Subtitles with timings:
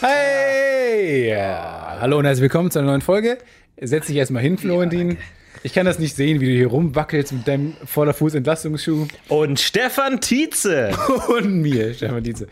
[0.00, 1.30] Hey!
[1.30, 1.98] Ja.
[2.00, 3.36] Hallo und herzlich willkommen zu einer neuen Folge.
[3.80, 5.16] Setz dich erstmal hin, Florentin.
[5.64, 9.08] Ich kann das nicht sehen, wie du hier rumwackelst mit deinem Vorderfuß-Entlastungsschuh.
[9.26, 10.92] Und Stefan Tietze.
[11.36, 12.46] Und mir, Stefan Dietze.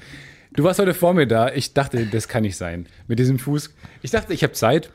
[0.55, 1.53] Du warst heute vor mir da.
[1.53, 2.87] Ich dachte, das kann nicht sein.
[3.07, 3.73] Mit diesem Fuß.
[4.03, 4.91] Ich dachte, ich habe Zeit.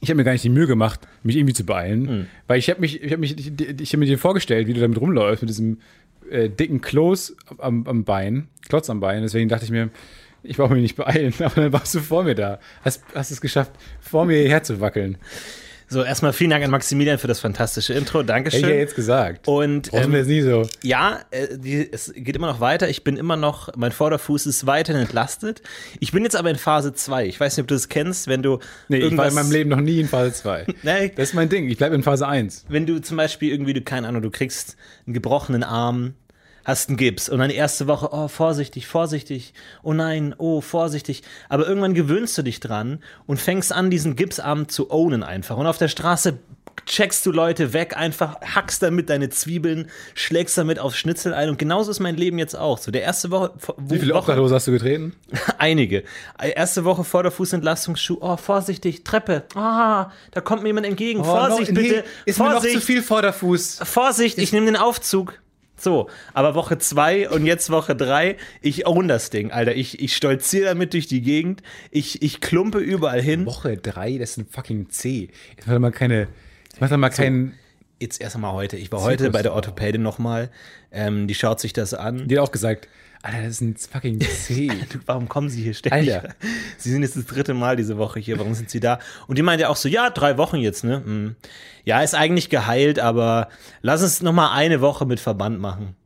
[0.00, 2.26] Ich habe mir gar nicht die Mühe gemacht, mich irgendwie zu beeilen.
[2.46, 4.80] Weil ich habe mich, ich habe mich, ich, ich habe mir dir vorgestellt, wie du
[4.80, 5.80] damit rumläufst, mit diesem
[6.30, 9.20] äh, dicken Kloß am, am Bein, Klotz am Bein.
[9.20, 9.90] Deswegen dachte ich mir,
[10.48, 11.34] ich brauche mich nicht beeilen.
[11.40, 12.58] Aber dann warst du vor mir da.
[12.84, 15.18] Hast, hast es geschafft, vor mir hierher zu wackeln.
[15.88, 18.24] So, erstmal vielen Dank an Maximilian für das fantastische Intro.
[18.24, 18.58] Dankeschön.
[18.58, 19.46] Hätte ich ja jetzt gesagt.
[19.46, 20.62] Und Brauchen wir ähm, jetzt nie so.
[20.82, 22.88] ja, äh, die, es geht immer noch weiter.
[22.88, 25.62] Ich bin immer noch, mein Vorderfuß ist weiterhin entlastet.
[26.00, 27.26] Ich bin jetzt aber in Phase 2.
[27.26, 28.58] Ich weiß nicht, ob du das kennst, wenn du
[28.88, 30.66] Nee, ich war in meinem Leben noch nie in Phase 2.
[30.82, 31.12] Nee.
[31.14, 31.68] Das ist mein Ding.
[31.68, 32.64] Ich bleibe in Phase 1.
[32.68, 36.14] wenn du zum Beispiel irgendwie, du, keine Ahnung, du kriegst einen gebrochenen Arm,
[36.66, 39.54] hast einen Gips und dann die erste Woche, oh, vorsichtig, vorsichtig,
[39.84, 41.22] oh nein, oh, vorsichtig.
[41.48, 45.56] Aber irgendwann gewöhnst du dich dran und fängst an, diesen Gipsarm zu ownen einfach.
[45.56, 46.38] Und auf der Straße
[46.84, 51.48] checkst du Leute weg, einfach hackst damit deine Zwiebeln, schlägst damit aufs Schnitzel ein.
[51.48, 52.78] Und genauso ist mein Leben jetzt auch.
[52.78, 55.14] So, der erste Woche, Wie viele Obdachlose hast du getreten?
[55.58, 56.02] Einige.
[56.40, 58.18] Erste Woche vor der Fußentlassungsschuh.
[58.20, 59.44] Oh, vorsichtig, Treppe.
[59.54, 61.24] Ah, da kommt mir jemand entgegen.
[61.24, 62.04] Vorsicht, bitte.
[62.04, 62.62] Oh, Ist Vorsicht.
[62.62, 63.80] mir noch zu viel Vorderfuß.
[63.84, 65.40] Vorsicht, ich nehme den Aufzug.
[65.86, 69.72] So, aber Woche zwei und jetzt Woche drei, ich own das Ding, Alter.
[69.76, 71.62] Ich, ich stolziere damit durch die Gegend.
[71.92, 73.46] Ich, ich klumpe überall hin.
[73.46, 75.28] Woche 3, das ist ein fucking C.
[75.56, 76.26] Jetzt mach doch mal keine.
[76.64, 77.54] Jetzt mach doch mal keinen.
[78.00, 78.76] Jetzt erst einmal heute.
[78.76, 80.50] Ich war heute bei der Orthopädin nochmal.
[80.90, 82.26] Ähm, die schaut sich das an.
[82.26, 82.88] Die hat auch gesagt,
[83.26, 84.70] Alter, das ist ein fucking C.
[85.06, 86.14] Warum kommen Sie hier ständig?
[86.14, 86.34] Alter.
[86.78, 88.38] Sie sind jetzt das dritte Mal diese Woche hier.
[88.38, 89.00] Warum sind Sie da?
[89.26, 91.02] Und die meinte auch so, ja, drei Wochen jetzt, ne?
[91.04, 91.34] Hm.
[91.84, 93.48] Ja, ist eigentlich geheilt, aber
[93.82, 95.96] lass uns noch mal eine Woche mit Verband machen.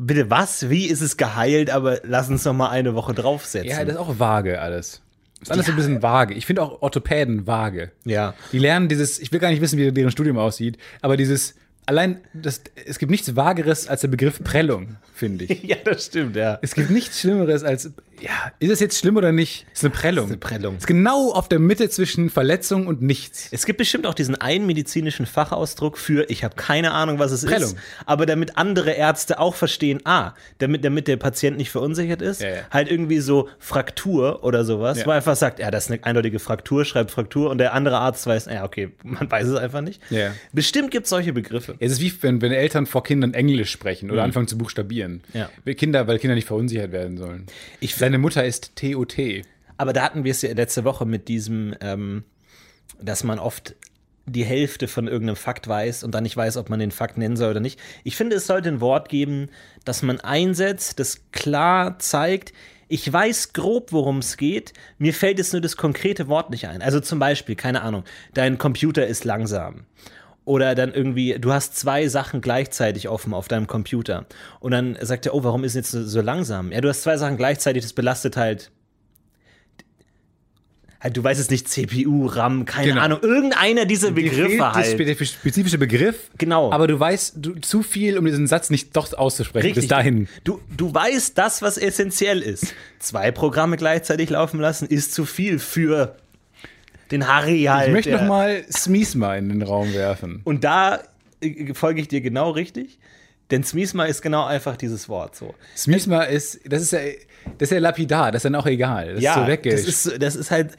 [0.00, 0.68] Bitte was?
[0.68, 3.70] Wie ist es geheilt, aber lass uns noch mal eine Woche draufsetzen.
[3.70, 5.00] ja, das ist auch vage alles.
[5.38, 6.34] Das ist alles so ein bisschen vage.
[6.34, 7.92] Ich finde auch Orthopäden vage.
[8.04, 8.34] ja.
[8.50, 11.54] Die lernen dieses, ich will gar nicht wissen, wie deren Studium aussieht, aber dieses,
[11.90, 15.62] allein, das, es gibt nichts Vageres als der Begriff Prellung, finde ich.
[15.70, 16.58] Ja, das stimmt, ja.
[16.62, 17.90] Es gibt nichts Schlimmeres als,
[18.20, 19.66] ja, ist es jetzt schlimm oder nicht?
[19.72, 20.26] Es ist eine Prellung.
[20.28, 20.74] eine Prellung.
[20.76, 23.48] Es ist genau auf der Mitte zwischen Verletzung und nichts.
[23.50, 27.44] Es gibt bestimmt auch diesen einen medizinischen Fachausdruck für, ich habe keine Ahnung, was es
[27.44, 27.70] Prellung.
[27.70, 27.76] ist,
[28.06, 32.48] aber damit andere Ärzte auch verstehen, ah, damit, damit der Patient nicht verunsichert ist, Ja,
[32.48, 32.60] ja.
[32.70, 35.06] halt irgendwie so Fraktur oder sowas, Ja.
[35.06, 37.98] wo er einfach sagt, ja, das ist eine eindeutige Fraktur, schreibt Fraktur und der andere
[37.98, 40.00] Arzt weiß, ja, okay, man weiß es einfach nicht.
[40.10, 40.32] Ja.
[40.52, 41.76] Bestimmt gibt es solche Begriffe.
[41.78, 45.22] Es ist wie wenn, wenn Eltern vor Kindern Englisch sprechen oder anfangen zu buchstabieren.
[45.32, 45.48] Ja.
[45.64, 47.46] Weil Kinder, weil Kinder nicht verunsichert werden sollen.
[47.80, 49.44] Ich- Seine Mutter ist TOT.
[49.76, 52.24] Aber da hatten wir es ja letzte Woche mit diesem, ähm,
[53.00, 53.76] dass man oft
[54.26, 57.36] die Hälfte von irgendeinem Fakt weiß und dann nicht weiß, ob man den Fakt nennen
[57.36, 57.78] soll oder nicht.
[58.02, 59.48] Ich finde, es sollte ein Wort geben,
[59.84, 62.52] das man einsetzt, das klar zeigt,
[62.88, 66.82] ich weiß grob, worum es geht, mir fällt jetzt nur das konkrete Wort nicht ein.
[66.82, 68.02] Also zum Beispiel, keine Ahnung,
[68.34, 69.84] dein Computer ist langsam.
[70.44, 74.26] Oder dann irgendwie, du hast zwei Sachen gleichzeitig offen auf deinem Computer.
[74.58, 76.72] Und dann sagt er, oh, warum ist es jetzt so, langsam?
[76.72, 78.70] Ja, du hast zwei Sachen gleichzeitig, das belastet halt
[81.02, 83.00] Halt, Du weißt es nicht, CPU, RAM, keine Genau.
[83.00, 84.98] Ahnung, irgendeiner dieser Begriffe halt.
[84.98, 86.30] Der spe- spezifische Begriff.
[86.36, 86.70] Genau.
[86.72, 89.74] Aber du weißt du, zu viel, um diesen Satz nicht doch auszusprechen.
[89.74, 90.28] Bis dahin.
[90.44, 92.74] Du, du weißt das, was essentiell ist.
[92.98, 96.16] Zwei Programme gleichzeitig laufen lassen, ist zu viel für
[97.10, 97.88] den Harry halt.
[97.88, 100.40] Ich möchte der- noch mal Smiesma in den Raum werfen.
[100.44, 101.00] Und da
[101.40, 102.98] äh, folge ich dir genau richtig.
[103.50, 105.54] Denn Smiesma ist genau einfach dieses Wort so.
[105.76, 107.00] Smiesma ist, das ist ja,
[107.58, 109.14] das ist ja lapidar, das ist dann auch egal.
[109.14, 109.62] Das ist so weg.
[109.64, 110.76] das ist, das ist halt,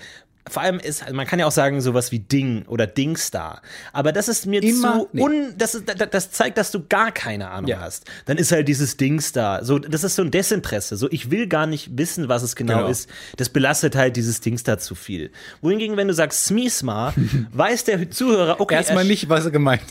[0.49, 3.61] vor allem ist, man kann ja auch sagen, sowas wie Ding oder Dingstar.
[3.93, 5.23] Aber das ist mir Immer zu, nicht.
[5.23, 7.79] un, das, ist, das, zeigt, dass du gar keine Ahnung Ja.
[7.79, 8.05] hast.
[8.25, 9.63] Dann ist halt dieses Dingstar.
[9.63, 10.97] So, das ist so ein Desinteresse.
[10.97, 12.87] So, ich will gar nicht wissen, was es genau, Genau.
[12.89, 13.09] ist.
[13.37, 15.31] Das belastet halt dieses Dingstar zu viel.
[15.61, 17.13] Wohingegen, wenn du sagst Smiesma,
[17.53, 19.83] weiß der Zuhörer, okay, Erstmal er- nicht, was er gemeint.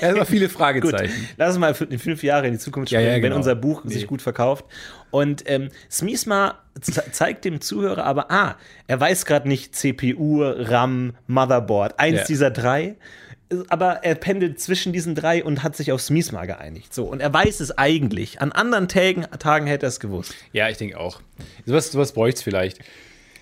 [0.00, 1.28] Erstmal viele Gut, Fragezeichen.
[1.36, 3.36] lass uns mal in fünf Jahre in die Zukunft Ja, springen, ja, wenn genau.
[3.36, 4.06] unser Buch sich Nee.
[4.06, 4.64] gut verkauft.
[5.10, 8.56] Und ähm, Smiesma ze zeigt dem Zuhörer aber, ah,
[8.86, 12.24] er weiß gerade nicht CPU, RAM, Motherboard, eins Ja.
[12.24, 12.96] dieser drei.
[13.68, 16.92] Aber er pendelt zwischen diesen drei und hat sich auf Smiesma geeinigt.
[16.94, 18.42] So, und er weiß es eigentlich.
[18.42, 20.34] An anderen Tagen, Tagen hätte er es gewusst.
[20.52, 21.20] Ja, ich denke auch.
[21.64, 22.80] Sowas, sowas bräuchte es vielleicht.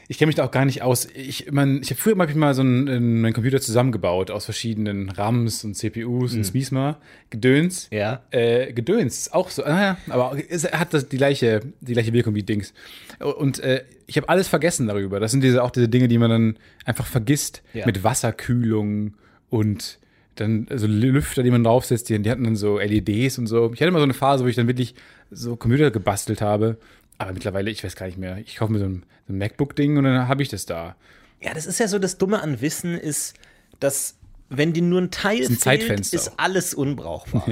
[0.08, 1.08] Ich kenne mich da auch gar nicht aus.
[1.14, 5.10] Ich, man, ich habe früher hab ich mal so einen, einen Computer zusammengebaut aus verschiedenen
[5.10, 6.98] RAMs und CPUs und Smiesma.
[7.30, 7.88] Gedöns.
[7.90, 8.22] Ja.
[8.30, 9.62] Äh, Gedöns, auch so.
[9.62, 12.72] Naja, aber es hat das die gleiche, die gleiche Wirkung wie Dings.
[13.18, 15.18] Und äh, ich habe alles vergessen darüber.
[15.18, 17.62] Das sind diese, auch diese Dinge, die man dann einfach vergisst.
[17.74, 17.86] Ja.
[17.86, 19.14] Mit Wasserkühlung
[19.50, 19.98] und
[20.36, 23.72] dann so Lüfter, die man draufsetzt, die, die hatten dann so LEDs und so.
[23.72, 24.94] Ich hatte mal so eine Phase, wo ich dann wirklich
[25.30, 26.78] so Computer gebastelt habe.
[27.18, 28.38] Aber mittlerweile, ich weiß gar nicht mehr.
[28.38, 30.96] Ich kaufe mir so ein, so ein MacBook-Ding und dann habe ich das da.
[31.40, 33.34] Ja, das ist ja so, das Dumme an Wissen ist,
[33.80, 34.16] dass
[34.48, 37.44] wenn dir nur ein Teil ein fehlt, ist alles unbrauchbar.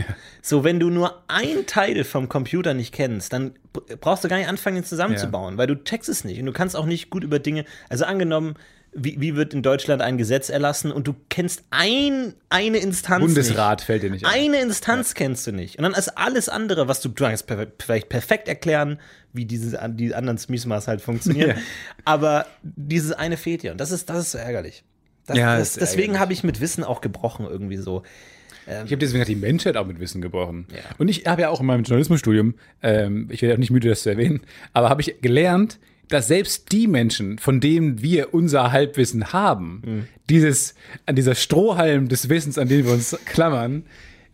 [0.43, 3.55] So, wenn du nur ein Teil vom Computer nicht kennst, dann
[4.01, 6.77] brauchst du gar nicht anfangen, ihn zusammenzubauen, weil du checkst es nicht und du kannst
[6.77, 8.55] auch nicht gut über Dinge, also angenommen,
[8.97, 13.81] wie, wie wird in Deutschland ein Gesetz erlassen und du kennst ein, eine Instanz Bundesrat
[13.81, 13.87] nicht.
[13.87, 14.33] fällt dir nicht ein.
[14.33, 15.79] Eine Instanz kennst du nicht.
[15.79, 18.99] Und dann ist alles andere, was du, du kannst per- vielleicht perfekt erklären,
[19.33, 21.51] wie diese, die anderen Smiesmas halt funktionieren.
[21.51, 21.57] Ja.
[22.05, 23.73] Aber dieses eine fehlt dir.
[23.73, 24.85] Und das ist, das ist so ärgerlich.
[25.27, 28.03] Das, Ja, das, deswegen habe ich mit Wissen auch gebrochen, irgendwie so.
[28.67, 30.67] Ich habe deswegen die Menschheit auch mit Wissen gebrochen.
[30.71, 30.79] Ja.
[30.97, 34.03] Und ich habe ja auch in meinem Journalismusstudium, ähm, ich werde auch nicht müde, das
[34.05, 34.41] zu erwähnen,
[34.73, 35.79] aber habe ich gelernt,
[36.09, 40.09] dass selbst die Menschen, von denen wir unser Halbwissen haben, Mhm.
[40.29, 40.75] dieses,
[41.07, 43.85] an dieser Strohhalm des Wissens, an den wir uns klammern,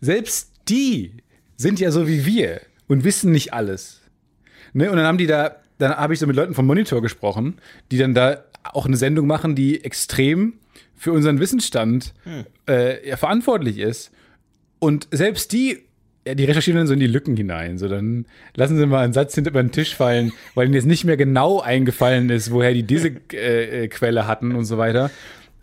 [0.01, 1.13] selbst die
[1.57, 4.01] sind ja so wie wir und wissen nicht alles.
[4.73, 4.89] Ne?
[4.89, 7.57] Und dann haben die da, dann habe ich so mit Leuten vom Monitor gesprochen,
[7.91, 10.53] die dann da auch eine Sendung machen, die extrem
[10.95, 12.13] für unseren Wissensstand
[12.67, 14.11] äh, ja, verantwortlich ist.
[14.79, 15.79] Und selbst die,
[16.27, 17.77] ja, die recherchieren dann so in die Lücken hinein.
[17.77, 18.25] So, dann
[18.55, 21.59] lassen sie mal einen Satz hinter den Tisch fallen, weil ihnen jetzt nicht mehr genau
[21.61, 25.09] eingefallen ist, woher die diese äh, äh, Quelle hatten und so weiter.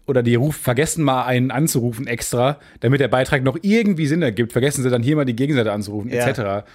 [0.07, 4.53] Oder die ruf, vergessen mal einen anzurufen extra, damit der Beitrag noch irgendwie Sinn ergibt.
[4.53, 6.27] Vergessen sie dann hier mal die Gegenseite anzurufen, Ja.
[6.27, 6.67] etc.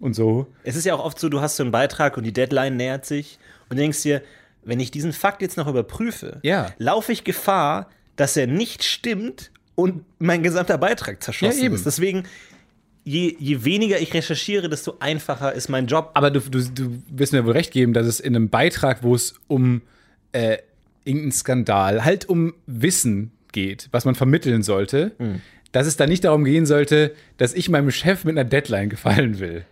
[0.00, 0.46] Und so.
[0.64, 3.06] Es ist ja auch oft so, du hast so einen Beitrag und die Deadline nähert
[3.06, 3.38] sich
[3.68, 4.22] und denkst dir,
[4.64, 6.72] wenn ich diesen Fakt jetzt noch überprüfe, Ja.
[6.78, 11.86] laufe ich Gefahr, dass er nicht stimmt und mein gesamter Beitrag zerschossen Ja, ist.
[11.86, 12.24] Deswegen,
[13.10, 16.10] je, je weniger ich recherchiere, desto einfacher ist mein Job.
[16.14, 19.14] Aber du, du, du wirst mir wohl recht geben, dass es in einem Beitrag, wo
[19.14, 19.82] es um
[20.32, 20.58] äh,
[21.04, 25.12] irgendeinen Skandal, halt um Wissen geht, was man vermitteln sollte,
[25.72, 29.40] dass es da nicht darum gehen sollte, dass ich meinem Chef mit einer Deadline gefallen
[29.40, 29.64] will.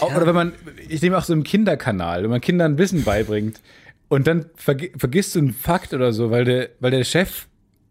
[0.00, 0.52] Auch, oder wenn man,
[0.88, 3.60] ich nehme auch so im Kinderkanal, wenn man Kindern Wissen beibringt
[4.08, 7.46] und dann vergi vergisst du einen Fakt oder so, weil der, weil der Chef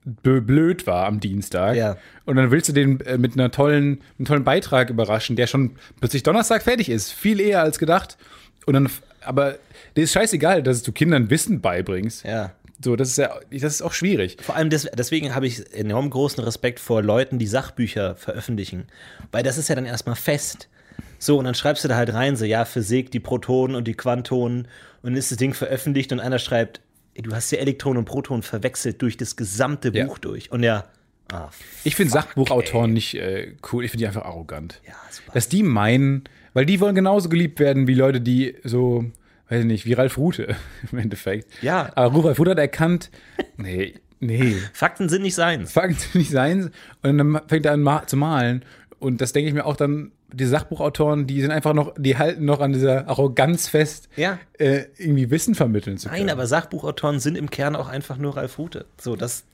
[0.06, 1.76] blöd war am Dienstag.
[1.76, 1.98] Ja.
[2.26, 5.76] Und dann willst du den äh, mit einer tollen, einem tollen Beitrag überraschen, der schon
[6.00, 7.12] plötzlich Donnerstag fertig ist.
[7.12, 8.18] Viel eher als gedacht.
[8.66, 8.90] Und dann,
[9.22, 9.58] aber
[9.96, 12.24] dir ist scheißegal, dass du Kindern Wissen beibringst.
[12.24, 12.54] Ja.
[12.84, 14.38] So, das ist ja, das ist auch schwierig.
[14.42, 18.88] Vor allem des, deswegen habe ich enorm großen Respekt vor Leuten, die Sachbücher veröffentlichen.
[19.32, 20.70] Weil das ist ja dann erstmal fest.
[21.18, 23.96] So, und dann schreibst du da halt rein, so, ja, Physik, die Protonen und die
[23.96, 24.62] Quantonen.
[25.02, 26.80] Und dann ist das Ding veröffentlicht und einer schreibt,
[27.22, 30.06] du hast ja Elektronen und Protonen verwechselt durch das gesamte Ja.
[30.06, 30.52] Buch durch.
[30.52, 30.86] Und ja,
[31.32, 31.50] ah,
[31.84, 33.84] Ich finde Sachbuchautoren nicht äh, cool.
[33.86, 34.82] Ich finde die einfach arrogant.
[34.88, 35.32] ja, super.
[35.34, 36.24] Dass die meinen,
[36.54, 39.06] weil die wollen genauso geliebt werden wie Leute, die so,
[39.50, 40.56] weiß ich nicht, wie Ralf Rute
[40.92, 41.48] im Endeffekt.
[41.62, 41.92] Ja.
[41.96, 43.10] Aber Ralf Rute hat erkannt,
[43.58, 45.72] nee, nee, Fakten sind nicht seins.
[45.72, 46.72] Fakten nicht sein.
[47.04, 48.64] Und dann fängt er an ma zu malen.
[49.00, 52.46] Und das denke ich mir auch dann, die Sachbuchautoren, die sind einfach noch, die halten
[52.46, 54.40] noch an dieser Arroganz fest, Ja.
[54.58, 56.22] äh, irgendwie Wissen vermitteln zu können.
[56.26, 58.86] Nein, aber Sachbuchautoren sind im Kern auch einfach nur Ralf Rute.
[59.00, 59.46] So, das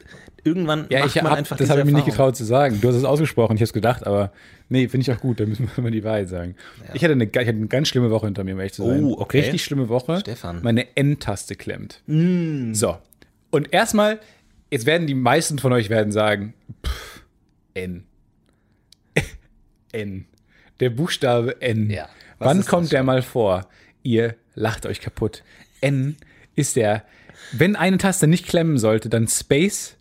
[0.43, 2.79] irgendwann ja, macht ich man hab, einfach das habe ich mir nicht getraut zu sagen.
[2.81, 4.31] Du hast es ausgesprochen, ich habe es gedacht, aber
[4.69, 6.55] nee, finde ich auch gut, da müssen wir mal die Wahrheit sagen.
[6.93, 9.03] Ich, hatte eine, ich hatte eine ganz schlimme Woche hinter mir, um ehrlich zu sein.
[9.03, 9.39] Oh, okay.
[9.39, 10.19] Richtig schlimme Woche.
[10.19, 10.61] Stefan.
[10.61, 12.01] Meine N-Taste klemmt.
[12.73, 12.97] So.
[13.49, 14.19] Und erstmal,
[14.69, 16.53] jetzt werden die meisten von euch werden sagen,
[16.85, 17.23] pff,
[17.73, 18.03] N.
[19.93, 20.25] N.
[20.79, 21.89] Der Buchstabe N.
[21.89, 22.09] Ja.
[22.37, 23.67] Was Wann kommt der mal vor?
[24.03, 25.43] Ihr lacht euch kaputt.
[25.81, 26.17] N
[26.55, 27.03] ist der,
[27.51, 29.97] wenn eine Taste nicht klemmen sollte, dann Space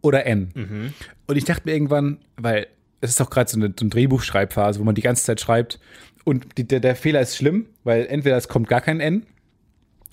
[0.00, 0.50] oder N.
[0.54, 0.94] Mhm.
[1.26, 2.66] Und ich dachte mir irgendwann, weil
[3.00, 5.80] es ist doch gerade so eine, so eine Drehbuchschreibphase, wo man die ganze Zeit schreibt
[6.24, 9.26] und die, der, der Fehler ist schlimm, weil entweder es kommt gar kein N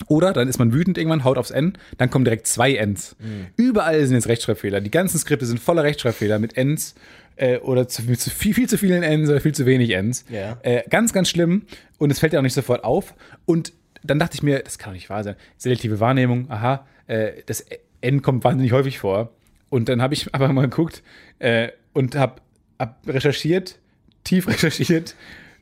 [0.08, 3.16] oder dann ist man wütend irgendwann, haut aufs N, dann kommen direkt zwei Ns.
[3.18, 3.46] Mhm.
[3.56, 4.80] Überall sind jetzt Rechtschreibfehler.
[4.80, 6.94] Die ganzen Skripte sind voller Rechtschreibfehler mit Ns
[7.36, 10.24] äh, oder zu, mit zu viel, viel zu vielen Ns oder viel zu wenig Ns.
[10.30, 10.58] Ja.
[10.62, 11.62] Äh, ganz, ganz schlimm
[11.98, 13.14] und es fällt ja auch nicht sofort auf.
[13.46, 15.36] Und dann dachte ich mir, das kann doch nicht wahr sein.
[15.56, 17.64] Selektive Wahrnehmung, aha, äh, das
[18.00, 19.32] N kommt wahnsinnig häufig vor.
[19.68, 21.02] Und dann habe ich aber mal geguckt
[21.38, 22.40] äh, und habe
[22.78, 23.78] hab recherchiert,
[24.24, 25.14] tief recherchiert,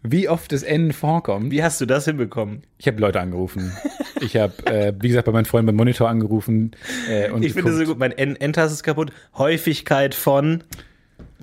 [0.03, 1.51] wie oft das N vorkommt.
[1.51, 2.63] Wie hast du das hinbekommen?
[2.79, 3.73] Ich habe Leute angerufen.
[4.21, 6.73] Ich habe, äh, wie gesagt, bei meinen Freunden beim Monitor angerufen.
[7.09, 7.99] Äh, und Ich finde es so gut.
[7.99, 9.13] Mein N- Endtaste ist kaputt.
[9.37, 10.65] Häufigkeit von.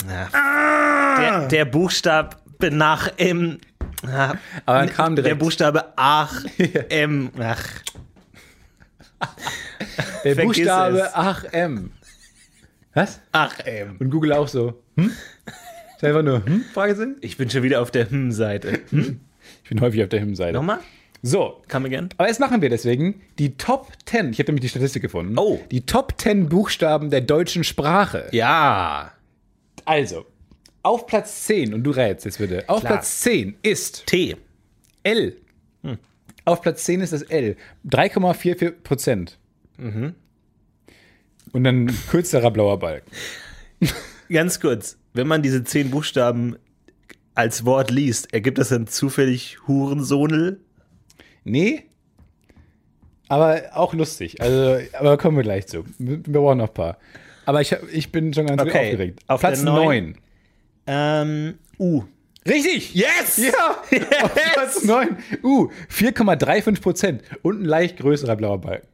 [0.10, 2.36] Ja, der, der Buchstabe
[2.72, 3.60] nach M.
[4.06, 4.36] Ah,
[4.66, 6.44] Aber dann kam der direkt Buchstabe Ach,
[6.90, 7.32] M.
[7.40, 7.64] Ach.
[10.24, 11.10] der vergiss Buchstabe es.
[11.14, 11.92] ach M.
[12.94, 13.20] Was?
[13.32, 13.96] Ach, M.
[14.00, 14.82] Und Google auch so.
[14.98, 15.12] Hm?
[16.06, 16.64] Einfach nur, hm?
[16.74, 17.18] Fragezeichen?
[17.22, 18.80] Ich bin schon wieder auf der Hm-Seite.
[19.64, 20.54] Ich bin häufig auf der Hymnseite.
[20.54, 20.80] Nochmal?
[21.22, 22.10] So, Come again?
[22.18, 24.32] aber jetzt machen wir deswegen die Top 10.
[24.32, 25.38] Ich habe nämlich die Statistik gefunden.
[25.38, 25.60] Oh.
[25.70, 28.28] Die Top 10 Buchstaben der deutschen Sprache.
[28.32, 29.12] Ja.
[29.86, 30.26] Also,
[30.82, 32.64] auf Platz 10, und du rätst jetzt bitte.
[32.68, 32.94] Auf Klar.
[32.94, 34.36] Platz 10 ist T.
[35.04, 35.38] L.
[36.46, 37.56] Auf Platz 10 ist das L.
[37.88, 39.38] 3,44 Prozent.
[39.78, 40.14] Mhm.
[41.54, 43.10] Und dann kürzerer blauer Balken.
[44.30, 44.98] Ganz kurz.
[45.14, 46.56] Wenn man diese zehn Buchstaben
[47.36, 50.60] als Wort liest, ergibt das dann zufällig Hurensohnel?
[51.44, 51.84] Nee.
[53.28, 54.42] Aber auch lustig.
[54.42, 55.84] Also, aber kommen wir gleich zu.
[55.98, 56.98] Wir brauchen noch ein paar.
[57.46, 58.92] Aber ich, ich bin schon ganz Okay.
[58.92, 59.20] aufgeregt.
[59.28, 59.86] Auf Platz der neun?
[59.86, 60.18] 9.
[60.88, 62.04] Ähm, U.
[62.48, 62.94] Richtig!
[62.94, 63.38] Yes!
[63.38, 63.82] Ja!
[64.24, 65.18] Auf Platz 9.
[65.44, 67.24] Uh, 4,35 Prozent.
[67.42, 68.88] Und ein leicht größerer blauer Balken.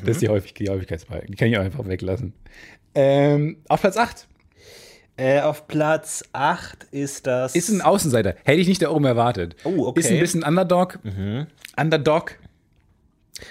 [0.00, 1.30] Das ist die, Häufig die Häufigkeitsbalken.
[1.30, 2.32] Die kann ich auch einfach weglassen.
[2.96, 4.26] Ähm, auf Platz 8
[5.18, 7.54] Äh, auf Platz 8 ist das.
[7.54, 8.34] ist ein Außenseiter.
[8.44, 9.56] Hätte ich nicht da oben erwartet.
[9.64, 10.00] Oh, okay.
[10.00, 10.98] Ist ein bisschen Underdog.
[11.76, 12.38] Underdog.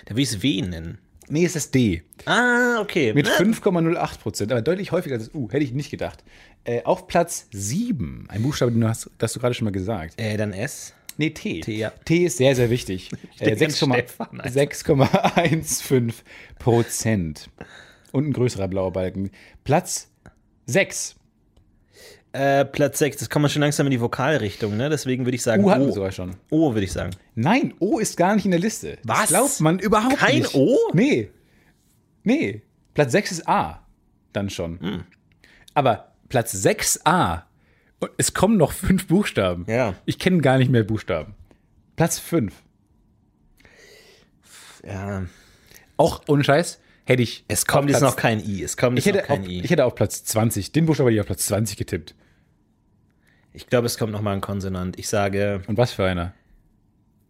[0.06, 1.00] Da will ich es W nennen.
[1.28, 2.04] Nee, es ist D.
[2.26, 3.14] Ah, okay.
[3.14, 5.50] Mit 5,08 Prozent, aber deutlich häufiger als das U.
[5.52, 6.24] Hätte ich nicht gedacht.
[6.66, 10.20] Äh, auf Platz 7, ein Buchstabe, den du hast, das du gerade schon mal gesagt.
[10.22, 10.94] äh, dann S.
[11.18, 11.62] Nee, T.
[11.62, 11.92] T, ja.
[12.04, 13.10] T ist sehr, sehr wichtig.
[13.40, 14.60] Äh, denke an 6,- Stefan, Alter.
[14.62, 16.14] 6,15
[16.60, 17.50] Prozent.
[18.12, 19.32] Und ein größerer blauer Balken.
[19.64, 20.10] Platz
[20.68, 21.16] 6.
[22.36, 23.18] Äh, Platz 6.
[23.18, 24.90] Das kommt schon langsam in die Vokalrichtung, ne?
[24.90, 25.92] Deswegen würde ich sagen U hatten O.
[25.92, 26.36] sogar schon.
[26.50, 27.12] O würde ich sagen.
[27.36, 28.98] Nein, O ist gar nicht in der Liste.
[29.04, 29.28] Das Was?
[29.30, 30.54] glaubt man überhaupt Kein nicht.
[30.56, 30.78] O?
[30.94, 31.30] Nee.
[32.24, 32.62] Nee.
[32.94, 33.86] Platz 6 ist A.
[34.34, 34.80] Dann schon.
[34.80, 35.04] Hm.
[35.74, 37.44] Aber Platz 6a.
[38.00, 39.66] Und es kommen noch fünf Buchstaben.
[39.70, 39.94] Ja.
[40.06, 41.36] Ich kenne gar nicht mehr Buchstaben.
[41.96, 42.54] Platz 5.
[44.86, 45.26] Ja.
[45.98, 47.46] Auch ohne Scheiß hätte ich.
[47.48, 48.64] Es kommt auf jetzt Platz- noch kein I.
[48.64, 49.62] Es kommt Ich jetzt hätte, noch auf, kein I.
[49.62, 52.16] ich hätte auf Platz 20, den Buchstaben hätte ich auf Platz 20 getippt.
[53.56, 54.98] Ich glaube, es kommt noch mal ein Konsonant.
[55.00, 56.34] Ich sage, Und was für einer?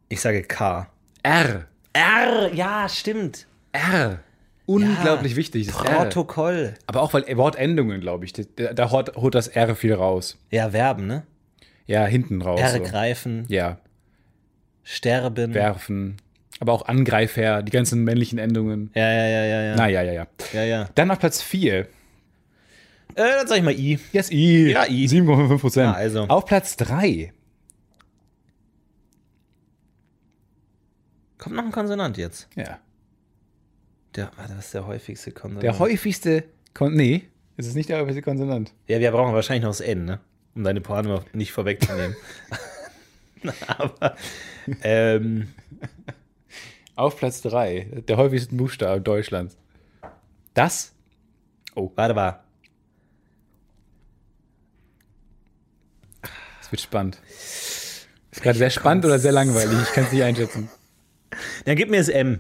[0.10, 0.88] ich sage K.
[1.24, 1.66] R.
[1.94, 3.48] R, ja, stimmt.
[3.72, 4.20] R.
[4.66, 5.68] Unglaublich wichtig.
[5.68, 5.84] Das R.
[6.04, 6.74] Protokoll.
[6.88, 8.34] Aber auch weil Wortendungen, glaube ich.
[8.34, 10.38] Da, da holt, holt das R viel raus.
[10.52, 11.24] Ja, Verben, ne?
[11.88, 12.60] Ja, hinten raus.
[12.60, 12.66] so.
[12.66, 13.78] Ergreifen, Ja,
[14.84, 15.54] sterben.
[15.54, 16.18] werfen.
[16.60, 18.90] Aber auch Angreifer, die ganzen männlichen Endungen.
[18.96, 19.76] Ja, ja, ja, ja, ja.
[19.76, 20.28] Na ja, ja, ja.
[20.54, 20.90] Ja, ja.
[20.96, 21.88] Dann auf Platz 4.
[23.16, 24.00] Äh, dann sag ich mal I.
[24.12, 24.72] Yes, I.
[24.72, 25.06] Ja, I.
[25.06, 25.86] 7,5 Prozent.
[25.86, 26.24] Ja, also.
[26.24, 27.34] Auf Platz 3.
[31.38, 32.48] Kommt noch ein Konsonant jetzt.
[32.56, 32.80] Ja.
[34.16, 35.64] Der, warte, was ist der häufigste Konsonant?
[35.64, 36.44] Der häufigste.
[36.74, 37.24] Kon nee,
[37.58, 38.74] es ist nicht der häufigste Konsonant.
[38.88, 40.20] Ja, wir brauchen wahrscheinlich noch das N, ne?
[40.56, 42.16] Um deine Pointe mal nicht vorwegzunehmen.
[43.68, 44.16] Aber,
[44.84, 45.50] ähm,
[46.96, 48.04] Auf Platz 3.
[48.08, 49.58] Der häufigsten Buchstabe Deutschlands.
[50.54, 50.94] Das?
[51.76, 52.45] warte mal.
[56.66, 57.20] Es wird spannend.
[58.32, 59.78] Ist gerade sehr spannend oder sehr langweilig?
[59.84, 60.68] Ich kann es nicht einschätzen.
[61.66, 62.40] Dann gib mir das M.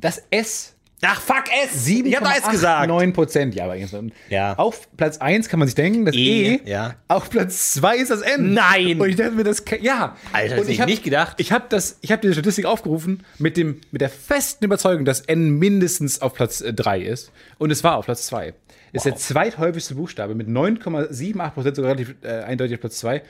[0.00, 0.76] Das S.
[1.02, 1.86] Ach, fuck S!
[1.86, 2.88] Ich hab S gesagt.
[2.88, 3.54] 9 Prozent.
[3.54, 3.94] Ja, aber jetzt-
[4.28, 4.54] Ja.
[4.54, 6.60] Auf Platz 1 kann man sich denken, das E, E.
[6.64, 6.96] ja.
[7.06, 8.52] Auf Platz 2 ist das N.
[8.54, 9.00] Nein.
[9.00, 10.16] Und ich dachte mir, das ja.
[10.32, 11.36] Alter, Und hätte ich hab- nicht gedacht.
[11.38, 15.20] Ich habe das, ich habe diese Statistik aufgerufen mit dem, mit der festen Überzeugung, dass
[15.20, 17.30] N mindestens auf Platz 3 ist.
[17.58, 18.54] Und es war auf Platz 2.
[18.92, 23.22] Ist der zweithäufigste Buchstabe mit 9,78 Prozent, sogar relativ äh, eindeutig auf Platz 2.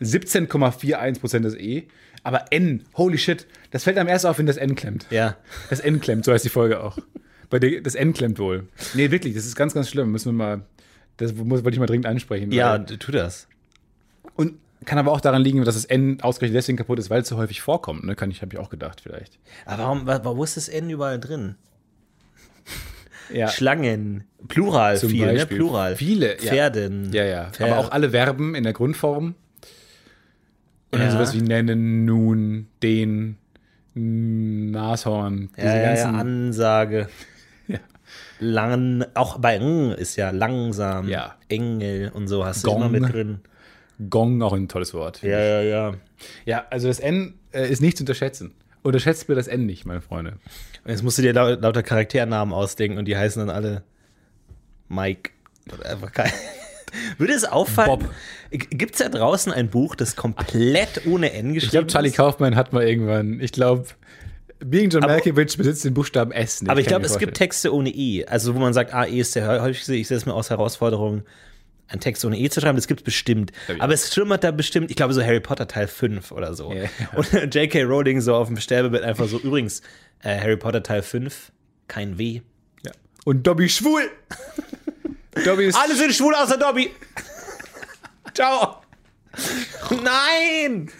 [0.00, 1.84] 17,41 Prozent das E.
[2.24, 5.06] Aber N, holy shit, das fällt einem erst auf, wenn das N klemmt.
[5.10, 5.36] Ja.
[5.70, 6.98] Das N klemmt, so heißt die Folge auch.
[7.50, 8.68] Bei der, das N klemmt wohl.
[8.94, 10.12] Nee, wirklich, das ist ganz, ganz schlimm.
[10.12, 10.62] Müssen wir mal,
[11.16, 12.52] das muss, wollte ich mal dringend ansprechen.
[12.52, 13.48] Ja, tu das.
[14.36, 17.28] Und kann aber auch daran liegen, dass das N ausgerechnet deswegen kaputt ist, weil es
[17.28, 18.04] so häufig vorkommt.
[18.04, 18.14] Ne?
[18.16, 19.38] Kann ich, habe ich auch gedacht, vielleicht.
[19.66, 21.56] Aber warum, wa- wo ist das N überall drin?
[23.32, 23.48] Ja.
[23.48, 24.24] Schlangen.
[24.48, 25.46] Plural Zum viel, ne?
[25.46, 25.96] Plural.
[25.96, 26.50] Viele, ja.
[26.52, 27.12] Pferden.
[27.14, 27.50] Ja, ja.
[27.50, 27.70] Pferd.
[27.70, 29.36] Aber auch alle Verben in der Grundform.
[30.92, 31.12] Und dann Ja.
[31.12, 33.38] sowas wie nennen, nun, den,
[33.94, 35.50] Nashorn.
[35.56, 36.14] Diese ja, ja, ja, ganzen.
[36.14, 37.08] Ansage.
[37.68, 37.78] Ja.
[38.40, 41.08] Lang, auch bei ng ist ja langsam.
[41.08, 41.36] Ja.
[41.48, 42.80] Engel und so hast Gong.
[42.80, 43.40] du immer mit drin.
[44.10, 45.22] Gong, auch ein tolles Wort.
[45.22, 45.94] Ja, ja, ja.
[46.44, 48.52] Ja, also das N äh, ist nicht zu unterschätzen.
[48.82, 50.32] Unterschätzt mir das N nicht, meine Freunde.
[50.84, 53.84] Und jetzt musst du dir lau lauter Charakternamen ausdenken und die heißen dann alle
[54.88, 55.30] Mike.
[55.72, 56.32] Oder einfach kein.
[57.18, 58.00] Würde es auffallen?
[58.00, 58.10] Bob.
[58.52, 62.16] Gibt es da draußen ein Buch, das komplett ohne N geschrieben Ich glaube, Charlie ist?
[62.16, 63.86] Kaufmann hat mal irgendwann, ich glaube,
[64.64, 66.70] Being John Malkovich besitzt den Buchstaben S nicht.
[66.70, 67.36] Aber ich glaube, es gibt.
[67.36, 68.24] Texte ohne E.
[68.26, 69.94] Also, wo man sagt, ah, E ist der häufigste.
[69.94, 71.22] Ich sehe es mir aus Herausforderung,
[71.88, 72.76] einen Text ohne E zu schreiben.
[72.76, 73.52] Das gibt es bestimmt.
[73.78, 76.72] Aber es schlummert da bestimmt, ich glaube, so Harry Potter Teil 5 oder so.
[76.72, 76.88] Ja.
[77.16, 77.82] Und J.K.
[77.82, 79.82] Rowling so auf dem Sterbebett einfach so, übrigens,
[80.22, 81.52] äh, Harry Potter Teil 5,
[81.88, 82.40] kein W.
[82.84, 82.92] Ja.
[83.24, 84.02] Und Dobby schwul.
[85.44, 86.90] Dobby ist Alle sind schwul außer Dobby.
[88.34, 88.82] Ciao.
[90.02, 90.90] Nein!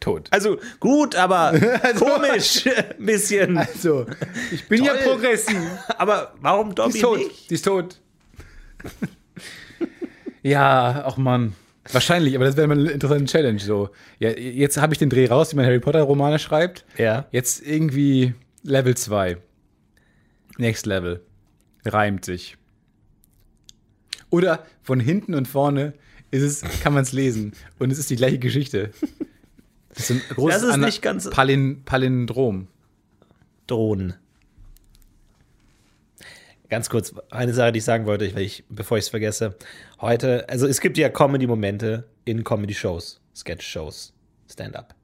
[0.00, 0.28] tot.
[0.32, 1.52] Also gut, aber
[1.98, 2.66] komisch.
[2.66, 3.56] Ein bisschen.
[3.58, 4.06] Also,
[4.52, 5.02] ich bin ja Toll.
[5.04, 5.60] progressiv.
[5.98, 7.18] Aber warum Die Dobby ist tot.
[7.18, 7.50] nicht?
[7.50, 8.00] Die ist tot.
[10.42, 11.54] ja, ach Mann.
[11.92, 13.60] Wahrscheinlich, aber das wäre mal eine interessante Challenge.
[13.60, 16.84] So, ja, jetzt habe ich den Dreh raus, wie man Harry Potter Romane schreibt.
[16.98, 17.26] Ja.
[17.30, 18.34] Jetzt irgendwie
[18.64, 19.36] Level 2.
[20.58, 21.20] Next Level.
[21.84, 22.56] Reimt sich.
[24.30, 25.94] Oder von hinten und vorne
[26.30, 27.52] ist es, kann man es lesen.
[27.78, 28.90] Und es ist die gleiche Geschichte.
[29.90, 32.68] Das ist ein großes Das ist nicht ganz- Palin, Palindrom.
[33.66, 34.14] Drohnen.
[36.68, 39.54] Ganz kurz, eine Sache, die ich sagen wollte, ich, bevor ich es vergesse.
[40.00, 44.12] Heute, also es gibt ja Comedy-Momente in Comedy-Shows, Sketch-Shows,
[44.50, 44.94] Stand-up.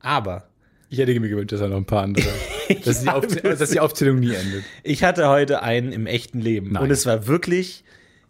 [0.00, 0.48] Aber
[0.88, 2.28] Ich hätte mir gewünscht, dass er noch ein paar andere.
[2.84, 4.62] dass, die Aufzäh dass die Aufzählung nie endet.
[4.84, 6.84] ich hatte heute einen im echten Leben Nein.
[6.84, 7.82] und es war wirklich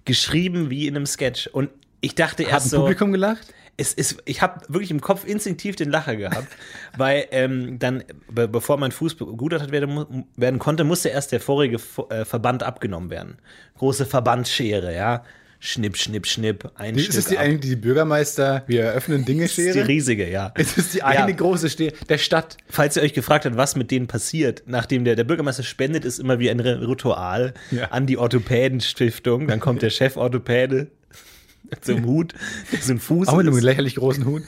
[0.07, 1.49] geschrieben wie in einem Sketch.
[1.49, 1.69] Und
[2.01, 3.53] ich dachte Hat erst ein so, Publikum gelacht?
[3.77, 6.49] es ist, ich habe wirklich im Kopf instinktiv den Lacher gehabt,
[6.97, 11.77] weil ähm, dann, be bevor mein Fuß begutachtet werden, werden konnte, musste erst der vorige
[11.77, 13.37] Vo- äh, Verband abgenommen werden.
[13.77, 15.25] Große Verbandsschere, ja.
[15.59, 16.71] Schnipp, schnipp, schnipp.
[16.75, 17.45] Ein Ist es die, ab.
[17.45, 19.89] eigentlich die Bürgermeister, wir eröffnen Dinge Das ist die Schere?
[19.89, 20.53] riesige, ja.
[20.55, 21.37] Es ist die eine Ja.
[21.37, 22.57] große Schere der Stadt.
[22.69, 26.19] Falls ihr euch gefragt habt, was mit denen passiert, nachdem der, der Bürgermeister spendet, ist
[26.19, 27.87] immer wie ein Ritual Ja.
[27.87, 29.47] an die Orthopädenstiftung.
[29.49, 30.89] Dann kommt der Cheforthopäde
[31.81, 32.35] zum Hut,
[32.73, 34.43] der so ein Fuß Auch mit einem lächerlich großen Hut.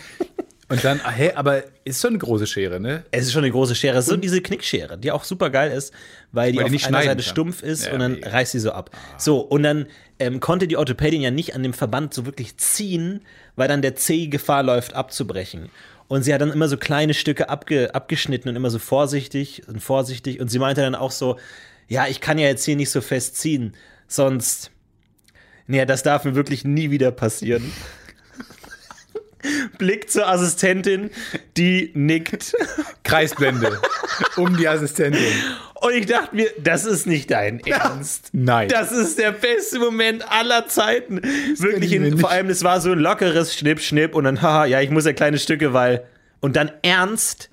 [0.71, 3.03] Und dann, ah, hä, aber ist schon eine große Schere, ne?
[3.11, 3.97] Es ist schon eine große Schere.
[3.97, 5.95] Es ist so diese Knickschere, die auch super geil ist,
[6.31, 7.23] weil die Weil die auf nicht einer Seite kann.
[7.23, 8.29] stumpf ist Ja, und dann mega.
[8.29, 8.91] reißt sie so ab.
[9.17, 9.87] So, und dann
[10.19, 13.21] ähm, konnte die Orthopädin ja nicht an dem Verband so wirklich ziehen,
[13.57, 15.71] weil dann der Zeh Gefahr läuft, abzubrechen.
[16.09, 19.81] Und sie hat dann immer so kleine Stücke abge, abgeschnitten und immer so vorsichtig und
[19.81, 20.41] vorsichtig.
[20.41, 21.39] Und sie meinte dann auch so,
[21.87, 23.75] ja, ich kann ja jetzt hier nicht so fest ziehen,
[24.07, 24.71] sonst,
[25.67, 27.73] nee, das darf mir wirklich nie wieder passieren.
[29.79, 31.11] Blick zur Assistentin,
[31.57, 32.55] die nickt.
[33.05, 33.81] Kreisblende.
[34.37, 35.33] um die Assistentin.
[35.81, 38.31] Und ich dachte mir, das ist nicht dein Ernst.
[38.33, 38.69] Nein.
[38.69, 41.21] Das ist der beste Moment aller Zeiten.
[41.57, 44.43] Wirklich, ich mir in, vor allem, es war so ein lockeres Schnipp, Schnipp und dann,
[44.43, 46.05] haha, ja, ich muss ja kleine Stücke, weil.
[46.41, 47.51] Und dann ernst,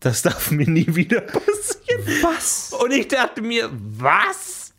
[0.00, 2.04] das darf mir nie wieder passieren.
[2.22, 2.72] Was?
[2.72, 4.72] Und ich dachte mir, was?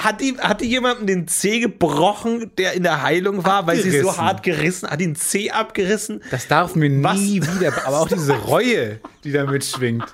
[0.00, 3.90] Hat die, hat die jemandem den Zeh gebrochen, der in der Heilung war, weil sie
[3.90, 4.24] so Abgerissen.
[4.24, 6.22] hart gerissen hat, den Zeh abgerissen?
[6.30, 7.56] Das darf mir nie Was?
[7.58, 7.86] wieder.
[7.86, 10.04] Aber auch diese Reue, die da mitschwingt.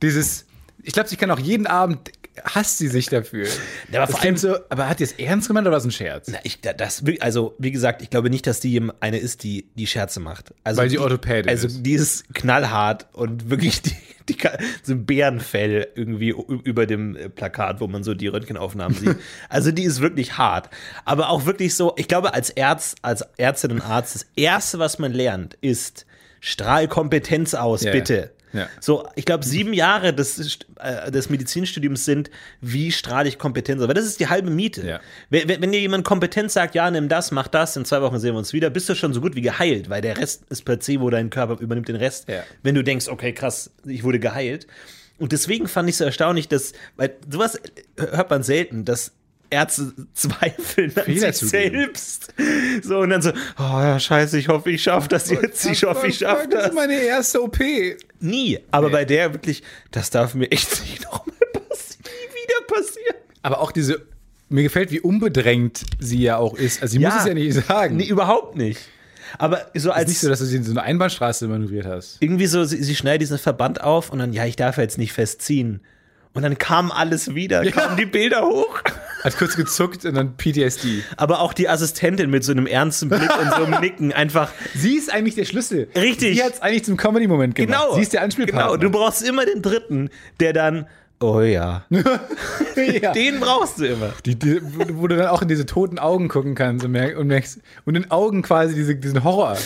[0.00, 0.46] Dieses,
[0.82, 2.10] ich glaube, sie kann auch jeden Abend,
[2.44, 3.46] hasst sie sich dafür.
[3.90, 5.90] Ja, aber vor klingt so, aber hat die es ernst gemeint oder war es ein
[5.90, 6.28] Scherz?
[6.30, 9.66] Na, ich, da- das, also, wie gesagt, ich glaube nicht, dass die eine ist, die
[9.74, 10.52] die Scherze macht.
[10.64, 11.82] Also Weil die, Orthopädin Also, ist.
[11.82, 13.94] die ist knallhart und wirklich die,
[14.28, 16.30] die kann- so ein Bärenfell irgendwie
[16.64, 19.16] über dem äh, Plakat, wo man so die Röntgenaufnahmen sieht.
[19.48, 20.70] Also, die ist wirklich hart.
[21.04, 24.98] Aber auch wirklich so, ich glaube, als Ärzt, als Ärztin und Arzt, das Erste, was
[24.98, 26.06] man lernt, ist,
[26.40, 28.30] strahl Kompetenz aus, Ja, bitte.
[28.52, 28.68] Ja.
[28.80, 33.80] So, ich glaube, sieben Jahre des, äh, des Medizinstudiums sind, wie strahle ich Kompetenz.
[33.82, 34.86] Weil das ist die halbe Miete.
[34.86, 35.00] Ja.
[35.30, 38.34] Wenn, wenn dir jemand Kompetenz sagt, ja, nimm das, mach das, in zwei Wochen sehen
[38.34, 41.10] wir uns wieder, bist du schon so gut wie geheilt, weil der Rest ist Placebo,
[41.10, 42.28] dein Körper übernimmt den Rest.
[42.28, 42.42] Ja.
[42.62, 44.66] Wenn du denkst, okay, krass, ich wurde geheilt.
[45.18, 47.60] Und deswegen fand ich so erstaunlich, dass, weil sowas
[47.96, 49.12] hört man selten, dass
[49.52, 52.34] Ärzte zweifeln an Fehler sich selbst.
[52.82, 56.06] So, und dann so, oh ja, scheiße, ich hoffe, ich schaffe das jetzt, ich hoffe,
[56.08, 56.68] ich schaffe Das das.
[56.70, 57.58] ist meine erste OP.
[58.20, 58.58] Nie.
[58.70, 62.02] Aber bei der wirklich, das darf mir echt nicht nochmal passieren.
[62.04, 63.16] Nie wieder passieren.
[63.42, 64.02] Aber auch diese,
[64.48, 66.82] mir gefällt, wie unbedrängt sie ja auch ist.
[66.82, 67.96] Also sie muss es ja nicht sagen.
[67.96, 68.80] Nee, überhaupt nicht.
[69.38, 72.18] Aber so als ist nicht so, dass du sie in so eine Einbahnstraße manövriert hast.
[72.20, 75.12] irgendwie so, sie, sie schneidet diesen Verband auf und dann, ja, ich darf jetzt nicht
[75.12, 75.80] festziehen.
[76.34, 78.80] Und dann kam alles wieder, kamen die Bilder hoch.
[79.22, 81.04] Hat kurz gezuckt und dann PTSD.
[81.16, 84.50] Aber auch die Assistentin mit so einem ernsten Blick und so einem Nicken einfach.
[84.74, 85.88] Sie ist eigentlich der Schlüssel.
[85.94, 86.36] Richtig.
[86.36, 87.80] Sie hat es eigentlich zum Comedy-Moment gemacht.
[87.80, 87.94] Genau.
[87.94, 88.72] Sie ist der Anspielpartner.
[88.72, 90.86] Genau, du brauchst immer den dritten, der dann,
[91.20, 91.84] oh ja.
[93.00, 93.12] ja.
[93.12, 94.10] Den brauchst du immer.
[94.26, 94.60] Die, die,
[94.94, 97.94] wo du dann auch in diese toten Augen gucken kannst und merkst, und, merkst, und
[97.94, 99.56] in Augen quasi diese, diesen Horror.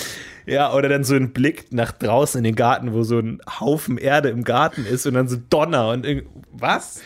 [0.44, 3.98] Ja, oder dann so ein Blick nach draußen in den Garten, wo so ein Haufen
[3.98, 6.06] Erde im Garten ist und dann so Donner und
[6.52, 7.00] was?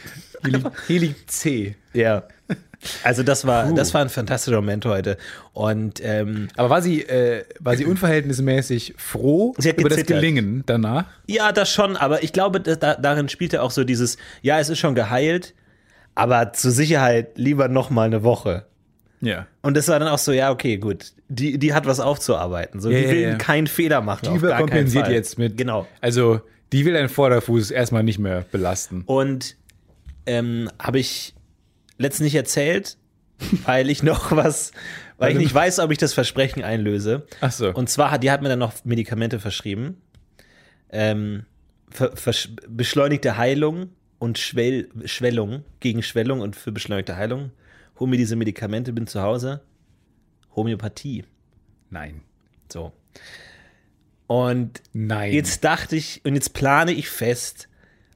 [0.86, 1.76] Hier liegt C.
[1.92, 2.24] Ja.
[3.04, 5.18] Also das war, das war ein fantastischer Moment heute.
[5.52, 10.06] Und ähm, Aber war sie, äh, war sie unverhältnismäßig froh über das.
[10.06, 11.04] Gelingen danach?
[11.26, 14.78] ja, das schon, aber ich glaube, da, darin spielte auch so dieses, ja, es ist
[14.78, 15.54] schon geheilt,
[16.14, 18.66] aber zur Sicherheit lieber noch mal eine Woche.
[19.20, 19.46] Ja.
[19.62, 21.12] Und das war dann auch so, ja, okay, gut.
[21.28, 22.80] Die, die hat was aufzuarbeiten.
[22.80, 23.34] So, Ja, die will ja.
[23.36, 24.28] keinen Fehler machen.
[24.30, 25.56] Die überkompensiert jetzt mit.
[25.56, 25.86] Genau.
[26.00, 26.40] Also,
[26.72, 29.02] die will deinen Vorderfuß erstmal nicht mehr belasten.
[29.06, 29.56] Und
[30.26, 31.34] ähm, habe ich
[32.00, 32.96] letztens nicht erzählt,
[33.64, 34.72] weil ich noch was,
[35.18, 37.26] weil ich nicht weiß, ob ich das Versprechen einlöse.
[37.40, 37.72] Ach so.
[37.72, 40.00] Und zwar hat die hat mir dann noch Medikamente verschrieben.
[40.90, 41.44] Ähm,
[41.90, 47.52] ver, versch- beschleunigte Heilung und Schwell, Schwellung, gegen Schwellung und für beschleunigte Heilung.
[47.98, 49.60] Hol mir diese Medikamente, bin zu Hause.
[50.56, 51.24] Homöopathie.
[51.90, 52.22] Nein.
[52.72, 52.92] So.
[54.26, 55.32] Und Nein.
[55.32, 57.68] jetzt dachte ich, und jetzt plane ich fest,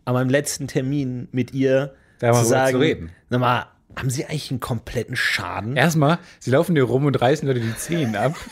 [0.05, 3.11] an meinem letzten Termin mit ihr Darüber zu zu sagen, reden.
[3.31, 5.76] sag mal, haben Sie eigentlich einen kompletten Schaden?
[5.76, 8.37] Erstmal, sie laufen dir rum und reißen Leute die Zehen ab.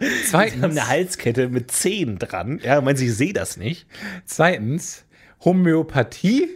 [0.00, 2.60] Sie haben Zweitens, eine Halskette mit Zehen dran.
[2.62, 3.86] Ja, meinen Sie, ich sehe das nicht.
[4.26, 5.04] zweitens,
[5.44, 6.48] Homöopathie,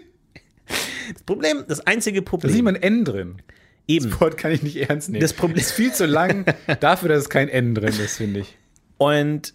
[1.13, 3.43] Das Problem, das einzige da Problem, nicht mal ein N drin.
[3.89, 4.11] eben.
[4.11, 5.21] Das Wort kann ich nicht ernst nehmen.
[5.21, 6.45] Das Problem- ist viel zu lang
[6.81, 8.57] dafür, dass es kein N drin ist, finde ich.
[8.99, 9.55] Und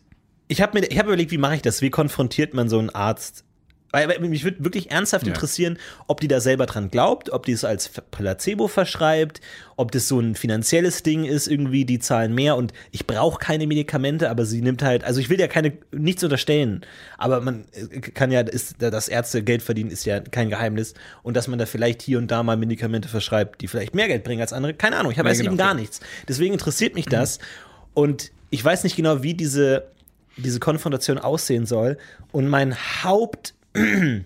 [0.49, 1.81] ich habe mir, ich habe überlegt, wie mache ich das?
[1.81, 3.45] Wie konfrontiert man so einen Arzt?
[3.91, 5.33] Weil weil mich würde wirklich ernsthaft Ja.
[5.33, 9.39] interessieren, ob die da selber dran glaubt, ob die es als Placebo verschreibt,
[9.77, 13.65] ob das so ein finanzielles Ding ist, irgendwie, die zahlen mehr und ich brauche keine
[13.65, 16.81] Medikamente, aber sie nimmt halt, also ich will ja keine, nichts unterstellen,
[17.17, 21.37] aber man äh, kann ja, ist, dass Ärzte Geld verdienen, ist ja kein Geheimnis und
[21.37, 24.41] dass man da vielleicht hier und da mal Medikamente verschreibt, die vielleicht mehr Geld bringen
[24.41, 25.51] als andere, keine Ahnung, ich habe Ja, weiß genau.
[25.51, 26.01] eben gar nichts.
[26.27, 27.39] Deswegen interessiert mich das
[27.93, 29.87] und ich weiß nicht genau, wie diese,
[30.37, 31.97] diese Konfrontation aussehen soll.
[32.31, 32.75] Und mein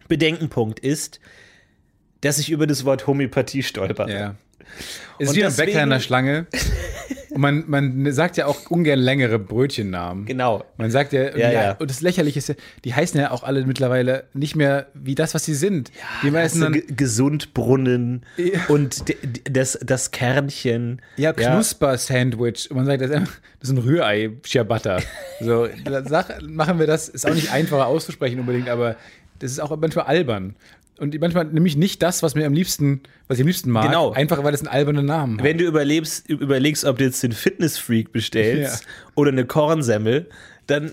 [0.00, 1.20] Hauptbedenkenpunkt ist,
[2.20, 4.08] dass ich über das Wort Homöopathie stolper.
[4.08, 4.34] Ja.
[5.18, 6.46] Ist Und wie ein deswegen- Bäcker in der Schlange.
[7.34, 10.26] Und man, man sagt ja auch ungern längere Brötchennamen.
[10.26, 10.64] Genau.
[10.76, 11.72] Man sagt ja, und, Ja, ja, ja.
[11.78, 15.34] und das Lächerliche ist ja, die heißen ja auch alle mittlerweile nicht mehr wie das,
[15.34, 15.90] was sie sind.
[16.22, 18.60] die Weißt meisten du, dann, Ge- Gesundbrunnen Ja.
[18.68, 19.04] und
[19.50, 21.00] das, das Kernchen.
[21.16, 22.70] ja, Knusper-Sandwich.
[22.72, 24.98] Man sagt, das ist, einfach- das ist ein Rührei, Ciabatta.
[25.40, 25.68] So,
[26.04, 28.94] sag, machen wir das, ist auch nicht einfacher auszusprechen unbedingt, aber
[29.40, 30.54] das ist auch manchmal albern.
[31.02, 34.12] Und manchmal nämlich nicht das, was mir am liebsten, was ich am liebsten mag, Genau.
[34.12, 35.44] einfach weil es einen albernen Namen hat.
[35.44, 38.88] Wenn du überlebst, überlegst, ob du jetzt den Fitnessfreak bestellst Ja.
[39.16, 40.28] oder eine Kornsemmel,
[40.68, 40.92] dann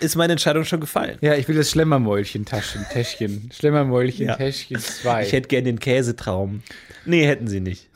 [0.00, 1.18] ist meine Entscheidung schon gefallen.
[1.20, 3.50] Ja, ich will das Schlemmermäulchen, Taschen, Täschchen.
[3.54, 4.36] Schlemmermäulchen, Ja.
[4.36, 5.26] Täschchen 2.
[5.26, 6.62] Ich hätte gern den Käsetraum.
[7.04, 7.90] Nee, hätten sie nicht.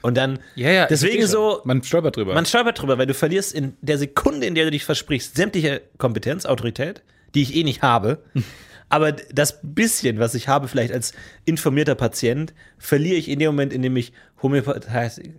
[0.00, 1.60] Und dann, ja, ja, deswegen ich so.
[1.64, 2.32] Man stolpert drüber.
[2.32, 5.82] Man stolpert drüber, weil du verlierst in der Sekunde, in der du dich versprichst, sämtliche
[5.98, 7.02] Kompetenz, Autorität,
[7.34, 8.22] die ich eh nicht habe.
[8.88, 11.12] Aber das bisschen, was ich habe, vielleicht als
[11.44, 15.32] informierter Patient, verliere ich in dem Moment, in dem ich Homöopathie,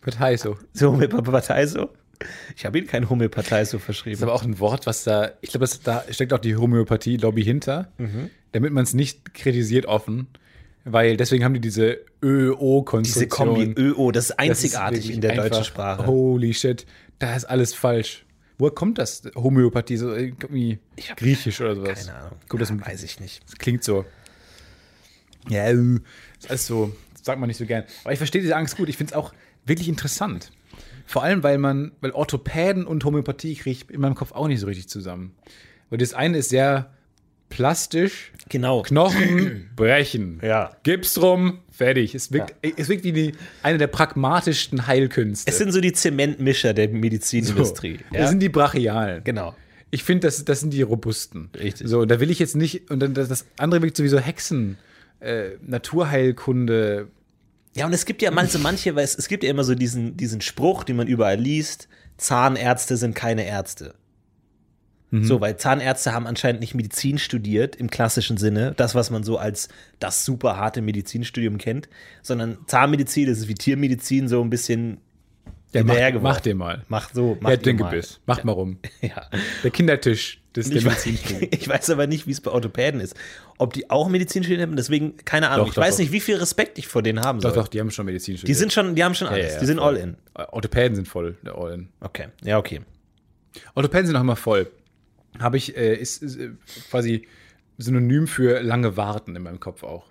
[0.00, 0.56] Partei so.
[0.72, 1.90] so Homöopathie so.
[2.56, 4.22] Ich habe ihnen kein Homöopathie so Das ist verschrieben.
[4.22, 8.28] aber auch ein Wort, was da, ich glaube, da steckt auch die Homöopathie-Lobby hinter, Mhm.
[8.52, 10.26] damit man es nicht kritisiert offen,
[10.84, 13.48] weil deswegen haben die diese Diese ÖO-Konstruktion.
[13.48, 14.38] Kombi ÖO, das ist Das ist
[14.74, 16.06] einzigartig in der deutschen Sprache.
[16.06, 16.86] Holy shit,
[17.18, 18.24] da ist alles falsch.
[18.60, 19.22] Woher kommt das?
[19.34, 22.06] Homöopathie, so irgendwie hab griechisch oder sowas.
[22.06, 22.38] Keine Ahnung.
[22.58, 23.42] Das, Ja, weiß ich nicht.
[23.46, 24.04] das klingt so.
[25.48, 25.98] Ja, äh,
[26.42, 27.84] das ist so, das sagt man nicht so gern.
[28.04, 28.88] Aber ich verstehe diese Angst gut.
[28.88, 29.32] Ich finde es auch
[29.66, 30.52] wirklich interessant.
[31.06, 34.60] Vor allem, weil man, weil Orthopäden und Homöopathie kriege ich in meinem Kopf auch nicht
[34.60, 35.34] so richtig zusammen.
[35.88, 36.92] Weil das eine ist sehr
[37.48, 38.82] plastisch, Genau.
[38.82, 40.38] Knochen brechen.
[40.42, 40.76] Ja.
[40.84, 42.14] Gips drum, fertig.
[42.14, 45.50] Es wirkt, es wirkt wie die, eine der pragmatischsten Heilkünste.
[45.50, 48.00] Es sind so die Zementmischer der Medizinindustrie.
[48.10, 48.16] so.
[48.18, 49.24] Das sind die Brachialen.
[49.24, 49.54] genau.
[49.92, 51.50] Ich finde, das, das sind die robusten.
[51.58, 51.88] Richtig.
[51.88, 54.78] So, da will ich jetzt nicht, und dann das, das andere wirkt sowieso Hexen,
[55.18, 57.08] äh, Naturheilkunde.
[57.74, 60.16] Ja, und es gibt ja manche, manche, weil es, es gibt ja immer so diesen,
[60.16, 61.88] diesen Spruch, den man überall liest:
[62.18, 63.94] Zahnärzte sind keine Ärzte.
[65.12, 69.38] So, weil Zahnärzte haben anscheinend nicht Medizin studiert im klassischen Sinne, das, was man so
[69.38, 69.68] als
[69.98, 71.88] das super harte Medizinstudium kennt,
[72.22, 74.98] sondern Zahnmedizin, das ist wie Tiermedizin, so ein bisschen
[75.72, 76.84] Ja, mach, mach den mal.
[76.86, 77.90] Mach so, mach Ja, dir den mal.
[77.90, 78.20] Gebiss.
[78.26, 78.78] Mach mal rum.
[79.00, 79.28] Ja.
[79.64, 81.06] Der Kindertisch des Ich weiß,
[81.50, 83.16] ich weiß aber nicht, wie es bei Orthopäden ist.
[83.58, 85.64] Ob die auch Medizin studiert haben, deswegen keine Ahnung.
[85.66, 86.00] Doch, ich doch, weiß doch.
[86.04, 87.62] nicht, wie viel Respekt ich vor denen haben Doch, soll.
[87.62, 88.48] doch, die haben schon Medizin studiert.
[88.48, 89.54] Die sind schon, die haben schon alles.
[89.54, 89.96] ja, die sind voll.
[89.96, 90.16] all in.
[90.52, 91.88] Orthopäden sind voll, der All-In.
[92.00, 92.80] Okay, ja, okay.
[93.74, 94.70] Orthopäden sind auch immer voll.
[95.38, 96.50] Habe ich, äh, ist, ist äh,
[96.90, 97.26] quasi
[97.78, 100.06] Synonym für lange Warten in meinem Kopf auch.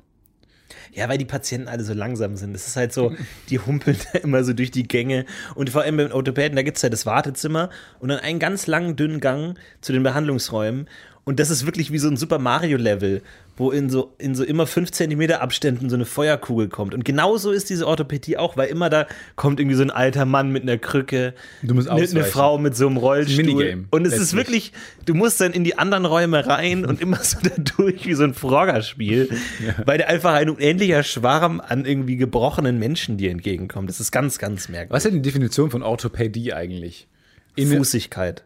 [0.93, 2.55] Ja, weil die Patienten alle so langsam sind.
[2.55, 3.13] Es ist halt so,
[3.49, 5.25] die humpeln da immer so durch die Gänge.
[5.55, 8.67] Und vor allem beim Orthopäden, da gibt es ja das Wartezimmer und dann einen ganz
[8.67, 10.87] langen, dünnen Gang zu den Behandlungsräumen.
[11.29, 13.21] Und das ist wirklich wie so ein Super Mario-Level,
[13.55, 16.95] wo in so, in so immer 5 Zentimeter Abständen so eine Feuerkugel kommt.
[16.95, 20.51] Und genauso ist diese Orthopädie auch, weil immer da kommt irgendwie so ein alter Mann
[20.51, 22.23] mit einer Krücke, Du musst eine, eine.
[22.23, 23.45] Frau mit so einem Rollstuhl.
[23.45, 24.73] Minigame, und es ist wirklich,
[25.05, 28.23] du musst dann in die anderen Räume rein und immer so da durch wie so
[28.23, 29.29] ein Froggerspiel,
[29.85, 33.87] weil da einfach ein unendlicher Schwarm an irgendwie gebrochenen Menschen dir entgegenkommt.
[33.87, 34.95] Das ist ganz, ganz merkwürdig.
[34.95, 37.07] Was ist denn die Definition von Orthopädie eigentlich?
[37.55, 38.45] In Fußigkeit.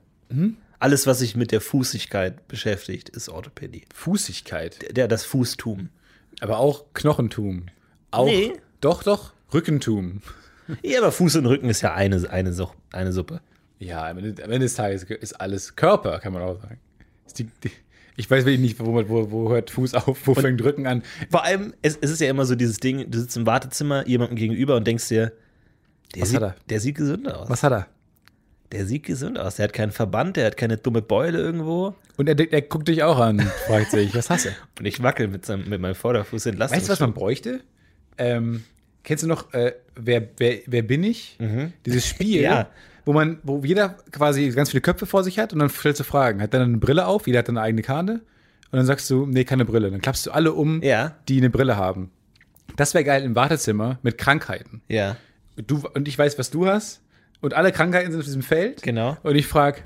[0.84, 3.84] Alles, was sich mit der Fußigkeit beschäftigt, ist Orthopädie.
[3.94, 4.96] Fußigkeit.
[4.98, 5.90] Der, das Fußtum.
[6.42, 7.68] Aber auch Knochentum.
[8.12, 8.54] Auch, Nee.
[8.82, 9.32] Doch, doch.
[9.54, 10.22] Rückentum.
[10.82, 13.42] Ja, aber Fuß und Rücken ist ja eine, eine, Such- eine Suppe.
[13.80, 16.80] Ja, am Ende, am Ende des Tages ist alles Körper, kann man auch sagen.
[17.26, 17.72] Ist die, die,
[18.16, 21.04] ich weiß wirklich nicht, wo, wo, wo hört Fuß auf, wo fängt Rücken an.
[21.30, 24.38] Vor allem, es, es ist ja immer so dieses Ding, du sitzt im Wartezimmer jemandem
[24.38, 25.34] gegenüber und denkst dir,
[26.16, 26.56] der, Was sieht, er?
[26.70, 27.50] der sieht gesund aus.
[27.50, 27.88] Was hat er?
[28.74, 29.56] Der sieht gesund aus.
[29.56, 31.96] Der hat keinen Verband, der hat keine dumme Beule irgendwo.
[32.18, 34.50] Und er, er guckt dich auch an, fragt sich, was hast du?
[34.80, 36.76] Und ich wackel mit, seinem, mit meinem Vorderfuß entlassen.
[36.76, 37.62] Weißt du, was man bräuchte?
[38.18, 38.64] Ähm,
[39.04, 41.38] kennst du noch, äh, wer, wer, wer bin ich?
[41.86, 42.44] Dieses Spiel, Mhm.
[42.44, 42.68] Ja.
[43.06, 46.04] wo man, wo jeder quasi ganz viele Köpfe vor sich hat und dann stellst du
[46.04, 46.42] Fragen.
[46.42, 48.14] Hat dann eine Brille auf, jeder hat dann eine eigene Karte.
[48.72, 49.92] Und dann sagst du, nee, keine Brille.
[49.92, 51.16] Dann klappst du alle um, Ja.
[51.30, 52.10] die eine Brille haben.
[52.76, 54.82] Das wäre geil im Wartezimmer mit Krankheiten.
[54.88, 55.18] Ja,
[55.68, 57.02] Du, und ich weiß, was du hast.
[57.44, 58.82] Und alle Krankheiten sind auf diesem Feld.
[58.84, 59.18] genau.
[59.22, 59.82] Und ich frage,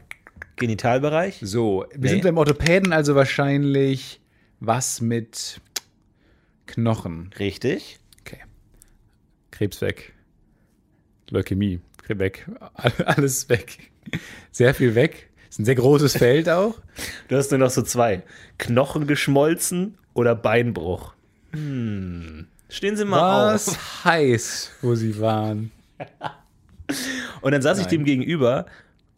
[0.58, 1.40] Genitalbereich.
[1.42, 2.08] so, wir Nee.
[2.10, 4.22] sind beim Orthopäden also wahrscheinlich
[4.60, 5.60] was mit
[6.68, 7.32] Knochen.
[7.40, 7.98] Richtig.
[8.22, 8.42] Okay.
[9.50, 10.14] Krebs weg.
[11.32, 12.48] Leukämie weg.
[13.06, 13.90] Alles weg.
[14.52, 15.30] Sehr viel weg.
[15.50, 16.76] Ist ein sehr großes Feld auch.
[17.28, 18.22] Du hast nur noch so zwei.
[18.60, 21.14] Knochen geschmolzen oder Beinbruch.
[21.54, 22.48] Hm.
[22.70, 23.68] Stehen Sie mal auf.
[23.68, 25.72] Was heiß, wo sie waren.
[27.42, 27.92] Und dann saß ich Nein.
[27.92, 28.66] dem gegenüber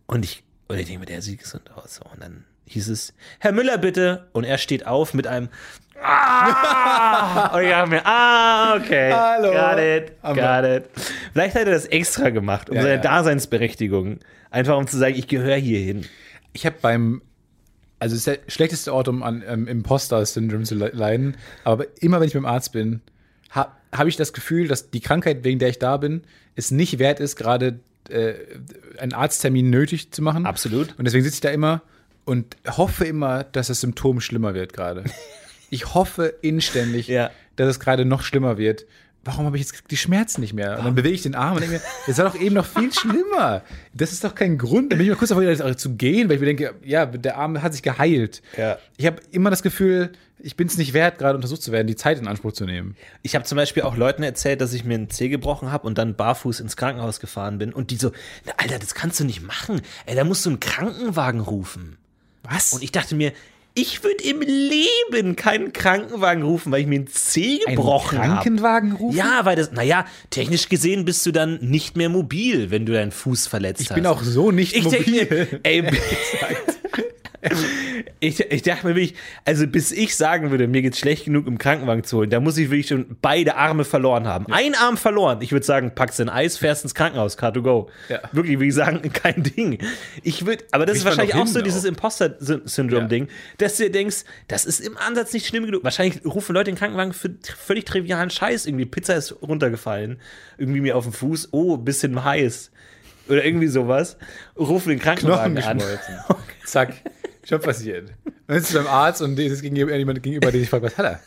[0.07, 1.99] und ich, und ich denke mir, der sieht gesund aus.
[2.11, 4.27] Und dann hieß es, Herr Müller, bitte.
[4.33, 5.49] Und er steht auf mit einem
[6.01, 7.55] Ah!
[7.55, 9.11] Und ich dachte mir, ah, okay.
[9.13, 9.51] Hallo.
[9.51, 10.89] Got it, got it.
[11.33, 13.01] Vielleicht hat er das extra gemacht, um Ja, seine ja.
[13.01, 14.19] Daseinsberechtigung.
[14.49, 16.05] Einfach um zu sagen, ich gehöre hier hin.
[16.53, 17.21] Ich habe beim,
[17.99, 22.19] also es ist der schlechteste Ort, um an ähm, Imposter-Syndrom zu le- leiden, aber immer
[22.19, 23.01] wenn ich beim Arzt bin,
[23.53, 26.23] ha, habe ich das Gefühl, dass die Krankheit, wegen der ich da bin,
[26.55, 28.33] es nicht wert ist, gerade äh,
[28.97, 30.45] einen Arzttermin nötig zu machen.
[30.45, 30.97] Absolut.
[30.97, 31.81] Und deswegen sitze ich da immer
[32.25, 35.03] und hoffe immer, dass das Symptom schlimmer wird gerade.
[35.71, 37.29] Ich hoffe inständig, Ja.
[37.55, 38.87] dass es gerade noch schlimmer wird.
[39.25, 40.77] Warum habe ich jetzt die Schmerzen nicht mehr?
[40.79, 42.91] Und dann bewege ich den Arm und denke mir, das war doch eben noch viel
[42.93, 43.63] schlimmer.
[43.93, 44.91] Das ist doch kein Grund.
[44.91, 47.61] Dann bin ich mal kurz davor, zu gehen, weil ich mir denke, ja, der Arm
[47.61, 48.41] hat sich geheilt.
[48.57, 48.77] Ja.
[48.97, 51.97] Ich habe immer das Gefühl, ich bin es nicht wert, gerade untersucht zu werden, die
[51.97, 52.95] Zeit in Anspruch zu nehmen.
[53.21, 55.97] Ich habe zum Beispiel auch Leuten erzählt, dass ich mir einen Zeh gebrochen habe und
[55.97, 57.73] dann barfuß ins Krankenhaus gefahren bin.
[57.73, 58.11] Und die so,
[58.45, 59.81] "Na, Alter, das kannst du nicht machen.
[60.05, 61.97] Ey, da musst du einen Krankenwagen rufen.
[62.43, 62.71] Was?
[62.71, 63.33] Und ich dachte mir,
[63.81, 68.27] ich würde im Leben keinen Krankenwagen rufen, weil ich mir einen Zeh gebrochen habe.
[68.33, 69.17] Krankenwagen rufen?
[69.17, 73.11] Ja, weil das, naja, technisch gesehen bist du dann nicht mehr mobil, wenn du deinen
[73.11, 73.95] Fuß verletzt Ich hast.
[73.95, 75.25] bin auch so nicht Ich mobil.
[75.25, 75.83] denke, ey,
[78.19, 81.57] ich, ich dachte mir wirklich, also bis ich sagen würde, mir geht's schlecht genug im
[81.57, 84.51] Krankenwagen zu holen, da muss ich wirklich schon beide Arme verloren haben.
[84.51, 85.39] Ein Arm verloren.
[85.41, 87.89] Ich würde sagen, packst ein Eis, fährst ins Krankenhaus, car to go.
[88.09, 88.19] Ja.
[88.31, 89.79] Wirklich, würde ich sagen, kein Ding.
[90.23, 91.63] Ich würde, aber das ist Ich fahr wahrscheinlich auch so auch.
[91.63, 95.83] dieses Imposter-Syndrom-Ding, dass du dir denkst, das ist im Ansatz nicht schlimm genug.
[95.83, 98.65] Wahrscheinlich rufen Leute den Krankenwagen für völlig trivialen Scheiß.
[98.65, 100.19] Irgendwie Pizza ist runtergefallen,
[100.57, 102.71] irgendwie mir auf den Fuß, oh, bisschen heiß.
[103.29, 104.17] Oder irgendwie sowas.
[104.57, 105.81] Rufen den Krankenwagen an.
[106.65, 106.93] Zack.
[107.49, 108.13] Schon passiert.
[108.45, 110.97] Dann sitzt du beim Arzt und es ist gegenüber jemand gegenüber, der sich fragt, was
[110.99, 111.19] hat er?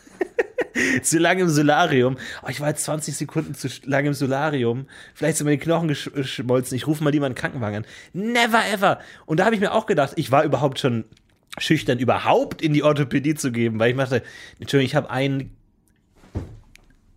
[1.03, 2.17] Zu lange im Solarium.
[2.41, 4.87] Oh, ich war jetzt 20 Sekunden zu lange im Solarium.
[5.13, 6.77] Vielleicht sind die Knochen gesch geschmolzen.
[6.77, 7.85] Ich rufe mal lieber einen Krankenwagen an.
[8.13, 8.99] Never ever.
[9.25, 11.03] Und da habe ich mir auch gedacht, ich war überhaupt schon
[11.59, 14.23] schüchtern, überhaupt in die Orthopädie zu geben, weil ich machte,
[14.59, 15.55] Entschuldigung, ich habe einen.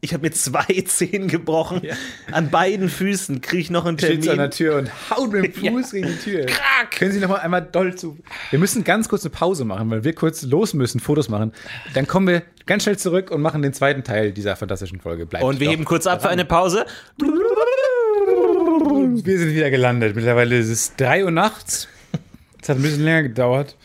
[0.06, 1.82] Ich habe mir zwei Zehen gebrochen.
[2.30, 4.50] An beiden Füßen kriege ich noch einen steht so an der Termin.
[4.50, 6.46] Tür und haut mit dem Fuß gegen die Tür.
[6.96, 8.16] Können Sie noch mal einmal doll zu.
[8.50, 11.52] Wir müssen ganz kurz eine Pause machen, weil wir kurz los müssen, Fotos machen.
[11.94, 15.26] Dann kommen wir ganz schnell zurück und machen den zweiten Teil dieser fantastischen Folge.
[15.26, 16.86] Bleibt Und wir heben kurz ab für eine Pause.
[17.18, 20.14] Wir sind wieder gelandet.
[20.14, 21.88] Mittlerweile ist es 3 Uhr nachts.
[22.62, 23.76] Es hat ein bisschen länger gedauert.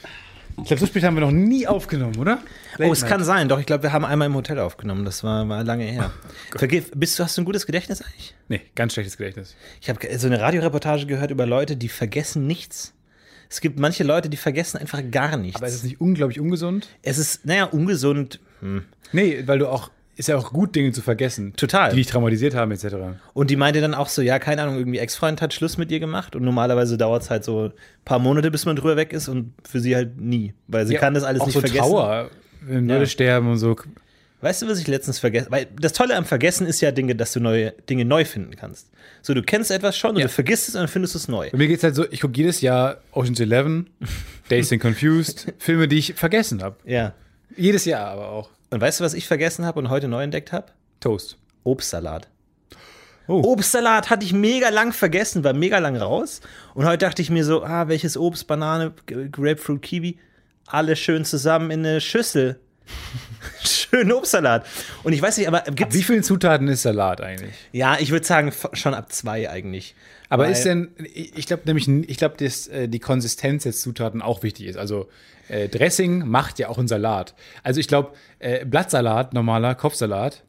[0.58, 2.38] Ich glaube, so spät haben wir noch nie aufgenommen, oder?
[2.90, 3.50] Oh, es kann sein.
[3.50, 5.06] Doch, ich glaube, wir haben einmal im Hotel aufgenommen.
[5.06, 6.12] Das war, war lange her.
[6.56, 8.36] Vergif, bist du, hast du ein gutes Gedächtnis eigentlich?
[8.48, 9.56] Nee, ganz schlechtes Gedächtnis.
[9.82, 12.94] Ich habe so eine Radioreportage gehört über Leute, die vergessen nichts.
[13.52, 15.58] Es gibt manche Leute, die vergessen einfach gar nichts.
[15.58, 16.88] Aber ist es nicht unglaublich ungesund?
[17.04, 18.40] es ist, naja, ungesund.
[18.62, 18.86] Hm.
[19.12, 19.92] Nee, weil du auch.
[20.16, 21.54] Ist ja auch gut, Dinge zu vergessen.
[21.56, 21.90] Total.
[21.90, 22.96] Die dich traumatisiert haben, etc.
[23.34, 26.00] Und die meinte dann auch so, ja, keine Ahnung, irgendwie Ex-Freund hat Schluss mit ihr
[26.00, 27.72] gemacht und normalerweise dauert es halt so ein
[28.06, 31.14] paar Monate, bis man drüber weg ist und für sie halt nie, weil sie kann
[31.14, 31.80] das alles auch nicht so vergessen.
[31.80, 32.30] Trauer,
[32.62, 32.96] wenn Ja.
[32.98, 33.76] Leute sterben und so.
[34.44, 37.32] Weißt du, was ich letztens vergessen Weil das Tolle am Vergessen ist ja Dinge, dass
[37.34, 38.88] du neue Dinge neu finden kannst.
[39.22, 40.26] So, du kennst etwas schon und Ja.
[40.26, 41.50] du vergisst es und dann findest du es neu.
[41.52, 43.90] Bei mir geht's halt so, ich gucke jedes Jahr Ocean's Eleven,
[44.50, 46.76] Dazed and Confused, Filme, die ich vergessen habe.
[46.86, 47.14] Ja.
[47.56, 48.50] Jedes Jahr aber auch.
[48.72, 50.68] Und weißt du, was ich vergessen habe und heute neu entdeckt habe?
[51.02, 51.38] Toast.
[51.64, 52.28] Obstsalat.
[53.28, 53.42] Oh.
[53.44, 56.42] Obstsalat hatte ich mega lang vergessen, war mega lang raus.
[56.74, 58.92] Und heute dachte ich mir so, ah, welches Obst, Banane,
[59.32, 60.18] Grapefruit, Kiwi,
[60.68, 62.60] alle schön zusammen in eine Schüssel.
[63.64, 64.66] Schön Obstsalat.
[65.04, 65.96] Und ich weiß nicht, aber gibt's.
[65.96, 67.54] Wie vielen Zutaten ist Salat eigentlich?
[67.72, 69.96] Ja, ich würde sagen, schon ab zwei eigentlich.
[70.30, 73.74] Aber Weil- ist denn, ich ich glaube nämlich, ich glaube, dass äh, die Konsistenz der
[73.74, 74.78] Zutaten auch wichtig ist.
[74.78, 75.10] Also
[75.48, 77.34] äh, Dressing macht ja auch einen Salat.
[77.64, 80.44] Also ich glaube, äh, Blattsalat, normaler Kopfsalat,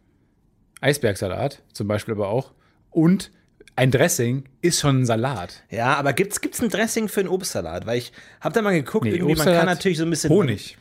[0.80, 2.52] Eisbergsalat zum Beispiel aber auch
[2.90, 3.30] und
[3.76, 5.62] ein Dressing ist schon ein Salat.
[5.70, 7.86] Ja, aber gibt's, gibt's ein Dressing für einen Obstsalat?
[7.86, 10.76] Weil ich habe da mal geguckt, irgendwie, man kann natürlich so ein bisschen Honig.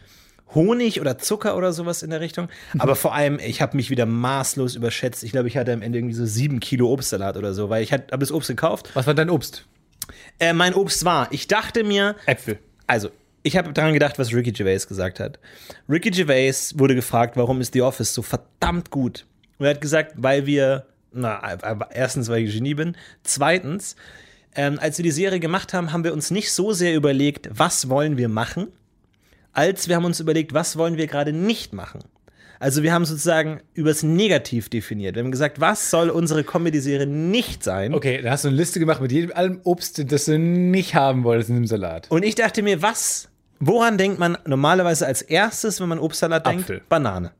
[0.53, 2.49] Honig oder Zucker oder sowas in der Richtung.
[2.77, 5.23] Aber vor allem, ich habe mich wieder maßlos überschätzt.
[5.23, 7.93] Ich glaube, ich hatte am Ende irgendwie so sieben Kilo Obstsalat oder so, weil ich
[7.93, 8.89] habe das Obst gekauft.
[8.93, 9.65] Was war dein Obst?
[10.39, 12.59] Äh, mein Obst war, ich dachte mir, Äpfel.
[12.87, 13.09] also,
[13.43, 15.39] ich habe daran gedacht, was Ricky Gervais gesagt hat.
[15.89, 19.25] Ricky Gervais wurde gefragt, warum ist The Office so verdammt gut?
[19.57, 22.95] Und er hat gesagt, weil wir, na, aber erstens, weil ich Genie bin.
[23.23, 23.95] Zweitens,
[24.55, 27.89] ähm, als wir die Serie gemacht haben, haben wir uns nicht so sehr überlegt, was
[27.89, 28.67] wollen wir machen,
[29.53, 31.99] als wir haben uns überlegt, was wollen wir gerade nicht machen.
[32.59, 35.15] Also wir haben sozusagen übers Negativ definiert.
[35.15, 37.95] Wir haben gesagt, was soll unsere Comedy-Serie nicht sein?
[37.95, 41.23] Okay, dann hast du eine Liste gemacht mit jedem allem Obst, das du nicht haben
[41.23, 42.09] wolltest in dem Salat.
[42.11, 46.65] Und ich dachte mir, was, woran denkt man normalerweise als erstes, wenn man Obstsalat denkt?
[46.65, 46.81] Apfel.
[46.87, 47.31] Banane.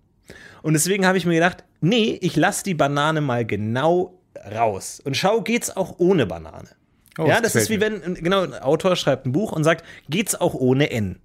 [0.62, 4.20] Und deswegen habe ich mir gedacht, nee, ich lasse die Banane mal genau
[4.54, 5.02] raus.
[5.04, 6.70] Und schau, geht's auch ohne Banane.
[7.18, 9.86] Oh, ja, das das ist wie wenn, genau, ein Autor schreibt ein Buch und sagt,
[10.10, 11.20] geht's auch ohne N.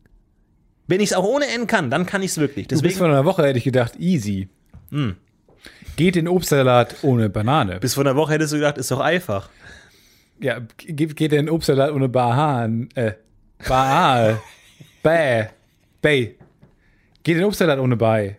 [0.88, 2.68] Wenn ich es auch ohne N kann, dann kann ich es wirklich.
[2.68, 4.49] Du bis Deswegen, vor einer Woche hätte ich gedacht, easy.
[5.96, 7.81] Geht in Obstsalat ohne Banane.
[7.81, 9.49] bis vor einer Woche hättest du gedacht, ist doch einfach.
[10.40, 12.88] Ja, geht, geht in Obstsalat ohne Bahan.
[12.94, 13.12] Äh,
[13.66, 14.40] Baal.
[15.03, 15.46] Bäh.
[16.03, 16.37] Bay.
[17.22, 18.37] Geht in Obstsalat ohne Bei.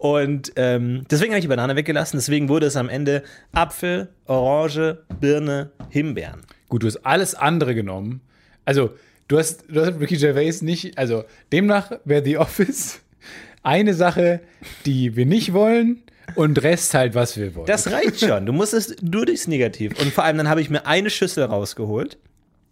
[0.00, 2.16] Und ähm, deswegen habe ich die Banane weggelassen.
[2.16, 6.40] Deswegen wurde es am Ende Apfel, Orange, Birne, Himbeeren.
[6.70, 8.22] Gut, du hast alles andere genommen.
[8.64, 8.94] Also,
[9.28, 10.96] du hast, du hast Ricky Gervais nicht.
[10.96, 13.02] Also, demnach wäre The Office
[13.62, 14.40] eine Sache,
[14.86, 16.02] die wir nicht wollen
[16.34, 17.66] und Rest halt, was wir wollen.
[17.66, 18.46] Das reicht schon.
[18.46, 20.00] Du musst es nur durchs Negativ.
[20.00, 22.16] Und vor allem, dann habe ich mir eine Schüssel rausgeholt.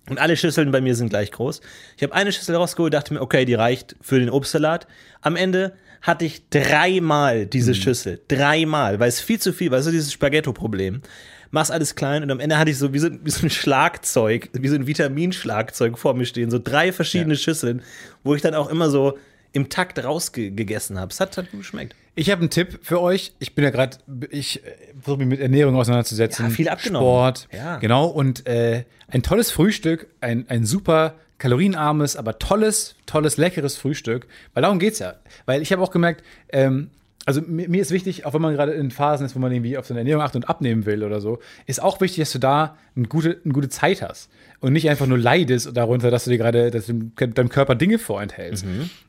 [0.08, 1.60] Und alle Schüsseln bei mir sind gleich groß.
[1.98, 4.86] Ich habe eine Schüssel rausgeholt, dachte mir, okay, die reicht für den Obstsalat.
[5.20, 8.20] Am Ende hatte ich dreimal diese Schüssel.
[8.28, 9.82] Dreimal, weil es viel zu viel war.
[9.82, 11.02] So dieses Spaghetto-Problem.
[11.50, 14.50] Mach's alles klein und am Ende hatte ich so wie, so wie so ein Schlagzeug,
[14.52, 16.50] wie so ein Vitaminschlagzeug vor mir stehen.
[16.50, 17.82] So drei verschiedene Schüsseln,
[18.22, 19.16] wo ich dann auch immer so
[19.52, 21.10] im Takt rausgegessen habe.
[21.10, 21.96] Es hat, hat gut geschmeckt.
[22.14, 23.32] Ich habe einen Tipp für euch.
[23.38, 23.96] Ich bin ja gerade,
[24.30, 24.60] ich
[25.00, 26.46] versuche mich mit Ernährung auseinanderzusetzen.
[26.46, 27.06] Ja, viel abgenommen.
[27.06, 27.48] Sport.
[27.52, 27.78] Ja.
[27.78, 28.06] Genau.
[28.06, 34.26] Und äh, ein tolles Frühstück, ein, ein super kalorienarmes, aber tolles, tolles, leckeres Frühstück.
[34.54, 35.14] Weil darum geht's ja.
[35.46, 36.90] Weil ich habe auch gemerkt, ähm,
[37.26, 39.76] also mir, mir ist wichtig, auch wenn man gerade in Phasen ist, wo man irgendwie
[39.76, 42.76] auf seine Ernährung achtet und abnehmen will oder so, ist auch wichtig, dass du da
[42.96, 46.38] eine gute, eine gute Zeit hast und nicht einfach nur leidest darunter, dass du dir
[46.38, 48.64] gerade, dass du deinem Körper Dinge vorenthältst.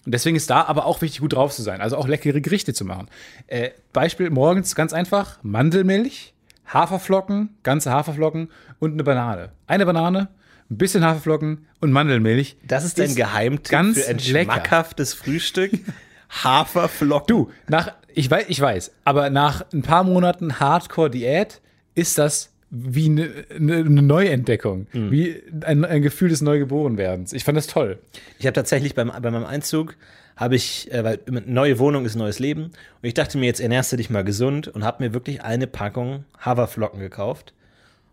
[0.06, 2.74] Und deswegen ist da aber auch wichtig, gut drauf zu sein, also auch leckere Gerichte
[2.74, 3.08] zu machen.
[3.48, 6.34] Äh, Beispiel morgens ganz einfach: Mandelmilch,
[6.68, 8.50] Haferflocken, ganze Haferflocken
[8.80, 9.50] und eine Banane.
[9.66, 10.28] Eine Banane,
[10.70, 12.58] ein bisschen Haferflocken und Mandelmilch.
[12.68, 14.54] Das ist dein Geheimtipp ganz für ein lecker.
[14.54, 15.72] schmackhaftes Frühstück.
[16.44, 17.26] Haferflocken.
[17.28, 21.62] Du, nach, ich weiß, ich weiß, aber nach ein paar Monaten Hardcore-Diät
[21.96, 27.34] ist das wie eine, eine, eine Neuentdeckung, wie ein, ein Gefühl des Neugeborenwerdens.
[27.34, 27.98] Ich fand das toll.
[28.38, 29.96] Ich habe tatsächlich beim, bei meinem Einzug,
[30.36, 32.66] habe ich, äh, weil neue Wohnung ist neues Leben.
[32.66, 35.66] Und ich dachte mir, jetzt ernährst du dich mal gesund und habe mir wirklich eine
[35.66, 37.54] Packung Haferflocken gekauft.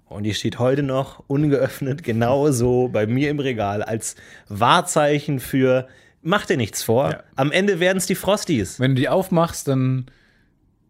[0.09, 4.17] Und die steht heute noch ungeöffnet genauso bei mir im Regal als
[4.49, 5.89] Wahrzeichen für
[6.23, 7.11] mach dir nichts vor.
[7.11, 7.23] Ja.
[7.35, 8.79] Am Ende werden es die Frosties.
[8.79, 10.07] Wenn du die aufmachst, dann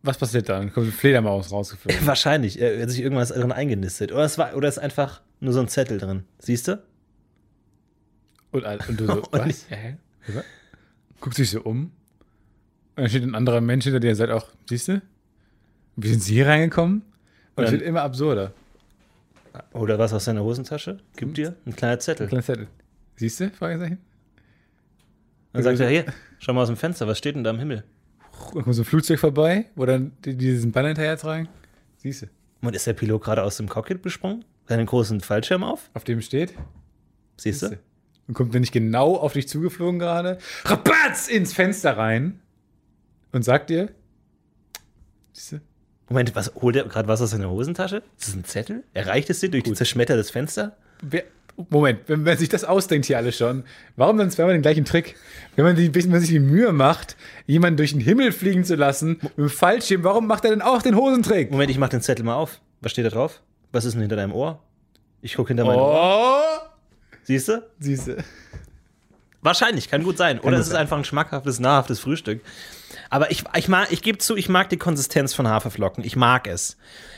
[0.02, 0.72] was passiert dann?
[0.72, 2.06] Kommt eine Fledermaus rausgeflogen.
[2.06, 2.60] Wahrscheinlich.
[2.60, 4.12] Er hat sich irgendwas drin eingenistet.
[4.12, 6.24] Oder es war, oder es ist einfach nur so ein Zettel drin.
[6.38, 6.82] Siehst du?
[8.52, 9.66] Und, und du so, Und was?
[9.68, 9.96] Hä?
[11.20, 11.84] Guckst dich so um.
[11.84, 15.02] Und dann steht ein anderer Mensch hinter dir und sagt auch, siehst du?
[15.96, 17.02] Wie sind sie hier reingekommen?
[17.56, 18.52] Und es wird immer absurder.
[19.72, 20.98] Oder was aus seiner Hosentasche?
[21.16, 22.26] Gib dir ein kleiner Zettel.
[22.28, 22.68] Kleiner Zettel.
[23.16, 23.50] Siehst du?
[23.50, 23.98] Fragezeichen.
[25.52, 26.04] Dann sagt er, hier,
[26.38, 27.84] schau mal aus dem Fenster, was steht denn da im Himmel?
[28.52, 31.48] Und kommt so ein Flugzeug vorbei, wo dann die, die diesen Banner hinterher tragen.
[31.96, 32.26] Siehst du?
[32.60, 34.44] Und ist der Pilot gerade aus dem Cockpit besprungen?
[34.66, 35.90] Seinen großen Fallschirm auf?
[35.94, 36.54] Auf dem steht.
[37.36, 37.78] Siehst du?
[38.26, 40.38] Und kommt dann nicht genau auf dich zugeflogen gerade.
[40.64, 42.40] Rabatz ins Fenster rein.
[43.32, 43.90] Und sagt dir.
[45.32, 45.60] Siehst du?
[46.08, 48.02] Moment, was holt er gerade was aus seiner Hosentasche?
[48.18, 48.84] Ist das ein Zettel?
[48.94, 50.76] Erreicht es dir durch zerschmettertes Fenster?
[51.02, 51.24] Wer,
[51.70, 53.64] Moment, wenn man sich das ausdenkt hier alles schon,
[53.96, 55.16] warum dann zweimal den gleichen Trick?
[55.56, 58.74] Wenn man, die, wenn man sich die Mühe macht, jemanden durch den Himmel fliegen zu
[58.76, 61.50] lassen, mit dem Fallschirm, warum macht er denn auch den Hosentrick?
[61.50, 62.60] Moment, ich mach den Zettel mal auf.
[62.82, 63.40] Was steht da drauf?
[63.72, 64.62] Was ist denn hinter deinem Ohr?
[65.22, 66.30] Ich gucke hinter mein Ohr.
[66.32, 66.66] Oh!
[67.22, 67.62] Siehst du?
[67.80, 68.16] Siehst du.
[69.46, 70.38] Wahrscheinlich, kann gut sein.
[70.40, 70.82] Oder gut es ist sein.
[70.82, 72.42] einfach ein schmackhaftes, nahrhaftes Frühstück.
[73.08, 76.04] Aber ich, ich, mag, ich gebe zu, ich mag die Konsistenz von Haferflocken.
[76.04, 76.76] Ich mag es.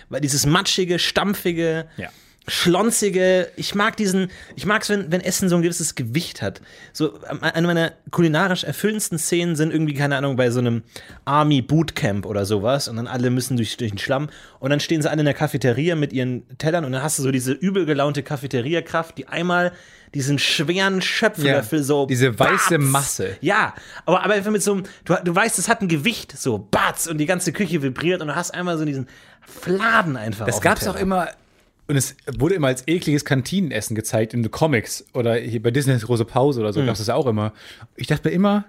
[0.09, 2.11] Weil dieses matschige, stampfige, Ja.
[2.49, 6.61] Schlonzige, ich mag diesen, ich mag es, wenn, wenn Essen so ein gewisses Gewicht hat.
[6.93, 10.83] So, ähm, eine meiner kulinarisch erfüllendsten Szenen sind irgendwie, keine Ahnung, bei so einem
[11.25, 14.29] Army Bootcamp oder sowas und dann alle müssen durch, durch den Schlamm
[14.59, 17.23] und dann stehen sie alle in der Cafeteria mit ihren Tellern und dann hast du
[17.23, 19.73] so diese übel gelaunte Cafeteriakraft, die einmal
[20.15, 22.91] diesen schweren Schöpflöffel so diese weiße batz.
[22.91, 23.37] Masse.
[23.41, 23.75] Ja,
[24.07, 27.07] aber, aber einfach mit so einem, du, du weißt, es hat ein Gewicht, so batz
[27.07, 29.07] und die ganze Küche vibriert und du hast einmal so diesen
[29.43, 31.29] Fladen einfach Das gab es auch immer,
[31.89, 36.03] und es wurde immer als ekliges Kantinenessen gezeigt in den Comics oder hier bei Disney's
[36.05, 37.53] Große Pause oder so, gab es das auch immer.
[37.97, 38.65] Ich dachte mir immer,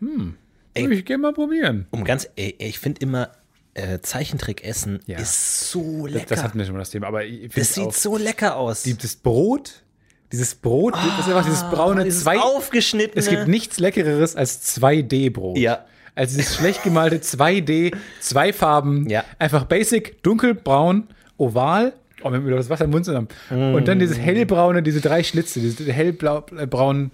[0.00, 0.34] hm,
[0.76, 1.86] würde ich gerne mal probieren.
[1.90, 3.30] Um ganz, ey, ich finde immer,
[3.74, 5.18] äh, Zeichentrick-Essen Ja.
[5.18, 6.26] ist so lecker.
[6.28, 7.22] Das hatten wir schon mal das Thema, aber
[7.54, 8.82] das sieht auch, so lecker aus.
[8.82, 9.84] dieses Brot,
[10.32, 12.38] dieses Brot, das ist einfach dieses braune Ah, Dieses zwei.
[12.38, 13.20] aufgeschnittene.
[13.20, 15.58] Es gibt nichts Leckereres als 2D-Brot.
[15.58, 15.84] Ja.
[16.14, 19.24] Also dieses schlecht gemalte 2D, zwei Farben, Ja.
[19.38, 21.06] einfach basic, dunkelbraun,
[21.36, 21.92] oval.
[22.22, 23.28] Oh, wir haben wieder das Wasser im Mund zusammen.
[23.50, 27.12] Und dann dieses hellbraune, diese drei Schlitze, diese hellbraunen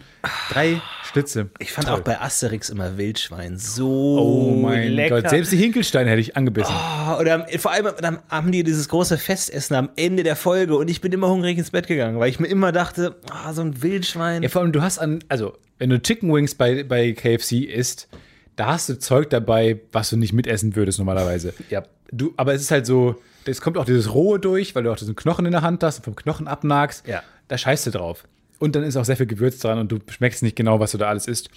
[0.51, 1.51] drei Schlitze.
[1.59, 1.97] Ich fand Toll.
[1.97, 3.89] auch bei Asterix immer Wildschwein so
[4.19, 5.21] Oh mein lecker.
[5.21, 6.75] Gott, selbst die Hinkelsteine hätte ich angebissen.
[6.75, 10.89] Ah, Oder vor allem dann haben die dieses große Festessen am Ende der Folge und
[10.89, 13.83] ich bin immer hungrig ins Bett gegangen, weil ich mir immer dachte, ah, so ein
[13.83, 14.43] Wildschwein.
[14.43, 18.09] Ja, vor allem, du hast an, also, wenn du Chicken Wings bei, bei KFC isst,
[18.57, 21.53] da hast du Zeug dabei, was du nicht mitessen würdest normalerweise.
[21.71, 21.83] Ja.
[22.11, 23.17] Du, aber es ist halt so,
[23.47, 25.99] es kommt auch dieses Rohe durch, weil du auch diesen Knochen in der Hand hast
[25.99, 27.07] und vom Knochen abnagst.
[27.07, 27.23] Ja.
[27.49, 28.25] Da scheißt du drauf.
[28.59, 30.99] Und dann ist auch sehr viel Gewürz dran und du schmeckst nicht genau, was du
[30.99, 31.49] da alles isst.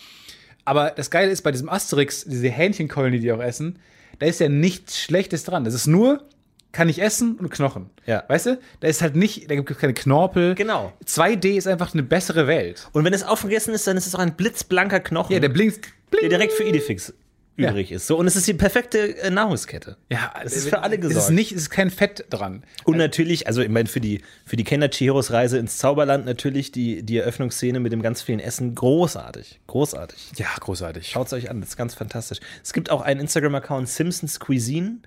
[0.65, 3.79] Aber das Geile ist bei diesem Asterix, diese Hähnchenkeulen, die die auch essen,
[4.19, 5.63] da ist ja nichts Schlechtes dran.
[5.63, 6.23] Das ist nur,
[6.73, 7.89] kann ich essen und Knochen.
[8.05, 8.23] Ja.
[8.27, 8.59] Weißt du?
[8.81, 10.55] Da ist halt nicht, da gibt es keine Knorpel.
[10.55, 10.91] Genau.
[11.05, 12.89] 2D ist einfach eine bessere Welt.
[12.91, 15.87] Und wenn es aufgegessen ist, dann ist es auch ein blitzblanker Knochen, Ja, der blinkt.
[16.09, 16.21] Bling.
[16.21, 17.13] der direkt für Idefix
[17.57, 17.71] Ja.
[17.71, 18.05] übrig ist.
[18.05, 19.97] So, und es ist die perfekte äh, Nahrungskette.
[20.11, 21.31] Ja, Es ist für alle Es ist gesorgt.
[21.31, 22.63] nicht, es ist kein Fett dran.
[22.85, 26.71] Und natürlich, also ich meine, für die, für die Kenner Chihiros Reise ins Zauberland natürlich
[26.71, 29.59] die, die Eröffnungsszene mit dem ganz vielen Essen großartig.
[29.65, 30.33] Großartig.
[30.37, 31.07] Ja, großartig.
[31.09, 32.39] Schaut es euch an, das ist ganz fantastisch.
[32.63, 34.99] Es gibt auch einen Instagram-Account Simpsons Cuisine,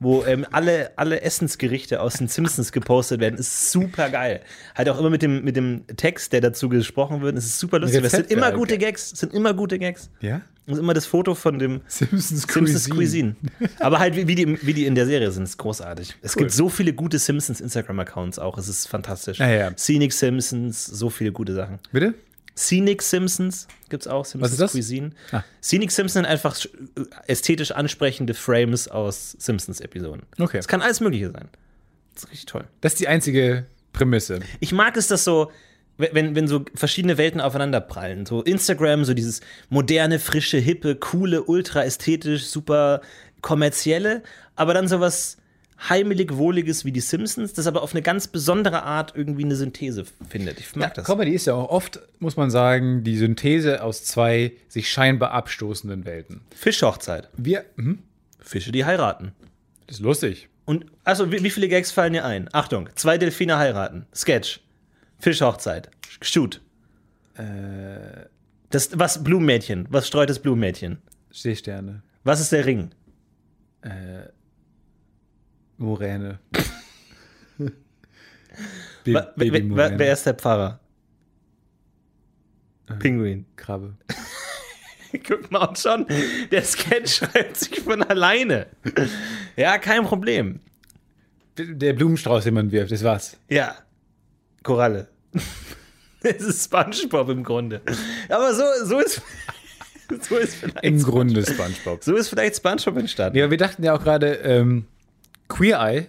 [0.00, 3.38] wo ähm, alle, alle Essensgerichte aus den Simpsons gepostet werden.
[3.38, 4.40] Ist super geil.
[4.74, 7.38] Halt auch immer mit dem, mit dem Text, der dazu gesprochen wird.
[7.38, 8.04] Es ist super lustig.
[8.04, 9.12] Es sind immer gute Gags.
[9.12, 10.10] Es sind immer gute Gags.
[10.20, 10.42] Ja?
[10.66, 13.36] Das ist immer das Foto von dem Simpsons Simpsons Cuisine.
[13.80, 16.14] Aber halt, wie, die, wie die in der Serie sind, ist großartig.
[16.22, 18.56] Es gibt so viele gute Simpsons Instagram-Accounts auch.
[18.56, 19.38] Es ist fantastisch.
[19.40, 19.76] Ja, ja.
[19.76, 21.78] Scenic Simpsons, so viele gute Sachen.
[21.92, 22.14] Bitte?
[22.56, 24.72] Scenic Simpsons gibt's auch, Simpsons ist das?
[24.72, 25.10] Cuisine.
[25.32, 25.42] Ah.
[25.62, 26.68] Scenic Simpsons sind einfach sch-
[27.26, 30.22] ästhetisch ansprechende Frames aus Simpsons-Episoden.
[30.38, 30.58] Okay.
[30.58, 31.48] Es kann alles Mögliche sein.
[32.14, 32.64] Das ist richtig toll.
[32.80, 34.38] Das ist die einzige Prämisse.
[34.60, 35.50] Ich mag es, dass so,
[35.96, 38.26] wenn, wenn so verschiedene Welten aufeinander prallen.
[38.26, 43.00] So Instagram, so dieses moderne, frische, hippe, coole, ultra ästhetisch, super
[43.40, 44.22] kommerzielle,
[44.56, 45.36] aber dann sowas
[45.88, 50.04] heimelig Wohliges wie die Simpsons, das aber auf eine ganz besondere Art irgendwie eine Synthese
[50.28, 50.60] findet.
[50.60, 51.06] Ich mag das.
[51.06, 56.04] Comedy ist ja auch oft, muss man sagen, die Synthese aus zwei sich scheinbar abstoßenden
[56.04, 56.42] Welten.
[56.54, 57.28] Fischhochzeit.
[57.36, 57.98] Wir, hm,
[58.40, 59.32] Fische, die heiraten.
[59.86, 60.48] das ist lustig.
[60.64, 62.48] Und, also, wie, wie viele Gags fallen dir ein?
[62.52, 64.06] Achtung, zwei Delfine heiraten.
[64.14, 64.60] Sketch.
[65.18, 65.90] Fischhochzeit.
[66.22, 66.60] Shoot.
[67.36, 68.26] Äh,
[68.70, 69.86] Das, was, Blumenmädchen.
[69.90, 70.98] Was streut das Blumenmädchen?
[71.30, 72.02] Seesterne.
[72.24, 72.90] Was ist der Ring?
[75.76, 76.38] Moräne.
[77.58, 80.80] Wa- wer, wer, wer, wer ist der Pfarrer?
[82.88, 82.94] Äh.
[82.94, 83.44] Pinguin.
[83.56, 83.94] Krabbe.
[85.28, 86.06] Guck mal und schon,
[86.50, 88.66] der Sketch schreibt sich von alleine.
[89.56, 90.60] Ja, kein Problem.
[91.56, 93.36] Der Blumenstrauß, den man wirft, das war's.
[93.48, 93.76] Ja.
[94.64, 95.06] Koralle.
[96.26, 97.82] Es ist Spongebob im Grunde.
[98.30, 99.20] Aber so, so ist.
[100.20, 102.04] So ist vielleicht, Im Grunde Spongebob.
[102.04, 103.38] so ist vielleicht Spongebob entstanden.
[103.38, 104.84] Ja, wir dachten ja auch gerade ähm,
[105.48, 106.06] Queer Eye,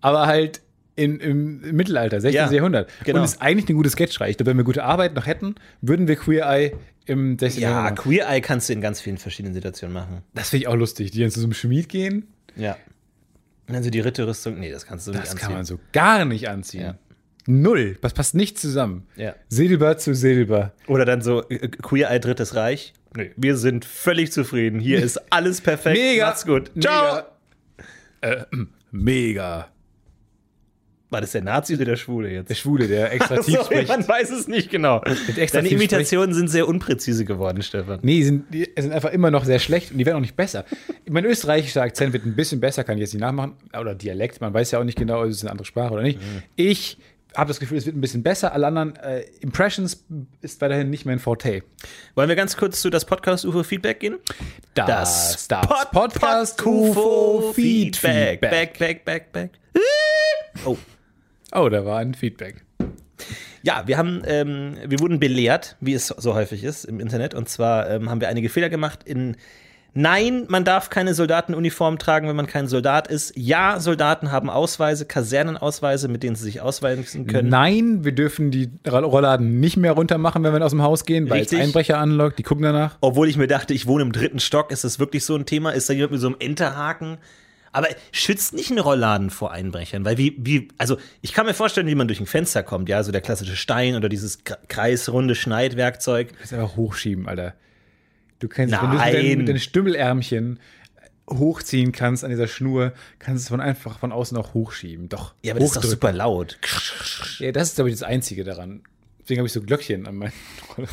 [0.00, 0.60] aber halt
[0.94, 2.34] in, im Mittelalter, 16.
[2.46, 2.88] Ja, Jahrhundert.
[3.02, 3.18] genau.
[3.18, 4.30] Und ist eigentlich eine gute Sketchreihe.
[4.30, 6.72] Ich glaube, wenn wir gute Arbeit noch hätten, würden wir Queer Eye
[7.06, 7.60] im 16.
[7.62, 7.96] Ja, Jahrhundert.
[7.98, 8.08] machen.
[8.08, 10.22] Queer Eye kannst du in ganz vielen verschiedenen Situationen machen.
[10.34, 12.28] Das finde ich auch lustig, die dann zu so einem Schmied gehen.
[12.56, 12.76] Ja.
[13.66, 14.60] Und dann so die Ritterrüstung.
[14.60, 15.44] Nee, das kannst du nicht Das anziehen.
[15.46, 16.82] kann man so gar nicht anziehen.
[16.82, 16.94] Ja.
[17.46, 17.98] Null.
[18.00, 19.06] Das passt nicht zusammen.
[19.16, 19.34] Ja.
[19.48, 20.72] Silber zu Silber.
[20.86, 22.94] Oder dann so äh, Queer Eye Drittes Reich.
[23.16, 24.80] Nee, wir sind völlig zufrieden.
[24.80, 25.98] Hier ist alles perfekt.
[25.98, 26.26] Mega.
[26.26, 26.70] Macht's gut.
[26.80, 27.22] Ciao.
[28.22, 28.42] Mega.
[28.42, 28.44] Äh,
[28.90, 29.68] mega.
[31.10, 32.50] War das der Nazi oder der Schwule jetzt?
[32.50, 33.88] Der Schwule, der extra tief So, spricht.
[33.88, 35.00] man weiß es nicht genau.
[35.52, 38.00] Deine Imitationen sind sehr unpräzise geworden, Stefan.
[38.02, 40.64] Nee, sind, die sind einfach immer noch sehr schlecht und die werden auch nicht besser.
[41.08, 43.52] Mein österreichischer Akzent wird ein bisschen besser, kann ich jetzt nicht nachmachen.
[43.78, 46.18] Oder Dialekt, man weiß ja auch nicht genau, ist es eine andere Sprache oder nicht.
[46.56, 46.98] Ich
[47.36, 48.52] habe das Gefühl, es wird ein bisschen besser.
[48.52, 50.04] Alle anderen äh, Impressions
[50.40, 51.62] ist weiterhin nicht mein Forte.
[52.14, 54.16] Wollen wir ganz kurz zu das Podcast UFO Feedback gehen?
[54.74, 58.40] Das, Pod- Podcast UFO Feedback.
[58.40, 59.50] Back, back, back, back.
[60.64, 60.76] Oh.
[61.52, 62.64] Oh, da war ein Feedback.
[63.62, 67.34] Ja, wir haben, ähm, wir wurden belehrt, wie es so häufig ist im Internet.
[67.34, 69.36] Und zwar ähm, haben wir einige Fehler gemacht in
[69.96, 73.32] Nein, man darf keine Soldatenuniform tragen, wenn man kein Soldat ist.
[73.36, 77.48] Ja, Soldaten haben Ausweise, Kasernenausweise, mit denen sie sich ausweisen können.
[77.48, 81.04] Nein, wir dürfen die Roll- Rollladen nicht mehr runter machen, wenn wir aus dem Haus
[81.04, 81.60] gehen, weil Richtig.
[81.60, 82.38] es Einbrecher anlockt.
[82.38, 82.96] Die gucken danach.
[83.00, 85.70] Obwohl ich mir dachte, ich wohne im dritten Stock, ist das wirklich so ein Thema?
[85.70, 87.18] Ist da jemand mit so einem Enterhaken?
[87.70, 91.88] Aber schützt nicht einen Rollladen vor Einbrechern, weil wie, wie, also ich kann mir vorstellen,
[91.88, 95.34] wie man durch ein Fenster kommt, ja, so der klassische Stein oder dieses kre- kreisrunde
[95.34, 96.28] Schneidwerkzeug.
[96.40, 97.54] Das ist einfach hochschieben, Alter.
[98.44, 99.38] Du kannst, wenn du Nein.
[99.38, 100.60] mit deinen Stümmelärmchen
[101.30, 105.08] hochziehen kannst an dieser Schnur, kannst du es von einfach von außen auch hochschieben.
[105.08, 105.32] Doch.
[105.42, 106.58] Ja, aber das ist doch super laut.
[107.38, 108.82] Ja, das ist, glaube ich, das Einzige daran.
[109.18, 110.32] Deswegen habe ich so Glöckchen an meinen
[110.76, 110.90] Rollern.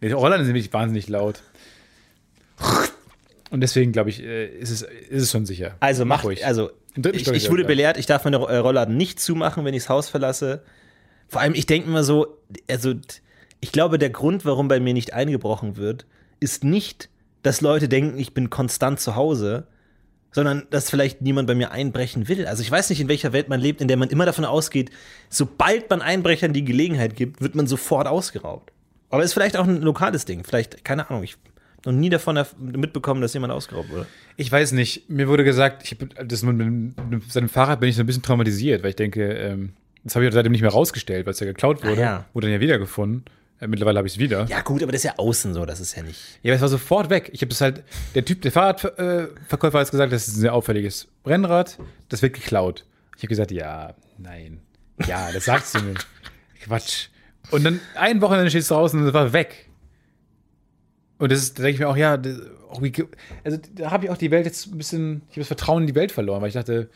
[0.00, 1.42] Die Roller sind wirklich wahnsinnig laut.
[3.50, 5.76] Und deswegen, glaube ich, äh, ist es, ist es schon sicher.
[5.80, 6.46] Also mach, ruhig.
[6.46, 9.90] also ich, ich wurde belehrt, ich darf meine äh, Rollladen nicht zumachen, wenn ich das
[9.90, 10.62] Haus verlasse.
[11.28, 12.38] Vor allem, ich denke mir so,
[12.70, 12.94] also
[13.60, 16.06] ich glaube, der Grund, warum bei mir nicht eingebrochen wird,
[16.40, 17.08] ist nicht,
[17.42, 19.66] dass Leute denken, ich bin konstant zu Hause,
[20.32, 22.46] sondern dass vielleicht niemand bei mir einbrechen will.
[22.46, 24.90] Also ich weiß nicht, in welcher Welt man lebt, in der man immer davon ausgeht,
[25.28, 28.72] sobald man Einbrechern die Gelegenheit gibt, wird man sofort ausgeraubt.
[29.08, 30.44] Aber ist vielleicht auch ein lokales Ding.
[30.44, 31.42] Vielleicht, keine Ahnung, ich habe
[31.84, 34.06] noch nie davon mitbekommen, dass jemand ausgeraubt wurde.
[34.36, 35.10] Ich weiß nicht.
[35.10, 38.06] Mir wurde gesagt, ich hab, das mit, mit, mit seinem Fahrrad bin ich so ein
[38.06, 39.72] bisschen traumatisiert, weil ich denke, ähm,
[40.04, 42.00] das habe ich seitdem nicht mehr rausgestellt, weil es ja geklaut wurde.
[42.00, 42.24] Ah, ja.
[42.32, 43.24] Wurde dann ja wiedergefunden.
[43.60, 44.46] Äh, mittlerweile habe ich es wieder.
[44.46, 46.20] Ja, gut, aber das ist ja außen so, das ist ja nicht.
[46.42, 47.30] Ja, aber es war sofort weg.
[47.32, 47.84] Ich habe es halt,
[48.14, 52.34] der Typ, der Fahrradverkäufer äh, hat gesagt, das ist ein sehr auffälliges Rennrad, das wird
[52.34, 52.86] geklaut.
[53.16, 54.60] Ich habe gesagt, ja, nein.
[55.06, 56.06] Ja, das sagst du nicht.
[56.64, 57.08] Quatsch.
[57.50, 59.68] Und dann ein Wochenende steht es draußen und es war weg.
[61.18, 62.40] Und das ist, da denke ich mir auch, ja, das,
[62.70, 62.92] auch wie,
[63.44, 65.86] also da habe ich auch die Welt jetzt ein bisschen, ich habe das Vertrauen in
[65.86, 66.88] die Welt verloren, weil ich dachte,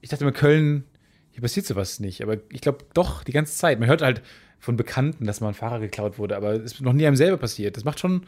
[0.00, 0.84] ich dachte immer, Köln,
[1.32, 2.22] hier passiert sowas nicht.
[2.22, 3.80] Aber ich glaube doch, die ganze Zeit.
[3.80, 4.22] Man hört halt
[4.60, 7.36] von Bekannten, dass mal ein Fahrer geklaut wurde, aber es ist noch nie einem selber
[7.36, 7.76] passiert.
[7.76, 8.22] Das macht schon,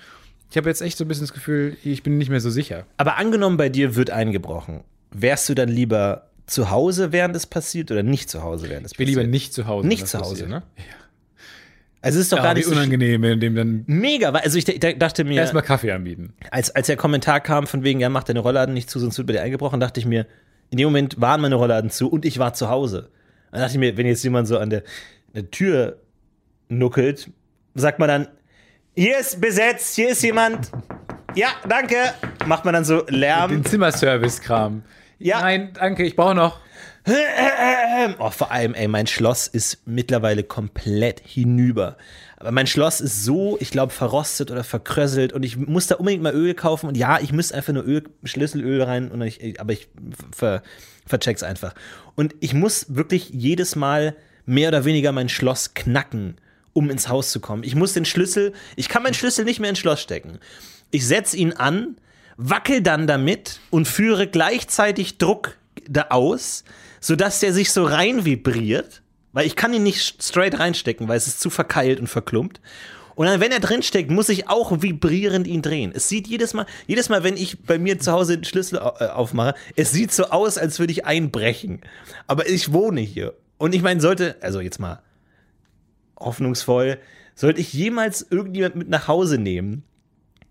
[0.50, 2.86] ich habe jetzt echt so ein bisschen das Gefühl, ich bin nicht mehr so sicher.
[2.96, 4.80] Aber angenommen, bei dir wird eingebrochen.
[5.12, 8.92] Wärst du dann lieber zu Hause, während es passiert, oder nicht zu Hause, während es
[8.92, 9.20] Ich bin passiert?
[9.22, 9.86] lieber nicht zu Hause.
[9.88, 10.48] Nicht zu Hause, passiert.
[10.50, 10.62] ne?
[12.02, 14.56] Also es ist doch Ja, gar wie nicht so unangenehm, wenn dem dann mega, also
[14.56, 16.32] ich dachte mir, erstmal Kaffee anbieten.
[16.50, 19.26] als, als der Kommentar kam von wegen, ja, mach deine Rollladen nicht zu, sonst wird
[19.26, 20.26] bei dir eingebrochen, dachte ich mir,
[20.70, 23.10] in dem Moment waren meine Rollladen zu und ich war zu Hause.
[23.52, 24.82] Dann dachte ich mir, wenn jetzt jemand so an der,
[25.34, 25.98] der Tür
[26.70, 27.30] nuckelt,
[27.74, 28.28] sagt man dann,
[28.94, 30.70] hier ist besetzt, hier ist jemand.
[31.34, 31.96] Ja, danke.
[32.46, 33.50] Macht man dann so Lärm.
[33.50, 34.82] Den Zimmerservice-Kram.
[35.18, 35.40] Ja.
[35.40, 36.60] Nein, danke, ich brauche noch.
[38.18, 41.98] Oh, vor allem, ey, mein Schloss ist mittlerweile komplett hinüber.
[42.38, 46.22] Aber mein Schloss ist so, ich glaube, verrostet oder verkröselt und ich muss da unbedingt
[46.22, 46.86] mal Öl kaufen.
[46.86, 49.88] Und ja, ich müsste einfach nur Öl, Schlüsselöl rein, und ich, aber ich
[50.34, 50.62] ver,
[51.06, 51.74] vercheck's einfach.
[52.14, 54.16] Und ich muss wirklich jedes Mal
[54.46, 56.36] mehr oder weniger mein Schloss knacken,
[56.72, 57.62] um ins Haus zu kommen.
[57.62, 60.38] Ich muss den Schlüssel, ich kann meinen Schlüssel nicht mehr ins Schloss stecken.
[60.90, 61.96] Ich setze ihn an,
[62.36, 65.56] wackel dann damit und führe gleichzeitig Druck
[65.88, 66.64] da aus,
[67.00, 69.02] sodass der sich so rein vibriert,
[69.32, 72.60] weil ich kann ihn nicht straight reinstecken, weil es ist zu verkeilt und verklumpt.
[73.14, 75.92] Und dann, wenn er drinsteckt, muss ich auch vibrierend ihn drehen.
[75.94, 79.06] Es sieht jedes Mal, jedes Mal, wenn ich bei mir zu Hause den Schlüssel äh,
[79.08, 81.82] aufmache, es sieht so aus, als würde ich einbrechen.
[82.26, 83.34] Aber ich wohne hier.
[83.58, 85.02] Und ich meine, sollte, also jetzt mal
[86.20, 86.98] hoffnungsvoll,
[87.34, 89.82] sollte ich jemals irgendjemand mit nach Hause nehmen,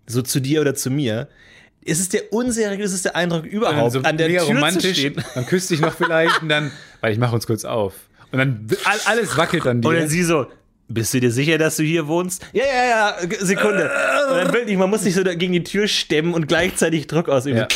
[0.06, 1.28] so zu dir oder zu mir,
[1.82, 5.24] ist es der unseriöseste Eindruck überhaupt, so an der Tür romantisch, zu stehen.
[5.34, 7.94] Dann küsst dich noch vielleicht und dann, weil ich mache uns kurz auf.
[8.32, 9.88] Und dann all- alles wackelt an dir.
[9.88, 10.46] Und dann sie so,
[10.88, 12.44] bist du dir sicher, dass du hier wohnst?
[12.52, 13.84] Ja, ja, ja, Sekunde.
[14.30, 17.58] Und dann wirklich, man muss sich so gegen die Tür stemmen und gleichzeitig Druck ausüben.
[17.58, 17.68] Ja.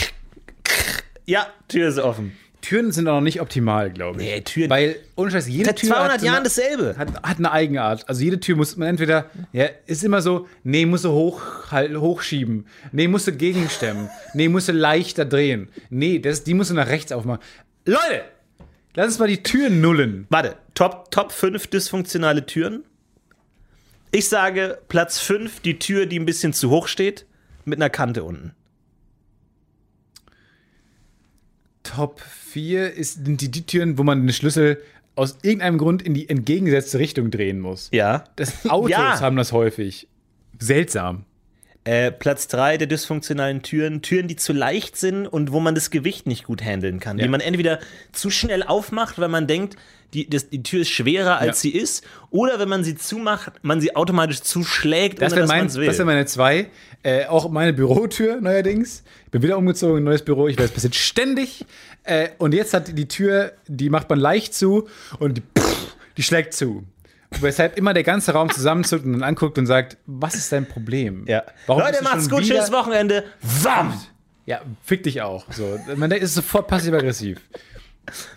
[1.27, 2.37] Ja, Tür ist offen.
[2.65, 4.27] Türen sind auch noch nicht optimal, glaube ich.
[4.29, 6.95] Nee, Türen- Weil, ohne Scheiß, jede Seit Tür 200 hat so Jahren eine, dasselbe.
[6.97, 8.09] hat, hat eine Eigenart.
[8.09, 11.95] Also jede Tür muss man entweder, ja, ist immer so, nee, musst du hoch, halt,
[11.97, 12.67] hochschieben.
[12.93, 14.09] Nee, musst du gegenstemmen.
[14.35, 15.69] Nee, musst du leichter drehen.
[15.91, 17.41] Nee, das, die musst du nach rechts aufmachen.
[17.85, 18.23] Leute,
[18.95, 20.27] lass uns mal die Türen nullen.
[20.31, 22.83] Warte, Top, Top 5 dysfunktionale Türen.
[24.11, 27.27] Ich sage Platz 5, die Tür, die ein bisschen zu hoch steht,
[27.65, 28.53] mit einer Kante unten.
[31.95, 34.81] Top 4 ist, sind die, die Türen, wo man den Schlüssel
[35.17, 37.89] aus irgendeinem Grund in die entgegengesetzte Richtung drehen muss.
[37.93, 38.25] Ja.
[38.37, 39.21] Das, Autos Ja.
[39.21, 40.09] haben das häufig.
[40.59, 41.25] Seltsam.
[41.85, 44.01] Äh, Platz 3 der dysfunktionalen Türen.
[44.01, 47.19] Türen, die zu leicht sind und wo man das Gewicht nicht gut handeln kann.
[47.19, 47.25] Ja.
[47.25, 47.79] Die man entweder
[48.13, 49.77] zu schnell aufmacht, weil man denkt,
[50.15, 51.71] die, das, die Tür ist schwerer, als Ja.
[51.71, 52.05] sie ist.
[52.31, 55.87] Oder wenn man sie zumacht, man sie automatisch zuschlägt, Das ohne wäre dass mein, will.
[55.87, 56.71] das wär meine zwei.
[57.03, 59.03] Äh, auch meine Bürotür neuerdings.
[59.27, 60.49] Ich bin wieder umgezogen in ein neues Büro.
[60.49, 61.67] Ich weiß, es passiert ständig.
[62.05, 65.43] Äh, und jetzt hat die Tür, die macht man leicht zu und die,
[66.17, 66.85] die schlägt zu.
[67.41, 71.25] Weshalb immer der ganze Raum zusammenzuckt und dann anguckt und sagt, was ist dein Problem?
[71.29, 71.43] ja.
[71.67, 73.25] Warum Leute, macht's gut, schönes Wochenende.
[73.41, 74.01] Wam!
[74.47, 75.47] Ja, fick dich auch.
[75.51, 77.41] So, man ist sofort passiv-aggressiv.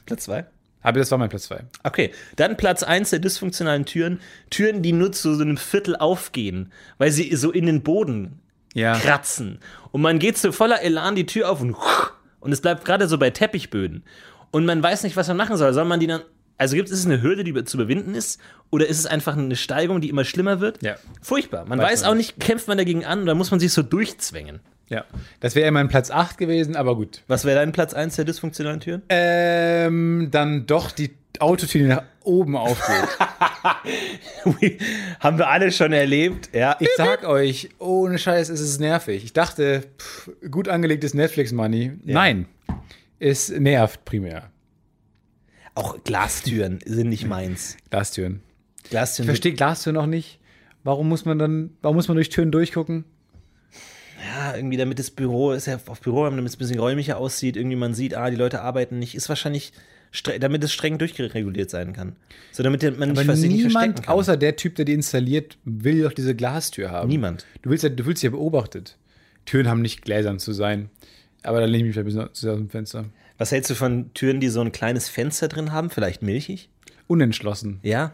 [0.06, 0.46] Platz 2.
[0.82, 1.66] Aber das war mein Platz 2.
[1.84, 4.22] Okay, dann Platz 1 der dysfunktionalen Türen.
[4.50, 8.40] Türen, die nur zu so einem Viertel aufgehen, weil sie so in den Boden
[8.74, 8.98] Ja.
[8.98, 9.60] kratzen.
[9.92, 11.76] Und man geht so voller Elan die Tür auf und
[12.40, 14.04] und es bleibt gerade so bei Teppichböden.
[14.52, 15.74] Und man weiß nicht, was man machen soll.
[15.74, 16.22] Soll man die dann.
[16.58, 18.40] Also gibt es eine Hürde, die zu überwinden ist?
[18.72, 20.82] Oder ist es einfach eine Steigung, die immer schlimmer wird?
[20.82, 20.96] Ja.
[21.22, 21.66] Furchtbar.
[21.66, 23.84] Man Weiß weiß, man auch nicht, kämpft man dagegen an oder muss man sich so
[23.84, 24.60] durchzwängen?
[24.90, 25.06] Ja.
[25.40, 27.24] Das wäre ja mein Platz 8 gewesen, aber gut.
[27.28, 29.02] Was wäre dein Platz 1 der dysfunktionalen Türen?
[29.10, 33.20] Ähm, dann doch die Autotür, die nach oben aufgeht.
[35.20, 36.78] Haben wir alle schon erlebt, ja.
[36.80, 39.24] Ich sag euch, ohne Scheiß ist es nervig.
[39.24, 41.92] Ich dachte, pff, gut angelegtes Netflix-Money.
[42.04, 42.48] Nein,
[43.20, 44.50] es nervt primär.
[45.78, 47.78] Auch Glastüren sind nicht meins.
[47.92, 48.42] Glastüren.
[48.90, 50.40] Glastüren Ich verstehe Glastüren noch nicht.
[50.84, 53.04] Warum muss man dann, warum muss man durch Türen durchgucken?
[54.28, 57.56] Ja, irgendwie damit das Büro, ist ja auf Büro, damit es ein bisschen räumlicher aussieht,
[57.56, 59.72] irgendwie man sieht, ah, die Leute arbeiten nicht, ist wahrscheinlich,
[60.40, 62.16] damit es streng durchreguliert sein kann.
[62.52, 64.16] So, damit man nicht, Aber was sich nicht verstecken niemand, kann.
[64.16, 67.08] außer der Typ, der die installiert, will doch diese Glastür haben.
[67.08, 67.46] Niemand.
[67.62, 68.98] Du willst ja, du dich ja beobachtet.
[69.46, 70.90] Türen haben nicht gläsern zu sein.
[71.44, 73.06] Aber dann lehne ich mich ein bisschen aus dem Fenster.
[73.38, 76.70] Was hältst du von Türen, die so ein kleines Fenster drin haben, vielleicht milchig?
[77.08, 77.80] Unentschlossen.
[77.84, 78.12] Ja.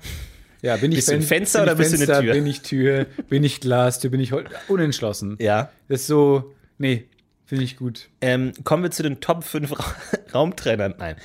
[0.61, 2.21] Ja, bin ich Bist du ein Fen- Fenster bin oder ich bist du eine Fenster,
[2.23, 2.33] Tür?
[2.33, 5.35] Bin ich Tür, bin ich Glastür, bin ich Hol unentschlossen.
[5.39, 5.71] Ja.
[5.89, 7.07] Das ist so, nee,
[7.45, 8.09] finde ich gut.
[8.21, 9.95] Ähm, kommen wir zu den Top 5 Ra
[10.33, 10.95] Raumtrennern.
[10.97, 11.15] Nein.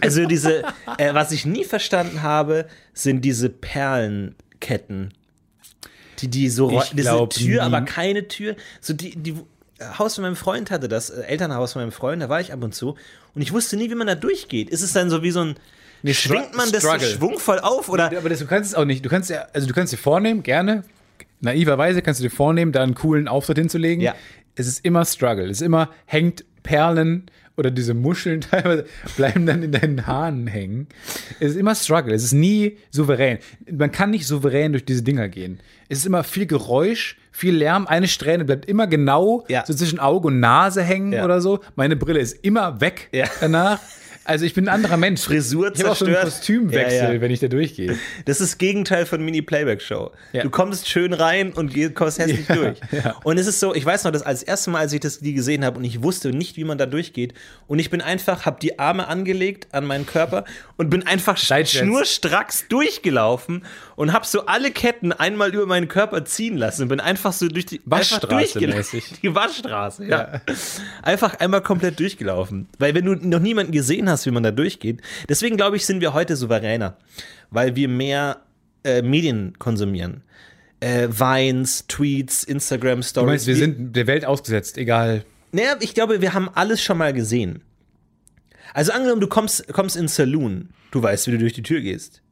[0.00, 0.64] Also diese,
[0.98, 5.14] äh, was ich nie verstanden habe, sind diese Perlenketten.
[6.20, 8.54] Die, die so, Ich diese glaub, Tür, nie- aber keine Tür.
[8.80, 9.34] So die, die
[9.98, 12.62] Haus von meinem Freund hatte das, äh, Elternhaus von meinem Freund, da war ich ab
[12.62, 12.96] und zu.
[13.34, 14.70] Und ich wusste nie, wie man da durchgeht.
[14.70, 15.56] Ist es dann so wie so ein,
[16.06, 18.06] schwingt man das so schwungvoll auf oder?
[18.16, 19.04] Aber das, du kannst es auch nicht.
[19.04, 20.84] Du kannst ja, also du kannst dir vornehmen, gerne,
[21.40, 24.02] naiverweise kannst du dir vornehmen, da einen coolen Auftritt hinzulegen.
[24.02, 24.14] Ja.
[24.54, 25.46] Es ist immer Struggle.
[25.46, 27.26] Es ist immer, hängt Perlen
[27.56, 28.84] oder diese Muscheln teilweise
[29.16, 30.88] bleiben dann in deinen Haaren hängen.
[31.40, 32.14] Es ist immer Struggle.
[32.14, 33.38] Es ist nie souverän.
[33.70, 35.60] Man kann nicht souverän durch diese Dinger gehen.
[35.88, 37.86] Es ist immer viel Geräusch, viel Lärm.
[37.86, 39.64] Eine Strähne bleibt immer genau Ja.
[39.66, 41.24] so zwischen Auge und Nase hängen Ja.
[41.24, 41.60] oder so.
[41.76, 43.26] Meine Brille ist immer weg Ja.
[43.40, 43.80] danach.
[44.24, 45.22] Also ich bin ein anderer Mensch.
[45.22, 46.24] Frisur ich habe auch so zerstört.
[46.24, 47.20] Kostümwechsel, Ja, ja.
[47.20, 47.96] wenn ich da durchgehe.
[48.24, 50.10] Das ist das Gegenteil von Mini-Playback-Show.
[50.32, 50.42] Ja.
[50.42, 52.78] Du kommst schön rein und kommst hässlich durch.
[53.24, 55.34] Und es ist so, ich weiß noch, dass als erste Mal, als ich das die
[55.34, 57.34] gesehen habe und ich wusste nicht, wie man da durchgeht
[57.66, 60.44] und ich bin einfach, habe die Arme angelegt an meinen Körper
[60.76, 61.72] und bin einfach Seitwärts.
[61.86, 63.64] schnurstracks durchgelaufen
[63.96, 67.48] und habe so alle Ketten einmal über meinen Körper ziehen lassen und bin einfach so
[67.48, 69.04] durch die Waschstraße mäßig.
[69.22, 70.40] Die Waschstraße, ja.
[71.02, 72.68] Einfach einmal komplett durchgelaufen.
[72.78, 76.00] Weil wenn du noch niemanden gesehen hast, wie man da durchgeht, deswegen glaube ich, sind
[76.00, 76.96] wir heute souveräner.
[77.50, 78.42] Weil wir mehr
[78.84, 80.22] äh, Medien konsumieren.
[80.80, 83.26] Äh, Vines, Tweets, Instagram Du Stories.
[83.26, 85.24] meinst, wir sind der Welt ausgesetzt, egal.
[85.52, 87.62] Naja, ich glaube, wir haben alles schon mal gesehen.
[88.74, 92.22] Also angenommen, du kommst, kommst in Saloon, du weißt, wie du durch die Tür gehst.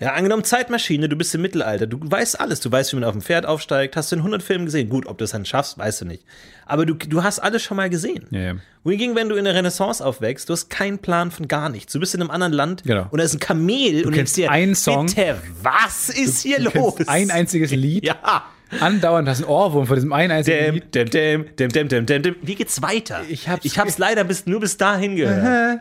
[0.00, 3.12] Ja, angenommen Zeitmaschine, du bist im Mittelalter, du weißt alles, du weißt, wie man auf
[3.12, 4.88] dem Pferd aufsteigt, hast du in 100 Filmen gesehen.
[4.88, 6.24] Gut, ob du es dann schaffst, weißt du nicht.
[6.64, 8.24] Aber du, du hast alles schon mal gesehen.
[8.30, 8.54] Ja, ja.
[8.82, 11.92] Wohingegen, wenn du in der Renaissance aufwächst, du hast keinen Plan von gar nichts.
[11.92, 13.08] Du bist in einem anderen Land Genau.
[13.10, 15.04] und da ist ein Kamel und kennst dir, einen Song.
[15.06, 16.94] bitte, was ist hier Du los?
[17.06, 18.44] ein einziges Lied, Ja.
[18.80, 20.94] andauernd hast du einen Ohrwurm von diesem einen einzigen Lied.
[20.94, 22.36] Dem, dem, dem, dem, dem, dem, dem, dem.
[22.40, 23.20] Wie geht's weiter?
[23.28, 25.80] Ich hab's- ich hab's leider bis, nur bis dahin gehört.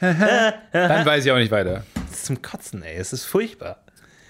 [0.00, 1.84] Dann weiß ich auch nicht weiter.
[2.08, 2.96] Das ist zum Kotzen, ey.
[2.96, 3.82] Es ist furchtbar.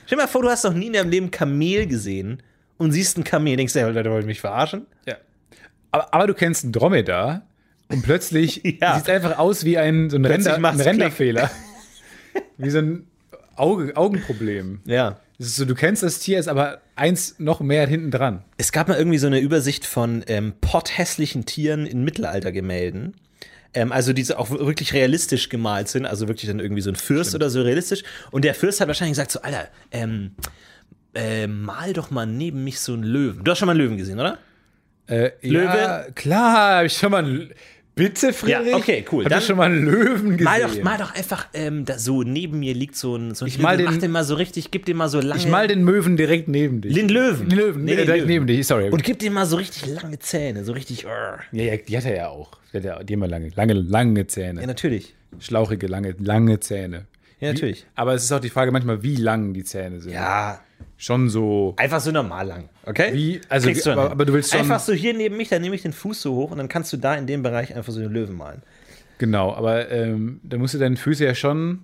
[0.07, 2.43] Stell dir mal vor, du hast noch nie in deinem Leben Kamel gesehen
[2.79, 3.57] und siehst ein Kamel.
[3.57, 4.87] Denkst du, Leute wollen mich verarschen?
[5.07, 5.16] Ja.
[5.93, 7.43] Aber, aber du kennst einen Dromedar
[7.89, 8.95] und plötzlich Ja.
[8.97, 11.51] sieht es einfach aus wie ein, so ein, Render, ein Renderfehler.
[12.59, 13.07] wie so ein
[13.57, 14.81] Auge, Augenproblem.
[14.85, 15.18] Ja.
[15.39, 18.43] So, du kennst das Tier, ist aber eins noch mehr hinten dran.
[18.59, 23.14] Es gab mal irgendwie so eine Übersicht von ähm, potthässlichen Tieren in Mittelaltergemälden.
[23.73, 26.97] Ähm, also die so auch wirklich realistisch gemalt sind, also wirklich dann irgendwie so ein
[26.97, 28.03] Fürst oder so realistisch.
[28.33, 30.33] Und der Fürst hat wahrscheinlich gesagt so, Alter, ähm,
[31.14, 33.45] äh, mal doch mal neben mich so einen Löwen.
[33.45, 34.39] Du hast schon mal einen Löwen gesehen, oder?
[35.07, 35.64] Äh, Löwe?
[35.64, 37.25] Ja, klar, hab ich schon mal.
[37.25, 37.51] einen-
[37.97, 38.68] Bitte, Friedrich?
[38.70, 39.24] Ja, okay, cool.
[39.24, 40.45] Hab Dann- ich schon mal einen Löwen gesehen?
[40.45, 43.49] Mal doch, mal doch einfach ähm, da so neben mir liegt so ein, so ein
[43.49, 45.38] Ich mal den- mach den mal so richtig, gib dem mal so lange.
[45.41, 46.95] ich mal den Möwen direkt neben dich.
[46.95, 47.49] den Löwen.
[47.49, 48.28] Den Löwen, Nee, nee, direkt Löwen.
[48.28, 48.88] neben dich, sorry.
[48.91, 51.07] Und gib dem mal so richtig lange Zähne, so richtig.
[51.07, 51.41] arr.
[51.53, 52.53] ja, ja, die hat er ja auch.
[52.72, 54.61] Die hat ja die ja lange, lange, lange Zähne.
[54.62, 55.14] Ja, natürlich.
[55.41, 57.07] Schlauchige, lange, lange Zähne.
[57.41, 57.86] Ja, natürlich.
[57.97, 60.12] Aber es ist auch die Frage manchmal, wie lang die Zähne sind.
[60.12, 60.61] Ja,
[60.97, 61.74] Schon so.
[61.78, 63.11] einfach so normal lang, okay?
[63.14, 65.62] Wie- also, Kriegst du aber- aber du willst schon- Einfach so hier neben mich, dann
[65.62, 67.93] nehme ich den Fuß so hoch und dann kannst du da in dem Bereich einfach
[67.93, 68.62] so den Löwen malen.
[69.18, 71.81] Genau, aber ähm, da musst du deine Füße ja schon.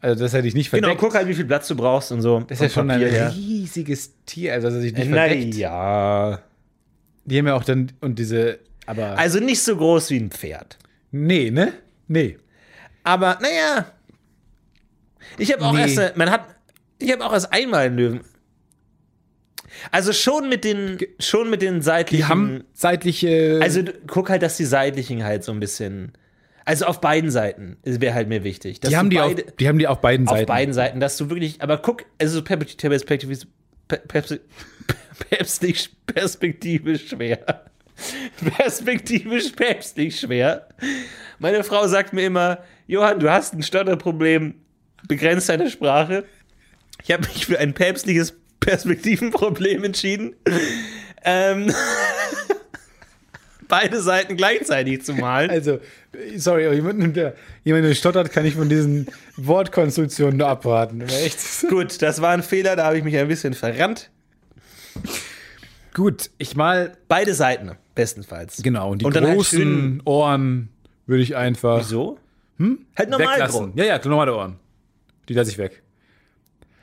[0.00, 1.00] Also, dass er dich nicht Genau, verdeckt.
[1.00, 2.40] guck halt, wie viel Platz du brauchst und so.
[2.40, 3.32] das ist ja schon ein Papier her.
[3.34, 5.54] riesiges Tier, also dass er sich nicht verdeckt.
[5.54, 6.40] Naja.
[7.24, 7.90] Die haben ja auch dann.
[8.00, 8.58] Und diese.
[8.86, 9.18] Aber.
[9.18, 10.78] Also nicht so groß wie ein Pferd.
[11.10, 11.72] nee, ne?
[12.06, 12.38] Nee.
[13.02, 13.86] Aber naja.
[15.36, 15.80] Ich habe auch Nee.
[15.94, 16.46] erst, man hat,
[16.98, 18.20] ich habe auch erst einmal einen Löwen.
[19.90, 22.24] Also schon mit den, schon mit den seitlichen.
[22.24, 23.60] Die haben seitliche.
[23.62, 26.12] also guck halt, dass die seitlichen halt so ein bisschen,
[26.64, 28.80] also auf beiden Seiten wäre halt mir wichtig.
[28.80, 30.46] Die, haben die, auf, beide, die haben die auf beiden auf Seiten.
[30.46, 33.46] beiden Seiten, dass du wirklich, aber guck, also perspektivisch,
[33.86, 37.64] perspektivisch, perspektivisch schwer.
[38.56, 40.68] Perspektivisch päpstlich schwer.
[41.40, 44.54] Meine Frau sagt mir immer, Johann, du hast ein Stotterproblem,
[45.08, 46.24] begrenzt deine Sprache.
[47.02, 50.34] Ich habe mich für ein päpstliches Perspektivenproblem entschieden.
[51.24, 51.72] Ähm,
[53.68, 55.50] beide Seiten gleichzeitig zu malen.
[55.50, 55.78] Also,
[56.36, 57.34] sorry, aber jemand, der,
[57.64, 61.02] jemand, der stottert, kann ich von diesen Wortkonstruktionen nur abraten.
[61.02, 61.38] Echt.
[61.68, 64.10] Gut, das war ein Fehler, da habe ich mich ein bisschen verrannt.
[65.94, 66.96] Gut, ich mal.
[67.08, 68.62] Beide Seiten, bestenfalls.
[68.62, 70.68] Genau, und die Und dann halt großen schön- Ohren
[71.06, 72.18] würde ich einfach Wieso?
[72.58, 72.84] Hm?
[72.96, 73.72] Halt normal weglassen.
[73.76, 74.56] Ja, ja, normale Ohren.
[75.28, 75.82] Die lasse ich weg.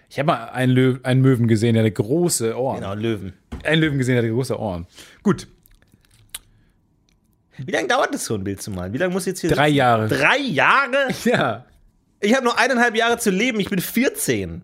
[0.10, 2.82] Ich habe mal einen, Löw einen Möwen gesehen, der hatte große Ohren.
[2.82, 3.34] Genau, Löwen.
[3.64, 4.86] Einen Löwen gesehen, der hatte große Ohren.
[5.24, 5.48] Gut,
[7.58, 8.94] Wie lange dauert das, so ein Bild zu malen?
[8.94, 9.78] Wie lange muss ich jetzt hier drei sitzen?
[9.78, 10.08] Jahre.
[10.08, 11.08] Drei Jahre?
[11.24, 11.66] Ja.
[12.20, 13.60] Ich habe nur eineinhalb Jahre zu leben.
[13.60, 14.64] Ich bin 14.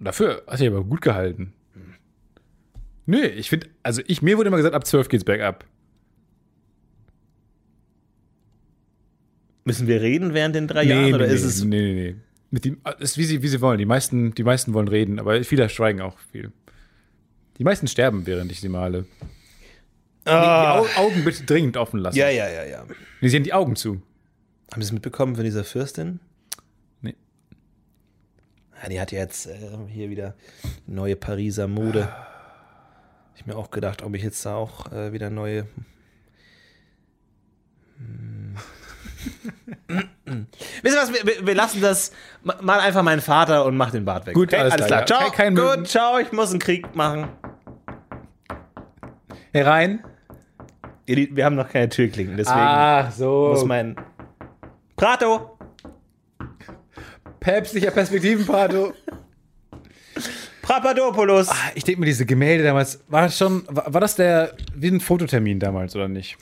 [0.00, 1.52] Dafür hast du dich aber gut gehalten.
[3.06, 5.64] Nö, ich finde, also ich, mir wurde immer gesagt, ab 12 geht's bergab.
[9.64, 11.14] Müssen wir reden während den drei Jahren?
[11.14, 11.64] Oder nee, ist es.
[11.64, 12.16] nee, nee, nee.
[12.50, 13.78] Mit dem, ist wie sie, wie sie wollen.
[13.78, 16.52] Die meisten, die meisten wollen reden, aber viele schweigen auch viel.
[17.58, 19.06] Die meisten sterben, während ich sie male.
[20.26, 22.18] Die Au Augen bitte dringend offen lassen.
[22.18, 22.22] Ah.
[22.22, 22.78] Ja, ja, ja, ja.
[22.80, 24.02] Haben sie haben die Augen zu.
[24.74, 26.20] Sie es mitbekommen von dieser Fürstin?
[27.00, 27.14] Nee.
[28.82, 29.56] Ja, die hat ja jetzt äh,
[29.88, 30.34] hier wieder
[30.86, 32.12] neue Pariser Mode.
[33.36, 35.66] Ich mir auch gedacht, ob ich jetzt da auch äh, wieder neue.
[40.82, 41.12] Wisst ihr was?
[41.12, 42.12] Wir, wir, lassen das.
[42.42, 44.34] Ma- Mal einfach meinen Vater und mach den Bart weg.
[44.34, 45.06] Gut, alles klar, ja.
[45.06, 45.30] Ciao.
[45.30, 45.76] Kein- kein.
[45.78, 46.18] Gut, ciao.
[46.18, 47.28] Ich muss einen Krieg machen.
[49.52, 50.02] Herein.
[51.06, 53.50] Wir haben noch keine Türklinken, deswegen Ach so.
[53.52, 53.94] muss mein.
[54.96, 55.56] Prato!
[57.38, 58.92] päpstlicher Perspektivenpato.
[60.62, 61.48] Papadopoulos!
[61.76, 64.98] Ich denke mir, diese Gemälde damals, war das schon, war, war das der, wie ein
[65.00, 66.36] Fototermin damals, oder nicht?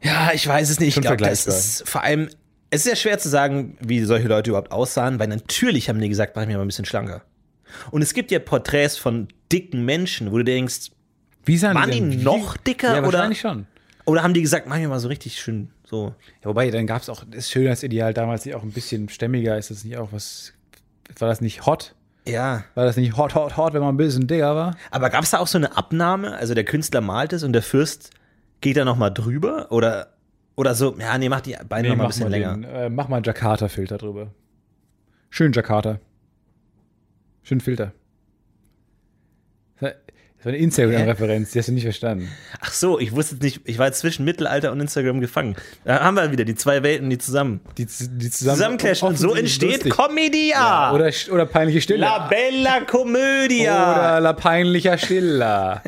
[0.00, 0.96] Ja, ich weiß es nicht.
[0.96, 2.30] Ich glaube, das ist vor allem,
[2.70, 6.08] es ist ja schwer zu sagen, wie solche Leute überhaupt aussahen, weil natürlich haben die
[6.08, 7.22] gesagt, mach mich mal ein bisschen schlanker.
[7.90, 10.90] Und es gibt ja Porträts von dicken Menschen, wo du denkst,
[11.44, 12.22] Wie sahen Waren die denn?
[12.22, 13.66] noch dicker, Ja, oder- schon.
[14.04, 16.14] oder haben die gesagt, mach mich mal so richtig schön so.
[16.42, 19.56] Ja, wobei, dann gab es auch das Schönheitsideal damals nicht auch ein bisschen stämmiger.
[19.58, 20.52] Ist das nicht auch was,
[21.18, 21.94] war das nicht hot?
[22.28, 22.64] Ja.
[22.74, 24.76] War das nicht hot, hot, hot, wenn man ein bisschen dicker war?
[24.92, 26.36] Aber gab es da auch so eine Abnahme?
[26.36, 28.10] Also der Künstler malt es und der Fürst
[28.60, 29.72] geht da nochmal drüber?
[29.72, 30.12] Oder
[30.56, 32.52] Oder so, ja, nee, mach die Beine noch mal ein bisschen länger.
[32.54, 34.34] Den, äh, mach mal einen Jakarta-Filter drüber.
[35.30, 36.00] Schön Jakarta.
[37.42, 37.92] Schön Filter.
[40.40, 42.30] Das war eine Instagram-Referenz, die hast du nicht verstanden.
[42.62, 45.54] Ach so, ich wusste nicht, ich war zwischen Mittelalter und Instagram gefangen.
[45.84, 47.88] Da haben wir wieder die zwei Welten, die zusammen Die, die
[48.30, 49.06] zusammen zusammenclashen.
[49.06, 49.92] Und so entsteht lustig.
[49.92, 50.92] Commedia.
[50.94, 52.00] Oder, oder peinliche Stille.
[52.00, 53.92] La Bella Commedia.
[53.92, 55.82] Oder La peinlicher Stiller.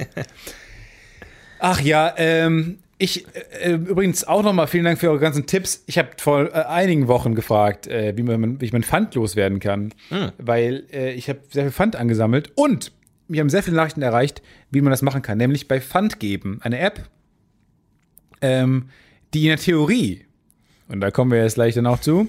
[1.58, 3.26] Ach ja, ähm, ich
[3.60, 5.82] äh, übrigens auch nochmal vielen Dank für eure ganzen Tipps.
[5.86, 9.58] Ich habe vor äh, einigen Wochen gefragt, äh, wie, man, wie ich mein Pfand loswerden
[9.58, 9.92] kann,
[10.38, 12.92] weil äh, ich habe sehr viel Pfand angesammelt und
[13.26, 14.40] mich haben sehr viele Nachrichten erreicht,
[14.70, 17.08] wie man das machen kann, nämlich bei Pfand geben, eine App,
[18.40, 18.90] ähm,
[19.34, 20.24] die in der Theorie,
[20.88, 22.28] und da kommen wir jetzt gleich dann auch zu,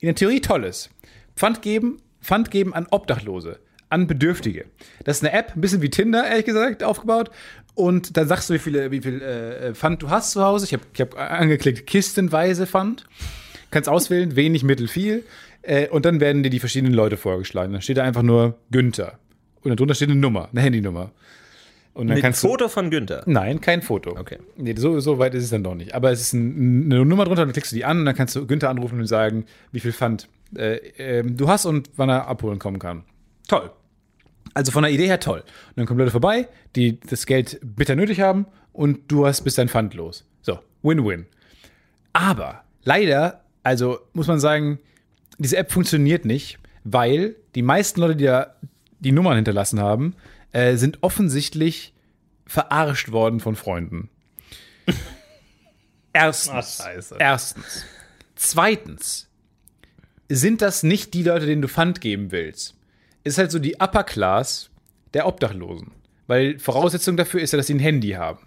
[0.00, 0.90] in der Theorie toll ist.
[1.34, 3.58] Pfand geben, Pfand geben an Obdachlose,
[3.88, 4.66] an Bedürftige.
[5.04, 7.30] Das ist eine App, ein bisschen wie Tinder, ehrlich gesagt, aufgebaut.
[7.74, 10.66] Und dann sagst du, wie viele, wie viel äh, Pfand du hast zu Hause.
[10.66, 13.06] Ich habe ich hab angeklickt, kistenweise Pfand.
[13.70, 15.24] Kannst auswählen, wenig, mittel, viel.
[15.62, 17.72] Äh, und dann werden dir die verschiedenen Leute vorgeschlagen.
[17.72, 19.18] Dann steht da einfach nur Günther.
[19.62, 21.12] Und darunter steht eine Nummer, eine Handynummer.
[21.92, 23.22] Und dann Mit kannst Foto von Günther.
[23.24, 23.30] du.
[23.30, 24.16] Nein, kein Foto.
[24.16, 24.38] Okay.
[24.56, 25.94] Nee, so, so weit ist es dann doch nicht.
[25.94, 28.36] Aber es ist ein, eine Nummer drunter, dann klickst du die an und dann kannst
[28.36, 32.28] du Günther anrufen und sagen, wie viel Pfand äh, ähm, du hast und wann er
[32.28, 33.04] abholen kommen kann.
[33.48, 33.70] Toll.
[34.54, 35.40] Also von der Idee her toll.
[35.40, 39.58] Und dann kommen Leute vorbei, die das Geld bitter nötig haben und du hast bist
[39.58, 40.24] dein Pfand los.
[40.42, 41.26] So, Win-Win.
[42.12, 44.78] Aber leider, also muss man sagen,
[45.38, 48.54] diese App funktioniert nicht, weil die meisten Leute, die da
[48.98, 50.14] die Nummern hinterlassen haben,
[50.52, 51.94] äh, sind offensichtlich
[52.46, 54.10] verarscht worden von Freunden.
[56.12, 56.78] Erstens.
[56.78, 57.16] Scheiße.
[57.18, 57.84] Erstens.
[58.34, 59.28] Zweitens
[60.28, 62.74] sind das nicht die Leute, denen du Pfand geben willst.
[63.24, 64.70] Ist halt so die Upper Class
[65.14, 65.92] der Obdachlosen.
[66.26, 68.38] Weil Voraussetzung dafür ist ja, dass sie ein Handy haben.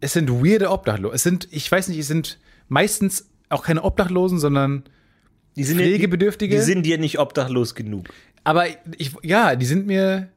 [0.00, 1.14] Es sind weirde Obdachlose.
[1.14, 4.84] Es sind, ich weiß nicht, es sind meistens auch keine Obdachlosen, sondern
[5.56, 6.56] Die sind Pflegebedürftige?
[6.56, 8.08] Die sind dir nicht obdachlos genug.
[8.44, 8.66] aber
[8.98, 10.28] ich, ja, die sind mir,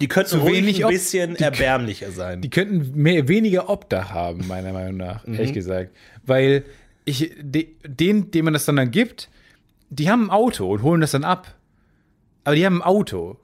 [0.00, 2.40] Die könnten ruhig wenig ein bisschen die- erbärmlicher sein.
[2.42, 5.90] die könnten mehr, weniger Obdach haben, meiner Meinung nach, ehrlich gesagt.
[6.24, 6.64] Weil
[7.04, 9.28] ich, de, denen, denen man das dann, dann gibt,
[9.90, 11.54] die haben ein Auto und holen das dann ab.
[12.44, 13.38] Aber die haben ein Auto.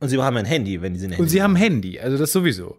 [0.00, 2.32] Und sie haben ein Handy, wenn die sind Und sie haben ein Handy, also das
[2.32, 2.78] sowieso.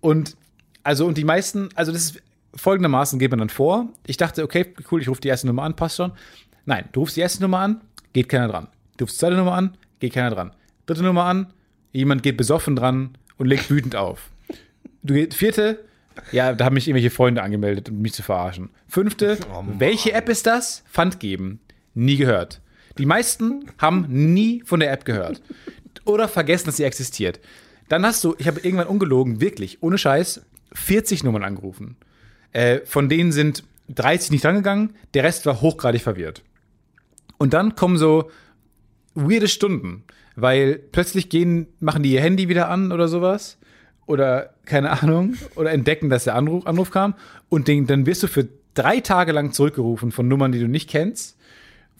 [0.00, 0.36] Und
[0.82, 2.22] also und die meisten, also das ist
[2.54, 3.88] folgendermaßen geht man dann vor.
[4.06, 6.12] Ich dachte, okay, cool, ich rufe die erste Nummer an, passt schon.
[6.64, 7.80] Nein, du rufst die erste Nummer an,
[8.12, 8.68] geht keiner dran.
[8.96, 10.52] Du rufst die zweite Nummer an, geht keiner dran.
[10.86, 11.52] Dritte Nummer an,
[11.92, 14.30] jemand geht besoffen dran und legt wütend auf.
[15.02, 15.84] Du geht vierte,
[16.32, 18.70] ja, da haben mich irgendwelche Freunde angemeldet, um mich zu verarschen.
[18.88, 19.38] Fünfte,
[19.78, 20.84] welche App ist das?
[20.90, 21.60] Pfand geben.
[21.94, 22.60] Nie gehört.
[22.98, 25.42] Die meisten haben nie von der App gehört.
[26.04, 27.40] Oder vergessen, dass sie existiert.
[27.88, 31.96] Dann hast du, ich habe irgendwann ungelogen, wirklich, ohne Scheiß, 40 Nummern angerufen.
[32.52, 36.42] Äh, von denen sind 30 nicht drangegangen, der Rest war hochgradig verwirrt.
[37.38, 38.30] Und dann kommen so
[39.14, 40.04] weirde Stunden,
[40.36, 43.58] weil plötzlich gehen, machen die ihr Handy wieder an oder sowas.
[44.06, 45.36] Oder keine Ahnung.
[45.54, 47.14] Oder entdecken, dass der Anruf, Anruf kam.
[47.48, 50.88] Und den, dann wirst du für drei Tage lang zurückgerufen von Nummern, die du nicht
[50.88, 51.36] kennst.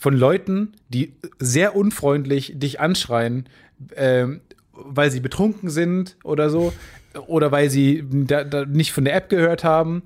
[0.00, 3.46] Von Leuten, die sehr unfreundlich dich anschreien,
[3.94, 4.40] ähm,
[4.72, 6.72] weil sie betrunken sind oder so.
[7.26, 10.02] Oder weil sie da, da nicht von der App gehört haben.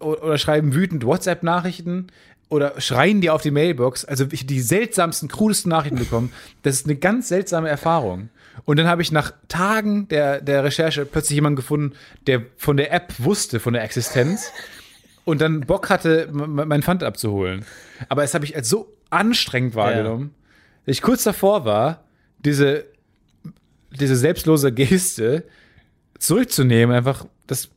[0.00, 2.08] O- Oder schreiben wütend WhatsApp-Nachrichten
[2.50, 4.04] oder schreien dir auf die Mailbox.
[4.04, 6.30] Also die seltsamsten, krudesten Nachrichten bekommen.
[6.62, 8.28] Das ist eine ganz seltsame Erfahrung.
[8.66, 11.94] Und dann habe ich nach Tagen der, der Recherche plötzlich jemanden gefunden,
[12.26, 14.50] der von der App wusste, von der Existenz.
[15.24, 17.64] Und dann Bock hatte, m- m- mein Pfand abzuholen.
[18.10, 20.34] Aber es habe ich als so anstrengend wahrgenommen,
[20.86, 22.04] dass ich kurz davor war,
[22.38, 22.84] diese,
[23.90, 25.44] diese selbstlose Geste
[26.18, 27.70] zurückzunehmen, einfach das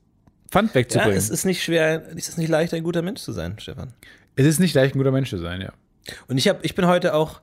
[0.49, 1.17] Pfand ja, wegzubringen.
[1.17, 3.93] es ist nicht schwer, es ist nicht leicht, ein guter Mensch zu sein, Stefan.
[4.35, 5.73] Es ist nicht leicht, ein guter Mensch zu sein, ja.
[6.27, 7.41] Und ich habe, ich bin heute auch,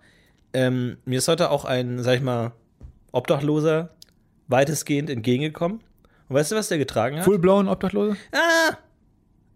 [0.52, 2.52] ähm, mir ist heute auch ein, sag ich mal,
[3.12, 3.90] Obdachloser
[4.48, 5.80] weitestgehend entgegengekommen.
[6.28, 7.24] Und weißt du, was der getragen hat?
[7.24, 8.16] Full-blown Obdachlose?
[8.32, 8.76] Ah,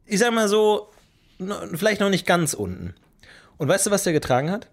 [0.07, 0.91] ich sag mal so,
[1.75, 2.95] vielleicht noch nicht ganz unten.
[3.63, 4.67] Und weißt du, was der getragen hat?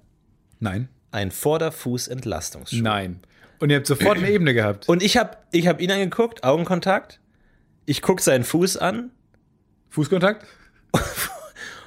[0.59, 0.89] Nein.
[1.11, 2.81] Ein Vorderfuß-Entlastungsschuh.
[2.81, 3.19] Nein.
[3.59, 4.89] Und ihr habt sofort eine Ebene gehabt.
[4.89, 7.19] Und ich habe ich hab ihn angeguckt, Augenkontakt.
[7.85, 9.11] Ich guck seinen Fuß an
[9.89, 10.43] Fußkontakt?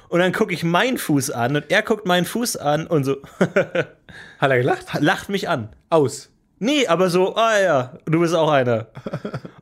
[0.07, 3.17] und dann gucke ich meinen Fuß an und er guckt meinen Fuß an und so
[4.39, 4.85] Hat er gelacht?
[5.01, 5.75] lacht mich an.
[5.89, 6.29] Aus.
[6.63, 8.87] Nee, aber so, ah ja, du bist auch einer.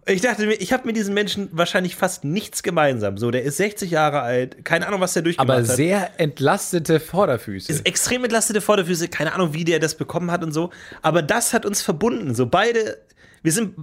[0.08, 3.20] Ich dachte mir, ich habe mit diesem Menschen wahrscheinlich fast nichts gemeinsam.
[3.20, 5.76] So, der ist 60 Jahre alt, keine Ahnung, was der durchgemacht Aber hat.
[5.76, 7.72] sehr entlastete Vorderfüße.
[7.72, 10.72] ist extrem entlastete Vorderfüße, keine Ahnung, wie der das bekommen hat und so.
[11.04, 12.34] Aber das hat uns verbunden.
[12.34, 12.98] So beide,
[13.44, 13.76] wir sind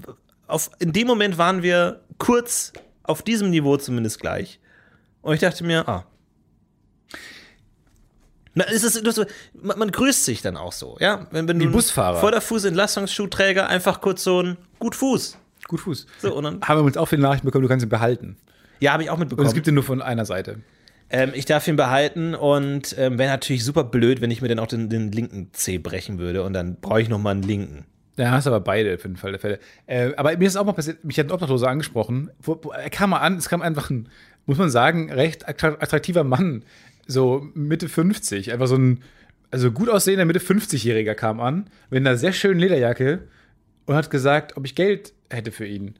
[0.48, 2.72] auf, in dem Moment waren wir kurz
[3.04, 4.58] auf diesem Niveau zumindest gleich.
[5.22, 6.04] Und ich dachte mir, ah,
[8.58, 9.24] Na, es ist, du,
[9.62, 11.26] man, man grüßt sich dann auch so, ja?
[11.30, 12.18] Wenn, wenn Wie du Busfahrer.
[12.18, 15.38] Vorderfuß-Entlastungsschuhträger einfach kurz so ein gut Fuß.
[15.68, 16.06] Gut Fuß.
[16.20, 18.36] So, und dann, Haben wir uns auch viele Nachrichten bekommen, du kannst ihn behalten.
[18.80, 19.46] ja, habe ich auch Und mitbekommen.
[19.48, 20.60] es gibt ihn nur von einer Seite.
[21.10, 24.58] Ähm, ich darf ihn behalten und ähm, wäre natürlich super blöd, wenn ich mir dann
[24.58, 27.84] auch den, den linken Zeh brechen würde und dann brauche ich nochmal einen linken.
[28.16, 29.58] Ja, hast aber beide für den Fall der Fälle.
[29.86, 32.30] Äh, aber mir ist auch mal passiert, mich hat ein Obdachloser angesprochen.
[32.42, 34.08] Wo, wo, er kam mal an, es kam einfach ein,
[34.46, 36.64] muss man sagen, recht attra- attraktiver Mann,
[37.08, 38.52] so Mitte 50.
[38.52, 39.02] Einfach so ein,
[39.50, 43.26] also gut aussehender Mitte 50-Jähriger kam an, mit einer sehr schönen Lederjacke
[43.86, 45.94] und hat gesagt, ob ich Geld hätte für ihn.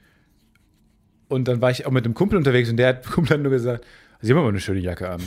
[1.28, 3.50] Und dann war ich auch mit einem Kumpel unterwegs und der hat Kumpel hat nur
[3.50, 3.84] gesagt,
[4.20, 5.22] Sie haben aber eine schöne Jacke an.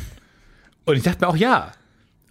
[0.86, 1.72] Und ich dachte mir auch, ja.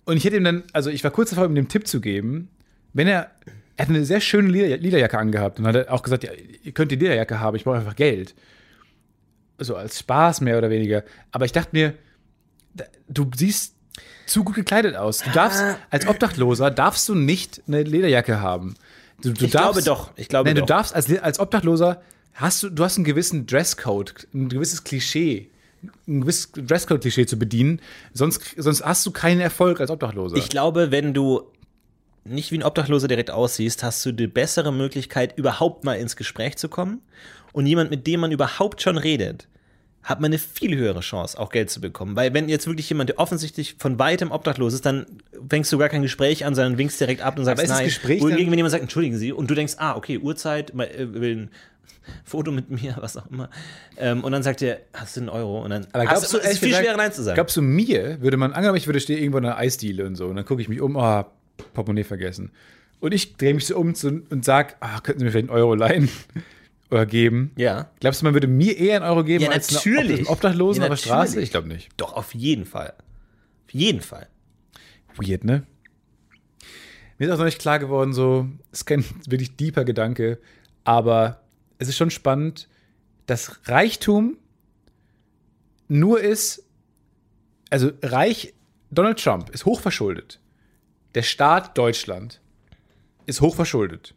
[0.05, 2.49] Und ich hätte ihm dann, also ich war kurz davor, ihm den Tipp zu geben,
[2.93, 3.31] wenn er,
[3.77, 6.31] er hat eine sehr schöne Leder, Lederjacke angehabt und hat auch gesagt, ja,
[6.63, 8.35] ihr könnt die Lederjacke haben, ich brauche einfach Geld.
[9.59, 11.05] So als Spaß mehr oder weniger.
[11.33, 11.95] Aber ich dachte mir,
[13.09, 13.75] du siehst
[14.27, 15.19] zu gut gekleidet aus.
[15.19, 18.75] Du darfst, als Obdachloser darfst du nicht eine Lederjacke haben.
[19.23, 20.69] Du, du Ich glaube doch, ich glaube nein, du doch.
[20.69, 22.01] darfst als, als Obdachloser
[22.35, 25.51] hast du, du hast einen gewissen Dresscode, ein gewisses Klischee,
[26.07, 27.81] ein gewisses Dresscode-Klischee zu bedienen.
[28.15, 30.37] Sonst, sonst hast du keinen Erfolg als Obdachloser.
[30.37, 31.43] Ich glaube, wenn du
[32.25, 36.57] nicht wie ein Obdachloser direkt aussiehst, hast du die bessere Möglichkeit, überhaupt mal ins Gespräch
[36.57, 37.03] zu kommen.
[37.53, 39.49] Und jemand, mit dem man überhaupt schon redet,
[40.03, 42.17] hat man eine viel höhere Chance, auch Geld zu bekommen.
[42.17, 45.07] Weil wenn jetzt wirklich jemand, der offensichtlich von weitem obdachlos ist, dann
[45.49, 47.85] fängst du gar kein Gespräch an, sondern winkst direkt ab und sagst nein.
[47.85, 51.37] Gespräch Wohingegen, wenn jemand sagt, entschuldigen Sie, und du denkst, ah, okay, Uhrzeit, äh, will
[51.37, 51.51] ein
[52.25, 53.51] Foto mit mir, was auch immer.
[53.99, 55.63] Ähm, und dann sagt er, hast du einen Euro?
[55.63, 57.35] Und dann Aber hast du, du, es ist viel gesagt, schwerer, Nein zu sagen.
[57.35, 60.27] Glaubst du, mir würde man, angenommen, ich würde stehen irgendwo in einer Eisdiele und so,
[60.27, 61.25] und dann gucke ich mich um, oh,
[61.75, 62.53] Portemonnaie vergessen.
[63.01, 65.59] Und ich drehe mich so um zu, und sag, ah, könnten Sie mir vielleicht einen
[65.59, 66.09] Euro leihen
[66.91, 67.53] oder geben?
[67.57, 67.91] ja.
[68.01, 70.19] Glaubst du, man würde mir eher einen Euro geben Ja, als natürlich.
[70.21, 71.41] einem Obdachlosen Ja, auf der Straße?
[71.41, 71.91] Ich glaube nicht.
[71.97, 72.95] Doch, auf jeden Fall.
[73.67, 74.29] Auf jeden Fall.
[75.17, 75.67] Weird, ne?
[77.19, 80.39] Mir ist auch noch nicht klar geworden, so, es ist kein wirklich deeper Gedanke,
[80.85, 81.43] aber
[81.79, 82.69] es ist schon spannend,
[83.27, 84.39] dass Reichtum
[85.89, 86.65] nur ist,
[87.69, 88.55] also reich,
[88.91, 90.41] Donald Trump ist hochverschuldet.
[91.15, 92.41] Der Staat Deutschland
[93.27, 94.15] ist hochverschuldet.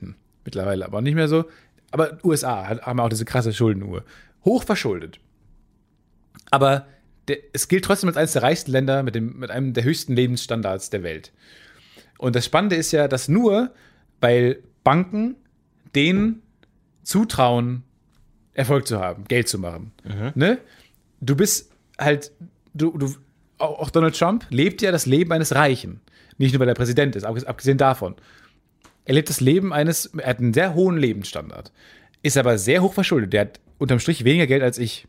[0.00, 1.44] Hm, mittlerweile aber nicht mehr so.
[1.90, 4.04] Aber USA haben auch diese krasse Schuldenuhr.
[4.44, 5.18] Hochverschuldet.
[6.50, 6.86] Aber
[7.28, 10.14] der, es gilt trotzdem als eines der reichsten Länder mit, dem, mit einem der höchsten
[10.14, 11.32] Lebensstandards der Welt.
[12.18, 13.70] Und das Spannende ist ja, dass nur,
[14.20, 15.36] weil Banken
[15.94, 16.42] denen
[17.02, 17.84] zutrauen,
[18.54, 19.92] Erfolg zu haben, Geld zu machen.
[20.34, 20.58] Ne?
[21.20, 22.32] Du bist halt,
[22.74, 23.14] du, du,
[23.58, 26.00] auch Donald Trump lebt ja das Leben eines Reichen.
[26.38, 28.14] Nicht nur, weil er Präsident ist, abges- abgesehen davon.
[29.08, 31.72] Er lebt das Leben eines, er hat einen sehr hohen Lebensstandard.
[32.22, 33.32] Ist aber sehr hoch verschuldet.
[33.32, 35.08] Der hat unterm Strich weniger Geld als ich.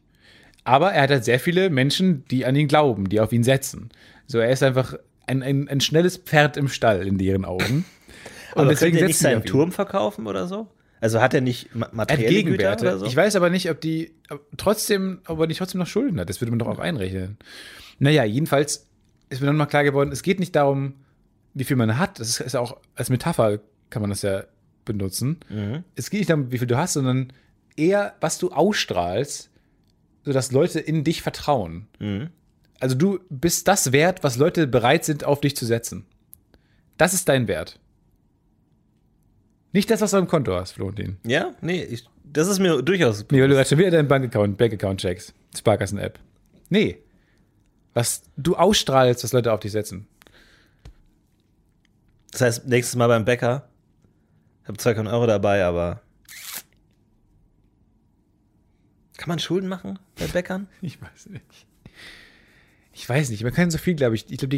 [0.63, 3.89] Aber er hat halt sehr viele Menschen, die an ihn glauben, die auf ihn setzen.
[4.25, 4.95] So, er ist einfach
[5.27, 7.83] ein, ein, ein schnelles Pferd im Stall in deren Augen.
[8.55, 9.43] Und Aber könnte er nicht seinen.
[9.43, 10.67] Turm verkaufen oder so?
[11.01, 12.85] Also hat er nicht Er materielle Güter Gegenwerte.
[12.85, 13.05] oder so?
[13.05, 16.29] Ich weiß aber nicht, ob die ob trotzdem, ob er nicht trotzdem noch Schulden hat.
[16.29, 17.37] Das würde man doch auch einrechnen.
[17.99, 18.87] Naja, jedenfalls
[19.29, 20.93] ist mir dann mal klar geworden, es geht nicht darum,
[21.53, 22.19] wie viel man hat.
[22.19, 23.59] Das ist, ist auch als Metapher
[23.89, 24.43] kann man das ja
[24.85, 25.37] benutzen.
[25.49, 25.83] Mhm.
[25.95, 27.31] Es geht nicht darum, wie viel du hast, sondern
[27.75, 29.49] eher, was du ausstrahlst,
[30.25, 31.87] sodass Leute in dich vertrauen.
[31.99, 32.29] Mhm.
[32.79, 36.05] Also du bist das wert, was Leute bereit sind, auf dich zu setzen.
[36.97, 37.79] Das ist dein Wert.
[39.71, 41.17] Nicht das, was du am Konto hast, Florentin.
[41.23, 41.53] Ja?
[41.61, 43.25] Nee, ich, das ist mir durchaus.
[43.31, 45.33] Nee, weil du gerade schon wieder deinen Bankaccount, Bankaccount checkst.
[45.55, 46.19] Sparkassen-App.
[46.69, 46.97] Nee.
[47.93, 50.07] Was du ausstrahlst, was Leute auf dich setzen.
[52.31, 53.68] Das heißt, nächstes Mal beim Bäcker,
[54.69, 56.01] habe zwar keinen Euro dabei, aber.
[59.17, 60.67] Kann man Schulden machen bei Bäckern?
[60.81, 61.67] Ich weiß nicht.
[62.93, 63.43] Ich weiß nicht.
[63.43, 64.29] Man kann so viel, glaube ich.
[64.31, 64.55] Ich glaube,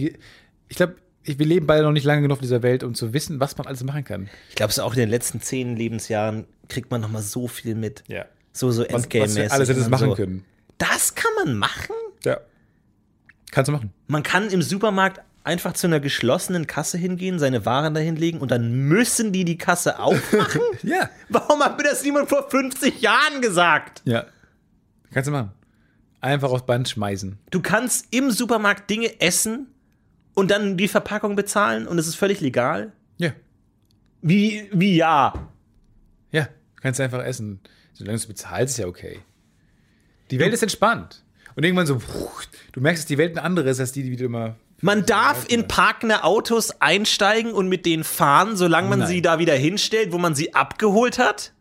[0.68, 3.40] ich glaube, wir leben beide noch nicht lange genug auf dieser Welt, um zu wissen,
[3.40, 4.30] was man alles machen kann.
[4.50, 7.76] Ich glaube, so auch in den letzten zehn Lebensjahren kriegt man noch mal so viel
[7.76, 8.04] mit.
[8.08, 8.26] Ja.
[8.54, 9.36] So, so Was, was Endgame-mäßig.
[9.38, 10.16] wir alles hättest und machen so.
[10.16, 10.46] können.
[10.78, 11.96] Das kann man machen?
[12.24, 12.40] Ja.
[13.52, 13.94] Kannst du machen.
[14.08, 18.52] Man kann im Supermarkt einfach zu einer geschlossenen Kasse hingehen, seine Waren dahin legen und
[18.52, 20.62] dann müssen die die Kasse aufmachen?
[20.84, 21.10] Ja.
[21.30, 24.02] Warum hat mir das niemand vor 50 Jahren gesagt?
[24.06, 24.26] Ja.
[25.12, 25.52] Kannst du machen.
[26.22, 27.38] Einfach aufs Band schmeißen.
[27.50, 29.68] Du kannst im Supermarkt Dinge essen
[30.34, 32.94] und dann die Verpackung bezahlen und es ist völlig legal?
[33.18, 33.34] Ja.
[34.22, 35.34] Wie, wie ja?
[36.32, 36.48] Ja.
[36.82, 37.60] Kannst du einfach essen.
[37.94, 39.20] Solange du bezahlst, ist ja okay.
[40.32, 41.24] Die Welt ist entspannt.
[41.56, 42.02] Und irgendwann so,
[42.72, 44.56] du merkst, dass die Welt eine andere ist, als die, die du immer.
[44.82, 49.08] Man darf in parkende Autos einsteigen und mit denen fahren, solange man Nein.
[49.08, 51.54] sie da wieder hinstellt, wo man sie abgeholt hat?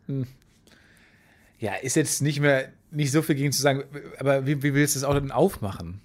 [1.59, 3.83] Ja, ist jetzt nicht mehr, nicht so viel gegen zu sagen,
[4.19, 6.01] aber wie, wie willst du das Auto denn aufmachen?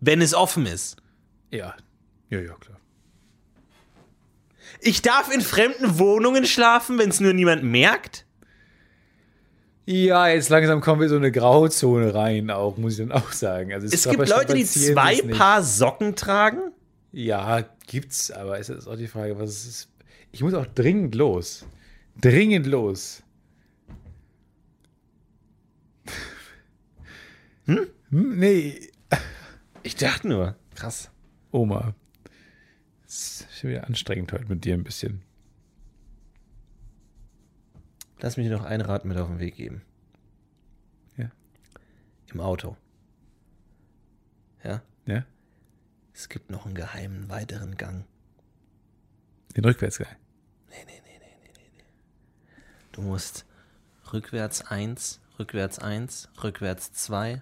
[0.00, 0.96] Wenn es offen ist.
[1.50, 1.74] Ja.
[2.30, 2.78] Ja, ja, klar.
[4.80, 8.24] Ich darf in fremden Wohnungen schlafen, wenn es nur niemand merkt?
[9.86, 13.72] Ja, jetzt langsam kommen wir so eine Grauzone rein, auch, muss ich dann auch sagen.
[13.72, 15.20] Also Es gibt Leute, die zwei.
[15.22, 16.72] Paar Socken tragen?
[17.12, 19.88] Ja, gibt's, aber es ist auch die Frage, was es ist.
[20.32, 21.66] Ich muss auch dringend los.
[22.20, 23.22] Dringend los.
[27.66, 27.86] Hm?
[28.10, 28.90] Nee,
[29.82, 30.56] Ich dachte nur.
[30.74, 31.10] Krass.
[31.52, 31.94] Oma.
[33.06, 35.22] Es ist schon wieder anstrengend heute mit dir ein bisschen.
[38.20, 39.82] Lass mich noch ein Rat mit auf den Weg geben.
[41.16, 41.30] Ja.
[42.32, 42.76] Im Auto.
[44.62, 44.82] Ja?
[45.06, 45.24] Ja?
[46.12, 48.04] Es gibt noch einen geheimen weiteren Gang.
[49.56, 50.08] Den Rückwärtsgang.
[52.92, 53.46] Du musst
[54.12, 57.40] rückwärts 1, rückwärts 1, rückwärts 2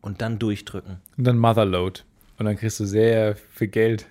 [0.00, 1.00] und dann durchdrücken.
[1.18, 2.02] Und dann Motherload.
[2.38, 4.06] Und dann kriegst du sehr viel Geld.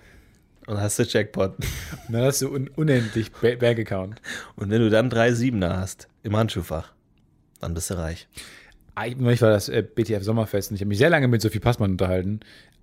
[0.70, 1.56] Und dann hast du Jackpot.
[1.58, 4.22] Und dann hast du un unendlich Ba- Bank-Account.
[4.54, 6.92] Und wenn du dann drei Siebener hast im Handschuhfach,
[7.60, 8.28] dann bist du reich.
[8.94, 11.90] Eigentlich war das äh, BTF Sommerfest und ich habe mich sehr lange mit Sophie Passmann
[11.90, 12.38] unterhalten.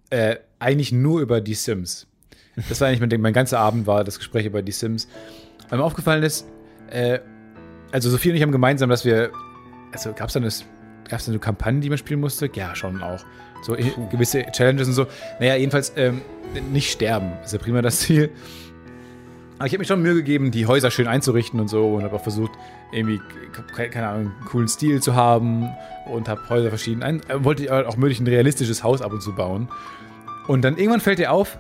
[0.10, 2.08] Äh, eigentlich nur über die Sims.
[2.68, 3.22] Das war eigentlich mein, Ding.
[3.22, 5.08] mein ganzer Abend war das Gespräch über die Sims.
[5.70, 6.46] Weil mir aufgefallen ist,
[6.90, 7.20] äh,
[7.94, 9.32] also Sophie und ich haben gemeinsam, dass wir,
[9.94, 10.66] also gab es dann das,
[11.08, 12.50] gab es dann so Kampagnen, die man spielen musste?
[12.54, 13.24] Ja, schon auch.
[13.64, 15.06] So äh, gewisse Challenges und so.
[15.40, 16.22] Naja, jedenfalls ähm,
[16.72, 17.32] nicht sterben.
[17.44, 18.30] ist ja prima das Ziel.
[19.58, 22.16] Aber ich habe mir schon Mühe gegeben, die Häuser schön einzurichten und so und habe
[22.16, 22.52] auch versucht,
[22.92, 23.20] irgendwie,
[23.76, 25.68] ke- keine Ahnung, einen coolen Stil zu haben
[26.06, 27.22] und habe Häuser verschieden ein.
[27.28, 29.68] Äh, wollte auch möglich ein realistisches Haus ab und zu bauen.
[30.48, 31.58] Und dann irgendwann fällt dir auf,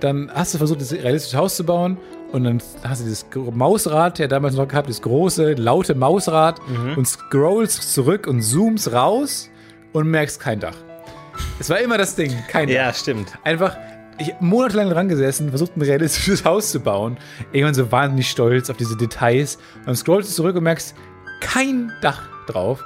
[0.00, 1.98] dann hast du versucht, das realistische Haus zu bauen
[2.30, 6.60] und dann hast du dieses Mausrad, ja damals noch gehabt, das große, laute Mausrad
[6.96, 9.50] und scrollst zurück und zoomst raus
[9.92, 10.76] und merkst kein Dach.
[11.58, 12.74] Es war immer das Ding, kein Dach.
[12.74, 13.32] Ja, stimmt.
[13.44, 13.76] Einfach,
[14.18, 17.18] ich monatelang dran gesessen, versucht ein realistisches Haus zu bauen.
[17.52, 19.56] Irgendwann so wahnsinnig stolz auf diese Details.
[19.78, 20.94] Und dann scrollst du zurück und merkst,
[21.40, 22.84] kein Dach drauf.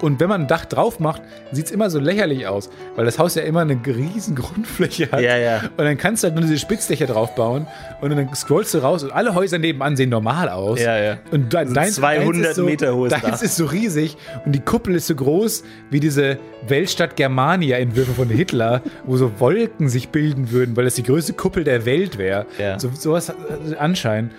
[0.00, 1.22] Und wenn man ein Dach drauf macht,
[1.52, 5.20] sieht es immer so lächerlich aus, weil das Haus ja immer eine riesen Grundfläche hat.
[5.20, 5.62] Ja, ja.
[5.76, 7.66] Und dann kannst du halt nur diese Spitzdächer drauf bauen
[8.00, 10.80] und dann scrollst du raus und alle Häuser nebenan sehen normal aus.
[10.80, 11.18] Ja, ja.
[11.30, 13.42] Und dein, So dein 200 deins ist so, Meter hohes Deins Dach.
[13.42, 16.38] ist so riesig und die Kuppel ist so groß wie diese
[16.68, 21.64] Weltstadt Germania-Entwürfe von Hitler, wo so Wolken sich bilden würden, weil das die größte Kuppel
[21.64, 22.46] der Welt wäre.
[22.58, 22.78] Ja.
[22.78, 23.36] So, sowas hat
[23.70, 24.30] äh, Anschein.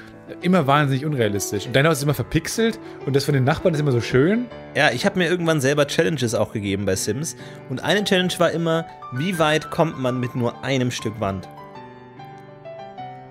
[0.41, 1.65] Immer wahnsinnig unrealistisch.
[1.67, 4.45] Und dein Haus ist immer verpixelt und das von den Nachbarn ist immer so schön.
[4.75, 7.35] Ja, ich habe mir irgendwann selber Challenges auch gegeben bei Sims.
[7.69, 11.47] Und eine Challenge war immer, wie weit kommt man mit nur einem Stück Wand?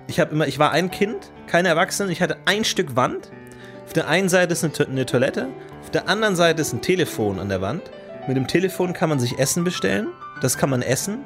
[0.07, 3.31] Ich habe immer, ich war ein Kind, keine Erwachsene, ich hatte ein Stück Wand.
[3.85, 5.47] Auf der einen Seite ist eine, To- eine Toilette,
[5.81, 7.83] auf der anderen Seite ist ein Telefon an der Wand.
[8.27, 10.07] Mit dem Telefon kann man sich Essen bestellen,
[10.41, 11.19] das kann man essen.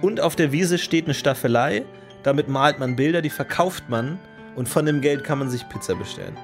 [0.00, 1.84] Und auf der Wiese steht eine Staffelei,
[2.24, 4.18] damit malt man Bilder, die verkauft man
[4.56, 6.36] und von dem Geld kann man sich Pizza bestellen.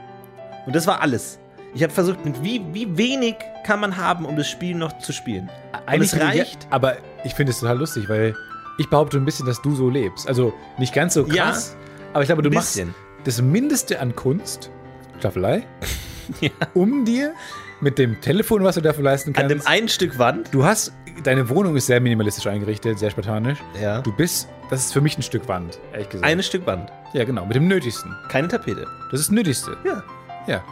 [0.67, 1.39] Und das war alles.
[1.75, 5.13] Ich habe versucht, mit wie, wie wenig kann man haben, um das Spiel noch zu
[5.13, 5.51] spielen.
[5.93, 6.67] Und es finde ich- reicht.
[6.71, 8.35] aber ich finde es total lustig, weil
[8.79, 10.27] ich behaupte ein bisschen, dass du so lebst.
[10.29, 11.77] Also nicht ganz so krass,
[12.13, 12.81] aber ich glaube, du machst
[13.25, 14.71] das Mindeste an Kunst,
[15.19, 15.65] Staffelei,
[16.41, 16.51] Ja.
[16.75, 17.33] um dir
[17.81, 19.51] mit dem Telefon, was du dafür leisten An kannst.
[19.51, 20.49] dem einen Stück Wand.
[20.53, 20.93] du hast,
[21.25, 23.59] deine Wohnung ist sehr minimalistisch eingerichtet, sehr spartanisch.
[23.81, 24.01] Ja.
[24.03, 26.31] Du bist, das ist für mich ein Stück Wand, ehrlich gesagt.
[26.31, 26.91] Ein Stück Wand.
[27.13, 28.15] Ja, genau, mit dem Nötigsten.
[28.29, 28.87] Keine Tapete.
[29.11, 29.77] Das ist das Nötigste.
[29.85, 30.03] Ja.
[30.47, 30.65] Ja.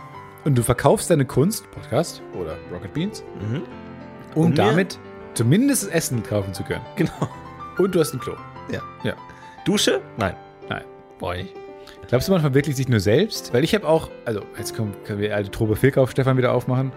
[0.45, 3.63] Und du verkaufst deine Kunst, Podcast oder Rocket Beans, Mhm.
[4.35, 4.99] um Und mir- damit
[5.35, 6.85] zumindest Essen kaufen zu können.
[6.97, 7.11] Genau.
[7.79, 8.35] Und du hast ein Klo.
[8.71, 8.81] Ja.
[9.05, 9.15] Ja.
[9.65, 10.01] Dusche?
[10.17, 10.35] Nein.
[10.69, 10.85] Nein.
[11.19, 11.55] Brauche ich nicht.
[12.09, 13.53] Glaubst du, man verwirklicht sich nur selbst?
[13.53, 16.93] Weil ich habe auch, also jetzt können, können wir alte Trobe Filkauf Stefan wieder aufmachen.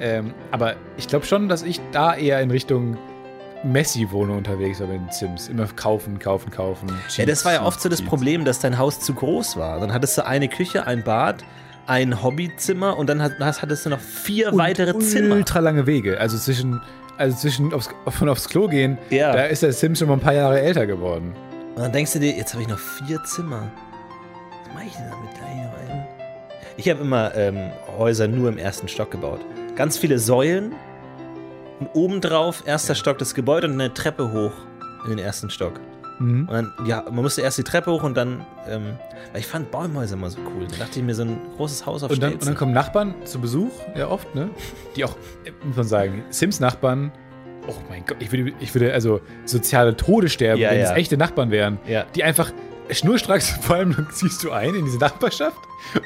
[0.00, 2.98] Ähm, aber ich glaube schon, dass ich da eher in Richtung
[3.64, 5.48] Messi-Wohnung unterwegs war mit den Sims.
[5.48, 6.90] Immer kaufen, kaufen, kaufen.
[7.16, 8.08] Ja, das war ja oft so das Cheats.
[8.08, 9.80] Problem, dass dein Haus zu groß war.
[9.80, 11.44] Dann hattest du eine Küche, ein Bad,
[11.86, 15.34] ein Hobbyzimmer und dann hast, hattest du noch vier Und weitere Zimmer.
[15.36, 16.18] Ultra lange Wege.
[16.20, 16.80] Also zwischen,
[17.18, 19.32] also zwischen aufs, von aufs Klo gehen, Ja.
[19.32, 21.34] da ist der Sim schon mal ein paar Jahre älter geworden.
[21.74, 23.70] Und dann denkst du dir, jetzt habe ich noch vier Zimmer.
[24.66, 26.04] Was mache ich denn damit gleich noch einen?
[26.76, 29.40] Ich habe immer ähm, Häuser nur im ersten Stock gebaut.
[29.76, 30.72] Ganz viele Säulen
[31.80, 34.52] und obendrauf erster Stock das Gebäude und eine Treppe hoch
[35.04, 35.80] in den ersten Stock.
[36.18, 36.48] Mhm.
[36.48, 38.98] Und dann, ja, man musste erst die Treppe hoch und dann, ähm,
[39.32, 40.66] weil ich fand Baumhäuser immer so cool.
[40.70, 43.14] Da dachte ich mir, so ein großes Haus auf Und dann, und dann kommen Nachbarn
[43.24, 44.50] zu Besuch, ja oft, ne?
[44.96, 47.10] Die auch, äh, muss man sagen, Sims-Nachbarn,
[47.66, 50.90] oh mein Gott, ich würde, ich würde also soziale Tode sterben, Ja, wenn ja.
[50.90, 51.78] es echte Nachbarn wären.
[51.86, 52.04] Ja.
[52.14, 52.52] Die einfach
[52.90, 55.58] schnurstracks, vor allem ziehst du ein in diese Nachbarschaft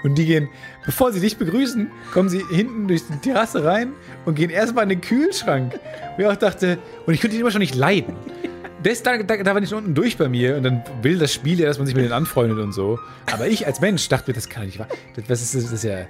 [0.04, 0.48] und die gehen,
[0.84, 3.92] bevor sie dich begrüßen, kommen sie hinten durch die Terrasse rein
[4.24, 5.78] und gehen erstmal in den Kühlschrank.
[6.16, 8.16] Wo ich auch dachte, und ich könnte ihn immer schon nicht leiden.
[8.82, 11.58] das, da, da, da war ich unten durch bei mir und dann will das Spiel
[11.60, 12.98] ja, dass man sich mit denen anfreundet und so.
[13.32, 14.88] Aber ich als Mensch dachte mir, das kann nicht wahr.
[15.16, 16.06] Das, was ist, das, das ist ja.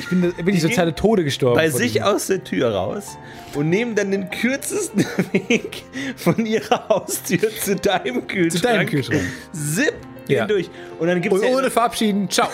[0.00, 1.56] Ich bin, ich soziale Tode gestorben.
[1.56, 3.16] bei sich aus der Tür raus
[3.54, 5.82] und nehmen dann den kürzesten Weg
[6.16, 8.52] von ihrer Haustür zu deinem Kühlschrank.
[8.52, 9.22] Zu deinem Kühlschrank.
[9.52, 9.94] Zip
[10.28, 10.40] Ja.
[10.40, 10.70] hindurch.
[10.98, 12.48] Und dann gibt Und es ja, ohne verabschieden, ciao.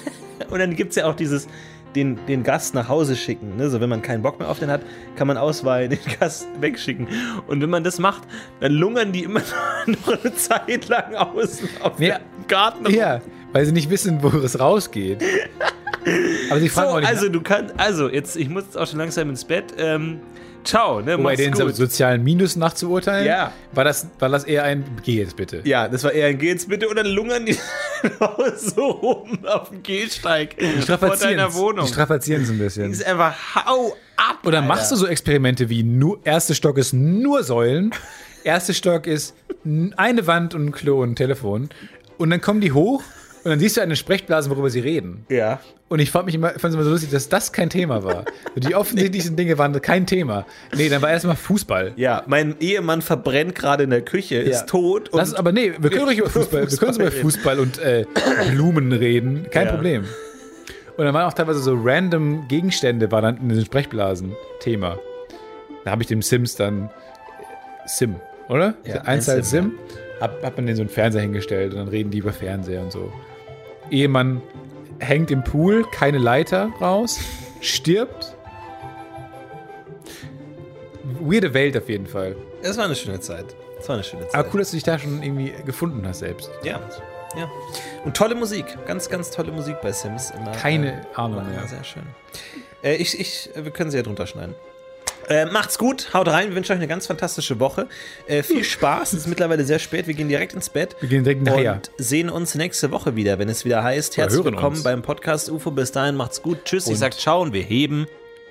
[0.50, 1.46] und dann gibt's ja auch dieses,
[1.94, 3.56] den, den Gast nach Hause schicken.
[3.56, 3.70] Ne?
[3.70, 4.82] So, wenn man keinen Bock mehr auf den hat,
[5.16, 7.06] kann man ausweihen, den Gast wegschicken.
[7.46, 8.22] Und wenn man das macht,
[8.60, 9.40] dann lungern die immer
[9.86, 12.18] noch eine Zeit lang außen auf Ja.
[12.18, 12.90] dem Garten.
[12.92, 13.20] Ja,
[13.52, 15.22] weil sie nicht wissen, wo es rausgeht.
[16.50, 17.08] Aber sie So, fragen auch nicht.
[17.08, 19.64] also du kannst, also jetzt, ich muss jetzt auch schon langsam ins Bett.
[19.78, 20.20] Ähm,
[20.64, 21.16] ciao, ne?
[21.16, 21.74] um bei den gut.
[21.76, 23.52] sozialen Minus nachzuurteilen, Ja.
[23.72, 25.60] war, das, war das eher ein Geh jetzt bitte.
[25.64, 27.56] Ja, das war eher ein Geht's bitte und dann lungern die
[28.56, 31.86] so rum auf dem Gehsteig Die vor strapazieren deiner Wohnung.
[31.86, 32.90] Die strapazieren es ein bisschen.
[32.92, 34.38] ist einfach hau ab.
[34.46, 37.92] Oder machst du so Experimente wie nur, erster Stock ist nur Säulen,
[38.44, 39.34] erster Stock ist
[39.96, 41.68] eine Wand und ein Klo und ein Telefon
[42.18, 43.02] und dann kommen die hoch
[43.44, 45.24] und dann siehst du eine Sprechblase, worüber sie reden.
[45.28, 45.60] Ja.
[45.88, 48.24] Und ich fand mich immer, fand es immer so lustig, dass das kein Thema war.
[48.56, 50.44] Die offensichtlichsten Dinge waren kein Thema.
[50.76, 51.92] Nee, dann war erstmal Fußball.
[51.96, 55.08] Ja, mein Ehemann verbrennt gerade in der Küche, ist tot.
[55.12, 57.10] Lass, aber nee, wir können ruhig über Fußball, wir können über.
[57.22, 58.04] Fußball und äh,
[58.50, 59.46] Blumen reden.
[59.50, 59.72] Kein Ja.
[59.74, 60.04] Problem.
[60.96, 64.98] Und dann waren auch teilweise so random Gegenstände, war dann in den Sprechblasen Thema.
[65.84, 66.90] Da habe ich dem Sims dann
[67.86, 68.16] Sim,
[68.48, 68.74] oder?
[68.84, 69.72] Ja, Einzahl ein Sim.
[70.20, 72.90] Hab, hat man den so einen Fernseher hingestellt und dann reden die über Fernseher und
[72.90, 73.12] so.
[73.90, 74.42] Ehemann
[74.98, 77.20] hängt im Pool, keine Leiter raus,
[77.60, 78.34] stirbt.
[81.20, 82.36] Weirde Welt auf jeden Fall.
[82.62, 83.54] Es war eine schöne Zeit.
[83.78, 84.34] Es war eine schöne Zeit.
[84.34, 86.50] Aber cool, dass du dich da schon irgendwie gefunden hast selbst.
[86.62, 86.80] Ja.
[87.36, 87.48] Ja.
[88.04, 88.66] Und tolle Musik.
[88.86, 90.30] Ganz, ganz tolle Musik bei Sims.
[90.30, 91.66] Immer, Keine äh, Ahnung mehr.
[91.66, 92.02] Sehr schön.
[92.82, 94.54] Äh, ich, ich, wir können sie ja drunter schneiden.
[95.28, 96.48] Äh, macht's gut, haut rein.
[96.48, 97.86] Wir wünschen euch eine ganz fantastische Woche.
[98.26, 99.12] Äh, viel Spaß.
[99.12, 100.06] Es ist mittlerweile sehr spät.
[100.06, 100.96] Wir gehen direkt ins Bett.
[101.00, 101.74] Wir gehen direkt nachher.
[101.74, 104.16] Und sehen uns nächste Woche wieder, wenn es wieder heißt.
[104.16, 104.82] Herzlich willkommen uns.
[104.84, 105.70] beim Podcast UFO.
[105.70, 106.64] Bis dahin, macht's gut.
[106.64, 106.86] Tschüss.
[106.86, 108.06] ich Und- sag ciao und wir heben.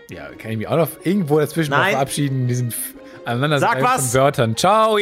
[0.09, 1.91] Ja, kann ich mich auch noch irgendwo dazwischen Nein.
[1.91, 2.93] verabschieden in diesen F-
[3.25, 4.11] aneinander Sag was.
[4.11, 4.55] von Wörtern.
[4.55, 4.97] Ciao.